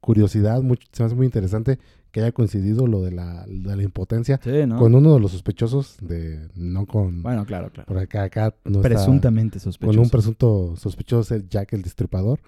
curiosidad, 0.00 0.62
mucho, 0.62 0.86
se 0.92 1.02
me 1.02 1.06
hace 1.06 1.14
muy 1.16 1.26
interesante 1.26 1.78
que 2.10 2.20
haya 2.20 2.32
coincidido 2.32 2.86
lo 2.86 3.02
de 3.02 3.12
la, 3.12 3.44
de 3.46 3.76
la 3.76 3.82
impotencia 3.82 4.40
Sí, 4.42 4.66
¿no? 4.66 4.78
con 4.78 4.94
uno 4.94 5.14
de 5.14 5.20
los 5.20 5.30
sospechosos 5.32 5.96
de, 6.00 6.48
no 6.56 6.86
con... 6.86 7.22
Bueno, 7.22 7.44
claro, 7.46 7.70
claro. 7.70 7.86
por 7.86 7.98
acá, 7.98 8.24
acá 8.24 8.54
no 8.64 8.78
está- 8.78 8.88
Presuntamente 8.88 9.58
sospechoso. 9.58 9.96
con 9.96 10.04
un 10.04 10.10
presunto 10.10 10.74
sospechoso 10.76 11.36
Jack 11.48 11.72
el 11.74 11.82
Destripador. 11.82 12.40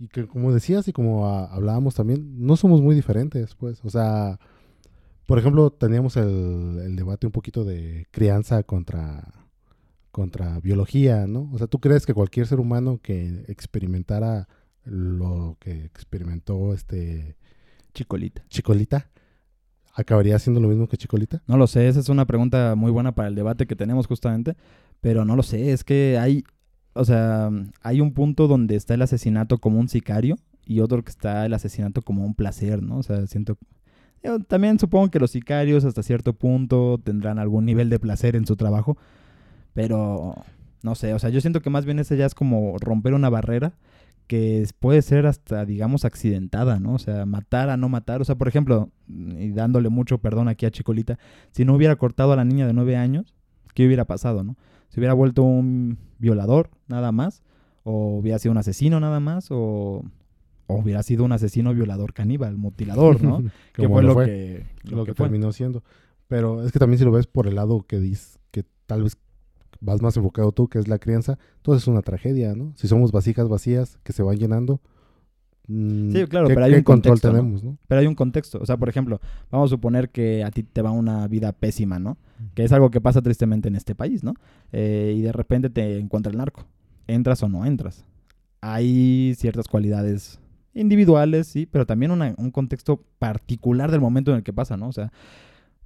Y 0.00 0.06
que 0.08 0.26
como 0.28 0.52
decías 0.52 0.86
y 0.86 0.92
como 0.92 1.26
ah, 1.26 1.46
hablábamos 1.52 1.94
también, 1.96 2.46
no 2.46 2.56
somos 2.56 2.80
muy 2.80 2.94
diferentes, 2.94 3.56
pues. 3.56 3.84
O 3.84 3.90
sea, 3.90 4.38
por 5.26 5.40
ejemplo, 5.40 5.70
teníamos 5.70 6.16
el, 6.16 6.78
el 6.84 6.94
debate 6.94 7.26
un 7.26 7.32
poquito 7.32 7.64
de 7.64 8.06
crianza 8.12 8.62
contra, 8.62 9.24
contra 10.12 10.60
biología, 10.60 11.26
¿no? 11.26 11.50
O 11.52 11.58
sea, 11.58 11.66
¿tú 11.66 11.80
crees 11.80 12.06
que 12.06 12.14
cualquier 12.14 12.46
ser 12.46 12.60
humano 12.60 13.00
que 13.02 13.44
experimentara 13.48 14.48
lo 14.84 15.56
que 15.58 15.84
experimentó 15.84 16.72
este 16.72 17.36
Chicolita. 17.92 18.44
Chicolita 18.48 19.10
acabaría 20.00 20.36
haciendo 20.36 20.60
lo 20.60 20.68
mismo 20.68 20.86
que 20.86 20.96
Chicolita? 20.96 21.42
No 21.46 21.56
lo 21.56 21.66
sé, 21.66 21.88
esa 21.88 21.98
es 22.00 22.08
una 22.08 22.24
pregunta 22.24 22.74
muy 22.76 22.92
buena 22.92 23.12
para 23.12 23.28
el 23.28 23.34
debate 23.34 23.66
que 23.66 23.74
tenemos 23.74 24.06
justamente, 24.06 24.56
pero 25.00 25.24
no 25.24 25.34
lo 25.34 25.42
sé, 25.42 25.72
es 25.72 25.82
que 25.82 26.18
hay, 26.20 26.44
o 26.92 27.04
sea, 27.04 27.50
hay 27.82 28.00
un 28.00 28.12
punto 28.12 28.46
donde 28.46 28.76
está 28.76 28.94
el 28.94 29.02
asesinato 29.02 29.58
como 29.58 29.80
un 29.80 29.88
sicario 29.88 30.36
y 30.64 30.80
otro 30.80 31.02
que 31.02 31.10
está 31.10 31.44
el 31.46 31.54
asesinato 31.54 32.00
como 32.02 32.24
un 32.24 32.34
placer, 32.34 32.80
¿no? 32.80 32.98
O 32.98 33.02
sea, 33.02 33.26
siento... 33.26 33.58
yo 34.22 34.38
también 34.38 34.78
supongo 34.78 35.10
que 35.10 35.18
los 35.18 35.32
sicarios 35.32 35.84
hasta 35.84 36.04
cierto 36.04 36.32
punto 36.32 37.00
tendrán 37.02 37.40
algún 37.40 37.64
nivel 37.64 37.90
de 37.90 37.98
placer 37.98 38.36
en 38.36 38.46
su 38.46 38.54
trabajo, 38.54 38.96
pero 39.74 40.36
no 40.82 40.94
sé, 40.94 41.12
o 41.12 41.18
sea, 41.18 41.30
yo 41.30 41.40
siento 41.40 41.60
que 41.60 41.70
más 41.70 41.84
bien 41.84 41.98
ese 41.98 42.16
ya 42.16 42.26
es 42.26 42.36
como 42.36 42.76
romper 42.78 43.14
una 43.14 43.30
barrera 43.30 43.72
que 44.28 44.68
puede 44.78 45.00
ser 45.00 45.26
hasta, 45.26 45.64
digamos, 45.64 46.04
accidentada, 46.04 46.78
¿no? 46.78 46.92
O 46.94 46.98
sea, 46.98 47.24
matar 47.24 47.70
a 47.70 47.78
no 47.78 47.88
matar. 47.88 48.20
O 48.20 48.24
sea, 48.24 48.36
por 48.36 48.46
ejemplo, 48.46 48.90
y 49.08 49.50
dándole 49.50 49.88
mucho 49.88 50.18
perdón 50.18 50.48
aquí 50.48 50.66
a 50.66 50.70
Chicolita, 50.70 51.18
si 51.50 51.64
no 51.64 51.74
hubiera 51.74 51.96
cortado 51.96 52.32
a 52.32 52.36
la 52.36 52.44
niña 52.44 52.66
de 52.66 52.74
nueve 52.74 52.94
años, 52.96 53.34
¿qué 53.74 53.86
hubiera 53.86 54.04
pasado, 54.04 54.44
no? 54.44 54.56
Se 54.90 55.00
hubiera 55.00 55.14
vuelto 55.14 55.42
un 55.42 55.98
violador, 56.18 56.70
nada 56.88 57.10
más, 57.10 57.42
o 57.84 58.18
hubiera 58.18 58.38
sido 58.38 58.52
un 58.52 58.58
asesino, 58.58 59.00
nada 59.00 59.18
más, 59.18 59.50
o, 59.50 60.04
o 60.66 60.74
hubiera 60.74 61.02
sido 61.02 61.24
un 61.24 61.32
asesino 61.32 61.72
violador 61.72 62.12
caníbal, 62.12 62.58
mutilador, 62.58 63.22
¿no? 63.22 63.42
que 63.72 63.88
fue 63.88 64.02
lo 64.02 64.12
fue, 64.12 64.26
que, 64.26 64.66
lo, 64.90 64.98
lo 64.98 65.04
que, 65.06 65.14
terminó 65.14 65.52
siendo. 65.52 65.82
Pero 66.26 66.62
es 66.62 66.70
que 66.70 66.78
también 66.78 66.98
si 66.98 67.04
lo 67.06 67.12
ves 67.12 67.26
por 67.26 67.46
el 67.46 67.54
lado 67.54 67.86
que 67.86 67.98
dices 67.98 68.38
que 68.50 68.64
tal 68.84 69.04
vez 69.04 69.16
vas 69.80 70.02
más 70.02 70.16
enfocado 70.16 70.52
tú, 70.52 70.68
que 70.68 70.78
es 70.78 70.88
la 70.88 70.98
crianza, 70.98 71.38
todo 71.62 71.76
es 71.76 71.86
una 71.86 72.02
tragedia, 72.02 72.54
¿no? 72.54 72.72
Si 72.76 72.88
somos 72.88 73.12
vasijas 73.12 73.48
vacías 73.48 73.98
que 74.02 74.12
se 74.12 74.22
van 74.22 74.36
llenando, 74.36 74.80
mm, 75.68 76.12
Sí, 76.12 76.24
claro, 76.26 76.48
¿qué, 76.48 76.54
pero 76.54 76.64
hay 76.66 76.72
qué 76.72 76.78
un 76.78 76.82
control 76.84 77.12
contexto, 77.12 77.28
¿no? 77.32 77.38
tenemos, 77.38 77.62
¿no? 77.64 77.78
Pero 77.86 78.00
hay 78.00 78.06
un 78.06 78.14
contexto. 78.14 78.58
O 78.60 78.66
sea, 78.66 78.76
por 78.76 78.88
ejemplo, 78.88 79.20
vamos 79.50 79.70
a 79.70 79.74
suponer 79.74 80.10
que 80.10 80.42
a 80.44 80.50
ti 80.50 80.62
te 80.62 80.82
va 80.82 80.90
una 80.90 81.26
vida 81.28 81.52
pésima, 81.52 81.98
¿no? 81.98 82.16
Que 82.54 82.64
es 82.64 82.72
algo 82.72 82.90
que 82.90 83.00
pasa 83.00 83.20
tristemente 83.22 83.68
en 83.68 83.76
este 83.76 83.94
país, 83.94 84.24
¿no? 84.24 84.34
Eh, 84.72 85.14
y 85.16 85.20
de 85.22 85.32
repente 85.32 85.70
te 85.70 85.98
encuentra 85.98 86.30
el 86.32 86.38
narco. 86.38 86.64
¿Entras 87.06 87.42
o 87.42 87.48
no 87.48 87.64
entras? 87.64 88.04
Hay 88.60 89.34
ciertas 89.36 89.68
cualidades 89.68 90.40
individuales, 90.74 91.46
sí, 91.48 91.66
pero 91.66 91.86
también 91.86 92.10
una- 92.12 92.34
un 92.38 92.50
contexto 92.50 93.02
particular 93.18 93.90
del 93.90 94.00
momento 94.00 94.30
en 94.30 94.38
el 94.38 94.42
que 94.42 94.52
pasa, 94.52 94.76
¿no? 94.76 94.88
O 94.88 94.92
sea, 94.92 95.12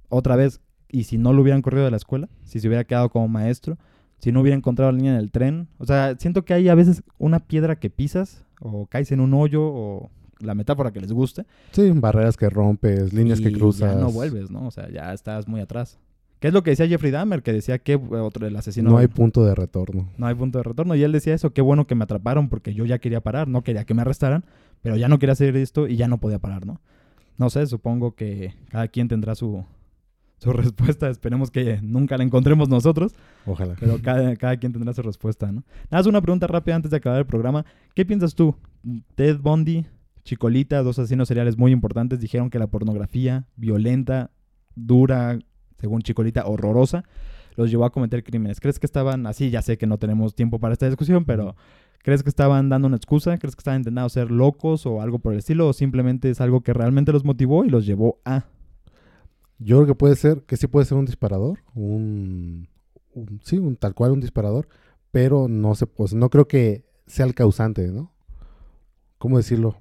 otra 0.09 0.35
vez, 0.35 0.59
¿y 0.93 1.03
si 1.05 1.17
no 1.17 1.33
lo 1.33 1.41
hubieran 1.41 1.61
corrido 1.61 1.83
de 1.83 1.91
la 1.91 1.97
escuela? 1.97 2.29
Si 2.43 2.59
se 2.59 2.67
hubiera 2.67 2.85
quedado 2.85 3.09
como 3.09 3.27
maestro, 3.27 3.77
si 4.19 4.31
no 4.31 4.39
hubiera 4.39 4.55
encontrado 4.55 4.89
a 4.89 4.91
la 4.93 4.97
niña 4.99 5.11
en 5.11 5.17
el 5.17 5.31
tren. 5.31 5.67
O 5.79 5.85
sea, 5.85 6.15
siento 6.17 6.45
que 6.45 6.53
hay 6.53 6.69
a 6.69 6.75
veces 6.75 7.03
una 7.17 7.39
piedra 7.39 7.77
que 7.77 7.89
pisas 7.89 8.45
o 8.61 8.85
caes 8.85 9.11
en 9.11 9.19
un 9.19 9.33
hoyo 9.33 9.63
o 9.65 10.11
la 10.39 10.55
metáfora 10.55 10.91
que 10.91 10.99
les 10.99 11.11
guste 11.11 11.45
Sí, 11.71 11.91
barreras 11.91 12.37
que 12.37 12.49
rompes, 12.49 13.11
líneas 13.11 13.41
que 13.41 13.51
cruzas. 13.51 13.95
Ya 13.95 13.99
no 13.99 14.11
vuelves, 14.11 14.51
¿no? 14.51 14.67
O 14.67 14.71
sea, 14.71 14.89
ya 14.89 15.13
estás 15.13 15.47
muy 15.47 15.61
atrás. 15.61 15.99
¿Qué 16.39 16.49
es 16.49 16.53
lo 16.53 16.61
que 16.61 16.71
decía 16.71 16.87
Jeffrey 16.87 17.11
Dahmer? 17.11 17.41
Que 17.41 17.53
decía 17.53 17.79
que 17.79 17.93
eh, 17.93 17.97
otro 17.97 18.45
el 18.45 18.55
asesino. 18.55 18.91
No 18.91 18.97
hay 18.97 19.07
punto 19.07 19.43
de 19.43 19.55
retorno. 19.55 20.09
no 20.17 20.27
hay 20.27 20.35
punto 20.35 20.59
de 20.59 20.63
retorno. 20.63 20.93
Y 20.93 21.01
él 21.01 21.11
decía 21.11 21.33
eso, 21.33 21.53
qué 21.53 21.61
bueno 21.61 21.87
que 21.87 21.95
me 21.95 22.03
atraparon 22.03 22.49
porque 22.49 22.73
yo 22.73 22.85
ya 22.85 22.99
quería 22.99 23.21
parar, 23.21 23.47
no 23.47 23.63
quería 23.63 23.85
que 23.85 23.93
me 23.93 24.01
arrestaran, 24.01 24.45
pero 24.81 24.95
ya 24.95 25.07
no 25.07 25.19
quería 25.19 25.33
hacer 25.33 25.55
esto 25.55 25.87
y 25.87 25.95
ya 25.95 26.07
no 26.07 26.19
podía 26.19 26.39
parar, 26.39 26.65
¿no? 26.65 26.81
No 27.37 27.49
sé, 27.49 27.65
supongo 27.65 28.15
que 28.15 28.53
cada 28.69 28.89
quien 28.89 29.07
tendrá 29.07 29.35
su, 29.35 29.65
su 30.43 30.53
respuesta. 30.53 31.09
Esperemos 31.09 31.49
que 31.49 31.79
nunca 31.81 32.17
la 32.17 32.23
encontremos 32.23 32.69
nosotros, 32.69 33.13
Ojalá. 33.45 33.75
pero 33.79 33.99
cada, 34.01 34.35
cada 34.35 34.57
quien 34.57 34.73
tendrá 34.73 34.93
su 34.93 35.01
respuesta, 35.01 35.51
¿no? 35.51 35.63
Nada, 35.89 36.01
es 36.01 36.07
una 36.07 36.21
pregunta 36.21 36.47
rápida 36.47 36.75
antes 36.75 36.91
de 36.91 36.97
acabar 36.97 37.19
el 37.19 37.25
programa. 37.25 37.65
¿Qué 37.95 38.05
piensas 38.05 38.35
tú? 38.35 38.55
Ted 39.15 39.39
Bundy, 39.39 39.85
Chicolita, 40.23 40.83
dos 40.83 40.99
asesinos 40.99 41.27
seriales 41.27 41.57
muy 41.57 41.71
importantes, 41.71 42.19
dijeron 42.19 42.49
que 42.49 42.59
la 42.59 42.67
pornografía 42.67 43.45
violenta, 43.55 44.31
dura, 44.75 45.39
según 45.79 46.01
Chicolita, 46.01 46.45
horrorosa, 46.45 47.03
los 47.55 47.69
llevó 47.69 47.85
a 47.85 47.91
cometer 47.91 48.23
crímenes. 48.23 48.59
¿Crees 48.59 48.79
que 48.79 48.85
estaban 48.85 49.25
así? 49.27 49.49
Ya 49.49 49.61
sé 49.61 49.77
que 49.77 49.87
no 49.87 49.97
tenemos 49.97 50.35
tiempo 50.35 50.59
para 50.59 50.73
esta 50.73 50.87
discusión, 50.87 51.23
pero 51.25 51.55
¿crees 52.01 52.23
que 52.23 52.29
estaban 52.29 52.69
dando 52.69 52.87
una 52.87 52.97
excusa? 52.97 53.37
¿Crees 53.37 53.55
que 53.55 53.59
estaban 53.59 53.81
intentando 53.81 54.09
ser 54.09 54.31
locos 54.31 54.85
o 54.85 55.01
algo 55.01 55.19
por 55.19 55.33
el 55.33 55.39
estilo? 55.39 55.67
¿O 55.67 55.73
simplemente 55.73 56.29
es 56.29 56.41
algo 56.41 56.61
que 56.61 56.73
realmente 56.73 57.11
los 57.11 57.23
motivó 57.23 57.63
y 57.65 57.69
los 57.69 57.85
llevó 57.85 58.19
a... 58.25 58.45
Yo 59.63 59.77
creo 59.77 59.87
que 59.87 59.95
puede 59.95 60.15
ser, 60.15 60.43
que 60.43 60.57
sí 60.57 60.67
puede 60.67 60.85
ser 60.85 60.97
un 60.97 61.05
disparador, 61.05 61.59
un, 61.75 62.67
sí, 63.43 63.57
un 63.57 63.75
tal 63.77 63.93
cual 63.93 64.11
un 64.11 64.19
disparador, 64.19 64.67
pero 65.11 65.47
no 65.47 65.75
se, 65.75 65.87
pues 65.87 66.13
no 66.13 66.29
creo 66.29 66.47
que 66.47 66.85
sea 67.07 67.25
el 67.25 67.35
causante, 67.35 67.87
¿no? 67.89 68.11
¿Cómo 69.17 69.37
decirlo? 69.37 69.79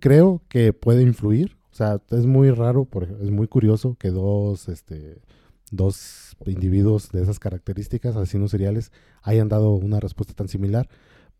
Creo 0.00 0.42
que 0.48 0.72
puede 0.72 1.02
influir, 1.02 1.56
o 1.72 1.74
sea, 1.74 2.00
es 2.10 2.26
muy 2.26 2.50
raro, 2.50 2.84
por 2.84 3.04
es 3.04 3.30
muy 3.30 3.48
curioso 3.48 3.96
que 3.98 4.10
dos, 4.10 4.68
este, 4.68 5.22
dos 5.70 6.36
individuos 6.46 7.10
de 7.10 7.22
esas 7.22 7.38
características, 7.38 8.14
asesinos 8.16 8.50
seriales, 8.50 8.92
hayan 9.22 9.48
dado 9.48 9.72
una 9.72 10.00
respuesta 10.00 10.34
tan 10.34 10.48
similar, 10.48 10.88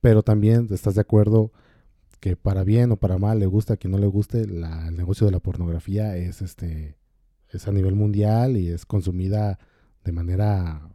pero 0.01 0.22
también 0.22 0.68
estás 0.70 0.95
de 0.95 1.03
acuerdo 1.03 1.53
que 2.20 2.37
para 2.37 2.64
bien 2.64 2.93
o 2.93 2.97
para 2.97 3.18
mal, 3.18 3.39
le 3.41 3.47
gusta 3.47 3.75
a 3.75 3.77
quien 3.79 3.93
no 3.93 3.99
le 3.99 4.07
guste, 4.07 4.47
la- 4.47 4.89
el 4.89 4.97
negocio 4.97 5.27
de 5.27 5.33
la 5.33 5.41
pornografía 5.41 6.16
es 6.16 6.43
este 6.43 6.97
es 7.57 7.69
a 7.69 7.73
nivel 7.73 7.95
mundial 7.95 8.57
y 8.57 8.69
es 8.69 8.85
consumida 8.87 9.59
de 10.05 10.13
manera 10.13 10.89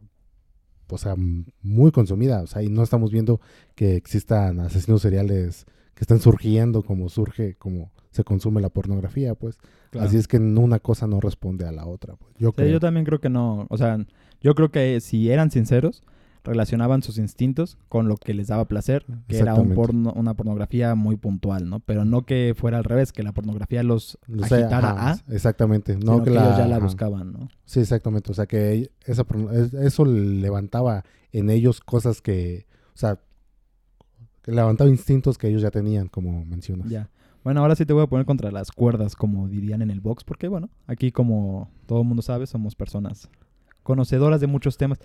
o 0.88 0.98
sea, 0.98 1.12
m- 1.12 1.44
muy 1.62 1.92
consumida, 1.92 2.42
o 2.42 2.46
sea, 2.48 2.62
y 2.62 2.68
no 2.68 2.82
estamos 2.82 3.12
viendo 3.12 3.40
que 3.76 3.94
existan 3.96 4.58
asesinos 4.60 5.02
seriales 5.02 5.66
que 5.94 6.02
están 6.02 6.18
surgiendo 6.20 6.82
como 6.82 7.08
surge, 7.08 7.54
como 7.56 7.92
se 8.10 8.24
consume 8.24 8.60
la 8.60 8.70
pornografía, 8.70 9.34
pues. 9.36 9.56
Así 9.98 10.16
es 10.16 10.26
que 10.26 10.38
una 10.38 10.80
cosa 10.80 11.06
no 11.06 11.20
responde 11.20 11.64
a 11.66 11.70
la 11.72 11.86
otra. 11.86 12.16
pues. 12.16 12.32
Yo 12.38 12.48
Sí, 12.50 12.54
creo. 12.56 12.70
yo 12.70 12.80
también 12.80 13.04
creo 13.06 13.20
que 13.20 13.28
no. 13.28 13.66
O 13.70 13.76
sea, 13.76 13.98
yo 14.40 14.54
creo 14.56 14.70
que 14.72 15.00
si 15.00 15.30
eran 15.30 15.50
sinceros, 15.52 16.02
relacionaban 16.44 17.02
sus 17.02 17.18
instintos 17.18 17.78
con 17.88 18.08
lo 18.08 18.16
que 18.16 18.34
les 18.34 18.48
daba 18.48 18.66
placer, 18.66 19.04
que 19.28 19.38
era 19.38 19.54
un 19.54 19.74
porno, 19.74 20.12
una 20.14 20.34
pornografía 20.34 20.94
muy 20.94 21.16
puntual, 21.16 21.68
¿no? 21.68 21.80
Pero 21.80 22.04
no 22.04 22.22
que 22.22 22.54
fuera 22.56 22.78
al 22.78 22.84
revés, 22.84 23.12
que 23.12 23.22
la 23.22 23.32
pornografía 23.32 23.82
los 23.82 24.18
agitara 24.42 24.90
ajá, 24.90 25.10
a, 25.12 25.34
exactamente. 25.34 25.94
No 25.96 26.00
sino 26.14 26.24
que, 26.24 26.30
la, 26.30 26.44
ellos 26.44 26.58
ya 26.58 26.66
la 26.66 26.76
ajá. 26.76 26.84
buscaban, 26.84 27.32
¿no? 27.32 27.48
Sí, 27.64 27.80
exactamente. 27.80 28.30
O 28.30 28.34
sea, 28.34 28.46
que 28.46 28.90
esa, 29.04 29.24
eso 29.82 30.04
levantaba 30.04 31.04
en 31.32 31.50
ellos 31.50 31.80
cosas 31.80 32.20
que, 32.20 32.66
o 32.94 32.98
sea, 32.98 33.20
que 34.42 34.52
levantaba 34.52 34.88
instintos 34.88 35.38
que 35.38 35.48
ellos 35.48 35.62
ya 35.62 35.70
tenían, 35.70 36.08
como 36.08 36.44
mencionas. 36.44 36.88
Ya. 36.88 37.10
Bueno, 37.44 37.60
ahora 37.60 37.74
sí 37.74 37.86
te 37.86 37.92
voy 37.92 38.02
a 38.02 38.06
poner 38.06 38.26
contra 38.26 38.50
las 38.50 38.70
cuerdas, 38.70 39.16
como 39.16 39.48
dirían 39.48 39.80
en 39.80 39.90
el 39.90 40.00
box, 40.00 40.24
porque 40.24 40.48
bueno, 40.48 40.68
aquí 40.86 41.10
como 41.10 41.70
todo 41.86 42.02
el 42.02 42.06
mundo 42.06 42.22
sabe, 42.22 42.46
somos 42.46 42.74
personas 42.74 43.30
conocedoras 43.90 44.40
de 44.40 44.46
muchos 44.46 44.76
temas. 44.76 44.98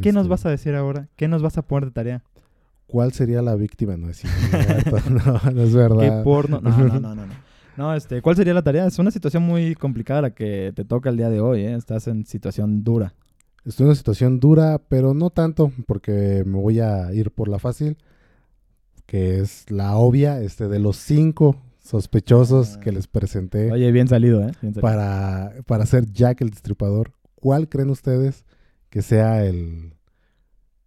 ¿Qué 0.00 0.12
nos 0.12 0.22
Este, 0.22 0.30
vas 0.30 0.46
a 0.46 0.50
decir 0.50 0.74
ahora? 0.74 1.08
¿Qué 1.16 1.28
nos 1.28 1.42
vas 1.42 1.58
a 1.58 1.62
poner 1.62 1.86
de 1.86 1.92
tarea? 1.92 2.22
¿Cuál 2.86 3.12
sería 3.12 3.40
la 3.40 3.54
víctima? 3.54 3.96
No 3.96 4.08
es 4.10 4.18
cierto, 4.18 4.98
no, 5.10 5.50
no 5.52 5.62
es 5.62 5.70
¿Qué 5.70 5.76
verdad. 5.76 6.22
porno? 6.24 6.60
No, 6.60 6.70
no, 6.76 6.88
no, 7.00 7.14
no, 7.14 7.26
no. 7.26 7.32
No, 7.74 7.94
este, 7.94 8.20
¿cuál 8.20 8.36
sería 8.36 8.52
la 8.52 8.60
tarea? 8.62 8.86
Es 8.86 8.98
una 8.98 9.10
situación 9.10 9.42
muy 9.44 9.74
complicada 9.74 10.20
la 10.20 10.30
que 10.34 10.72
te 10.76 10.84
toca 10.84 11.08
el 11.08 11.16
día 11.16 11.30
de 11.30 11.40
hoy, 11.40 11.62
¿eh? 11.62 11.74
Estás 11.74 12.06
en 12.06 12.26
situación 12.26 12.84
dura. 12.84 13.14
Estoy 13.64 13.84
en 13.84 13.88
una 13.88 13.94
situación 13.96 14.40
dura, 14.40 14.78
pero 14.88 15.14
no 15.14 15.30
tanto, 15.30 15.72
porque 15.86 16.42
me 16.44 16.58
voy 16.58 16.80
a 16.80 17.10
ir 17.14 17.30
por 17.30 17.48
la 17.48 17.58
fácil, 17.58 17.96
que 19.06 19.38
es 19.40 19.70
la 19.70 19.96
obvia, 19.96 20.40
este, 20.42 20.68
de 20.68 20.80
los 20.80 20.96
cinco 20.98 21.56
sospechosos 21.82 22.76
Ah. 22.76 22.80
que 22.80 22.92
les 22.92 23.06
presenté 23.06 23.72
Oye, 23.72 23.90
bien 23.90 24.06
salido, 24.06 24.40
¿eh? 24.42 24.52
Bien 24.60 24.74
salido. 24.74 24.80
para, 24.82 25.52
para 25.66 25.86
ser 25.86 26.04
Jack 26.12 26.42
el 26.42 26.50
Destripador. 26.50 27.12
¿Cuál 27.42 27.68
creen 27.68 27.90
ustedes 27.90 28.46
que 28.88 29.02
sea 29.02 29.44
el, 29.44 29.94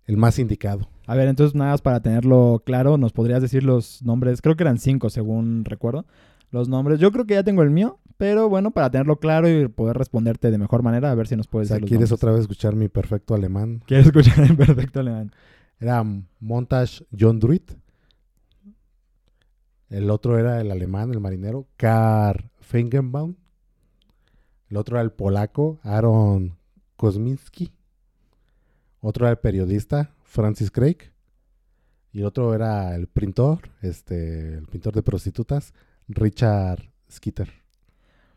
el 0.05 0.15
más 0.15 0.39
indicado? 0.39 0.87
A 1.05 1.13
ver, 1.13 1.27
entonces 1.27 1.53
nada 1.53 1.71
más 1.71 1.81
para 1.81 1.99
tenerlo 1.99 2.63
claro, 2.65 2.97
¿nos 2.97 3.11
podrías 3.11 3.41
decir 3.41 3.61
los 3.65 4.01
nombres? 4.03 4.41
Creo 4.41 4.55
que 4.55 4.63
eran 4.63 4.77
cinco, 4.79 5.09
según 5.09 5.65
recuerdo. 5.65 6.05
Los 6.51 6.69
nombres, 6.69 7.01
yo 7.01 7.11
creo 7.11 7.25
que 7.25 7.33
ya 7.33 7.43
tengo 7.43 7.61
el 7.61 7.71
mío, 7.71 7.99
pero 8.15 8.47
bueno, 8.47 8.71
para 8.71 8.89
tenerlo 8.89 9.19
claro 9.19 9.49
y 9.49 9.67
poder 9.67 9.97
responderte 9.97 10.49
de 10.49 10.57
mejor 10.57 10.81
manera, 10.81 11.11
a 11.11 11.15
ver 11.15 11.27
si 11.27 11.35
nos 11.35 11.47
O 11.47 11.49
puedes 11.49 11.67
sea, 11.67 11.75
decir 11.75 11.81
los 11.81 11.89
¿quieres 11.89 12.09
nombres. 12.09 12.23
otra 12.23 12.31
vez 12.31 12.41
escuchar 12.43 12.73
mi 12.77 12.87
perfecto 12.87 13.35
alemán? 13.35 13.83
¿Quieres 13.85 14.05
escuchar 14.05 14.39
en 14.45 14.55
perfecto 14.55 15.01
alemán? 15.01 15.31
Era 15.77 16.05
Montage 16.39 17.05
John 17.19 17.41
Druid. 17.41 17.63
El 19.89 20.09
otro 20.09 20.39
era 20.39 20.61
el 20.61 20.71
alemán, 20.71 21.11
el 21.11 21.19
marinero, 21.19 21.67
Karl 21.75 22.49
Fengenbaum. 22.61 23.35
El 24.70 24.78
otro 24.78 24.97
era 24.97 25.03
el 25.03 25.11
polaco, 25.11 25.80
Aaron 25.84 26.57
Kosminski. 26.95 27.72
Otro 28.99 29.26
era 29.26 29.32
el 29.32 29.38
periodista, 29.38 30.11
Francis 30.24 30.72
Craig. 30.72 30.97
Y 32.11 32.20
el 32.20 32.26
otro 32.26 32.53
era 32.53 32.95
el 32.95 33.07
pintor, 33.07 33.70
este, 33.82 34.55
el 34.55 34.68
pintor 34.68 34.93
de 34.93 35.03
prostitutas, 35.03 35.74
Richard 36.07 36.80
Skeeter. 37.11 37.49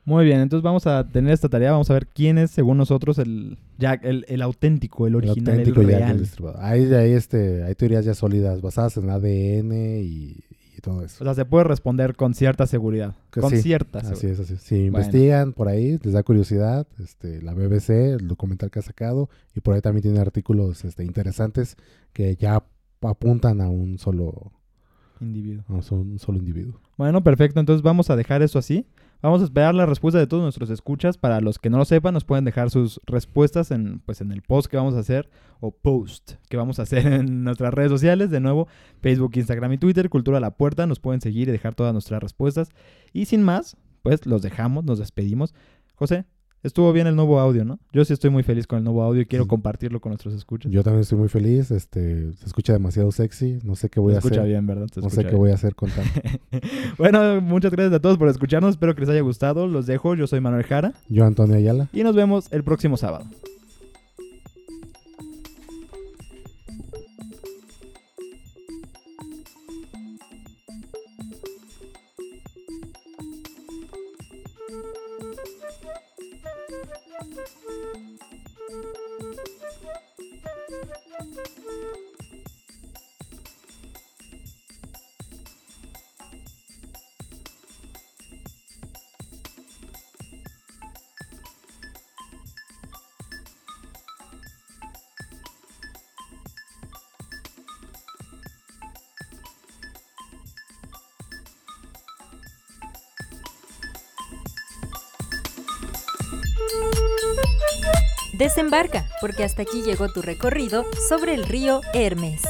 Muy 0.05 0.25
bien, 0.25 0.41
entonces 0.41 0.63
vamos 0.63 0.87
a 0.87 1.07
tener 1.07 1.35
esta 1.35 1.51
tarea, 1.51 1.73
vamos 1.73 1.91
a 1.91 1.93
ver 1.93 2.07
quién 2.07 2.39
es, 2.39 2.51
según 2.51 2.79
nosotros, 2.79 3.19
el 3.19 3.59
Jack, 3.77 4.05
el, 4.05 4.25
el 4.29 4.41
auténtico, 4.41 5.07
el 5.07 5.13
El 5.13 5.17
original, 5.17 5.55
el, 5.55 5.61
auténtico 5.61 5.83
Jack 5.83 6.11
el. 6.11 6.27
Hay, 6.61 6.95
hay, 6.95 7.13
este, 7.13 7.63
hay 7.63 7.75
teorías 7.75 8.07
ya 8.07 8.15
sólidas 8.15 8.63
basadas 8.63 8.97
en 8.97 9.11
ADN 9.11 10.01
y, 10.03 10.45
y 10.79 10.81
todo 10.81 11.05
eso. 11.05 11.23
O 11.23 11.25
sea, 11.25 11.35
se 11.35 11.45
puede 11.45 11.65
responder 11.65 12.15
con 12.17 12.35
cierta 12.35 12.67
seguridad. 12.67 13.17
Que 13.31 13.41
con 13.41 13.51
sí, 13.51 13.61
cierta 13.63 13.99
Así 13.99 14.15
seguridad. 14.15 14.33
es, 14.33 14.41
así 14.41 14.55
es. 14.55 14.61
Si 14.63 14.85
investigan 14.85 15.53
por 15.53 15.69
ahí, 15.69 15.99
les 16.03 16.13
da 16.13 16.23
curiosidad, 16.23 16.87
este, 16.99 17.43
la 17.43 17.53
BBC, 17.55 17.91
el 17.91 18.29
documental 18.29 18.71
que 18.71 18.79
ha 18.79 18.83
sacado, 18.83 19.29
y 19.55 19.61
por 19.61 19.75
ahí 19.75 19.81
también 19.81 20.03
tiene 20.03 20.21
artículos 20.21 20.85
este, 20.85 21.05
interesantes 21.05 21.77
que 22.13 22.37
ya 22.37 22.65
apuntan 23.03 23.61
a 23.61 23.69
un 23.69 23.99
solo, 23.99 24.53
Individuo. 25.21 25.65
a 25.69 25.73
un 25.75 26.19
solo 26.19 26.39
individuo. 26.39 26.81
Bueno, 26.97 27.23
perfecto. 27.23 27.61
Entonces 27.61 27.83
vamos 27.83 28.09
a 28.11 28.17
dejar 28.17 28.43
eso 28.43 28.59
así. 28.59 28.87
Vamos 29.21 29.41
a 29.41 29.45
esperar 29.45 29.75
la 29.75 29.85
respuesta 29.85 30.21
de 30.21 30.29
todos 30.29 30.45
nuestros 30.45 30.71
escuchas. 30.71 31.19
Para 31.19 31.41
los 31.41 31.59
que 31.59 31.71
no 31.71 31.79
lo 31.79 31.85
sepan, 31.85 32.15
nos 32.15 32.25
pueden 32.25 32.45
dejar 32.45 32.71
sus 32.71 33.01
respuestas 33.05 33.73
en, 33.73 33.99
pues, 34.01 34.21
en 34.21 34.31
el 34.31 34.43
post 34.43 34.71
que 34.71 34.77
vamos 34.77 34.95
a 34.95 35.01
hacer 35.01 35.29
o 35.59 35.73
post 35.73 36.35
que 36.49 36.57
vamos 36.57 36.79
a 36.79 36.83
hacer 36.83 37.07
en 37.13 37.43
nuestras 37.43 37.75
redes 37.75 37.91
sociales. 37.91 38.31
De 38.31 38.39
nuevo, 38.39 38.69
Facebook, 39.01 39.33
Instagram 39.35 39.73
y 39.73 39.79
Twitter, 39.79 40.09
Cultura 40.09 40.39
a 40.39 40.41
la 40.41 40.53
Puerta. 40.53 40.87
Nos 40.87 41.01
pueden 41.01 41.21
seguir 41.21 41.49
y 41.49 41.53
dejar 41.53 41.75
todas 41.75 41.93
nuestras 41.93 42.23
respuestas. 42.23 42.71
Y 43.13 43.25
sin 43.25 43.43
más, 43.43 43.77
pues 44.03 44.25
los 44.25 44.41
dejamos, 44.43 44.85
nos 44.85 45.01
despedimos. 45.01 45.53
José, 45.97 46.25
estuvo 46.69 46.93
bien 46.93 47.07
el 47.09 47.17
nuevo 47.17 47.41
audio, 47.41 47.65
¿no? 47.65 47.79
Yo 47.93 48.05
sí 48.05 48.13
estoy 48.13 48.31
muy 48.31 48.45
feliz 48.45 48.67
con 48.67 48.79
el 48.79 48.85
nuevo 48.85 49.03
audio 49.03 49.23
y 49.23 49.27
quiero 49.27 49.45
Sí. 49.45 49.49
compartirlo 49.49 50.01
con 50.01 50.11
nuestros 50.11 50.35
escuchas. 50.35 50.71
Yo 50.71 50.83
también 50.85 51.01
estoy 51.03 51.19
muy 51.19 51.29
feliz. 51.29 51.71
Este, 51.73 52.33
se 52.35 52.47
escucha 52.47 52.73
demasiado 52.73 53.11
sexy. 53.11 53.59
No 53.65 53.75
sé 53.75 53.89
qué 53.89 53.99
voy 54.01 54.13
Se 54.13 54.17
a 54.17 54.19
escucha 54.21 54.41
hacer. 54.41 54.49
bien, 54.49 54.67
¿verdad? 54.67 54.87
Se 54.95 55.01
No 55.01 55.11
sé 55.11 55.25
qué 55.27 55.35
voy 55.35 55.51
a 55.51 55.55
hacer 55.55 55.75
con 55.75 55.91
tanto. 55.91 56.21
Bueno, 56.99 57.41
muchas 57.41 57.71
gracias 57.73 57.93
a 57.95 58.01
todos 58.01 58.19
por 58.19 58.29
escucharnos. 58.29 58.71
Espero 58.73 58.95
que 58.95 59.01
les 59.03 59.11
haya 59.11 59.21
gustado. 59.21 59.67
Los 59.67 59.87
dejo. 59.87 60.15
Yo 60.15 60.27
soy 60.27 60.41
Manuel 60.41 60.65
Jara 60.65 60.93
Yo, 61.09 61.25
Antonio 61.25 61.57
Ayala. 61.57 61.89
y 61.93 62.03
nos 62.03 62.15
vemos 62.15 62.53
el 62.53 62.63
próximo 62.65 62.97
sábado. 62.97 63.25
Desembarca, 108.59 109.07
porque 109.21 109.45
hasta 109.45 109.63
aquí 109.63 109.83
llegó 109.83 110.09
tu 110.09 110.21
recorrido 110.21 110.85
sobre 111.09 111.33
el 111.33 111.45
río 111.45 111.81
Hermes. 111.95 112.43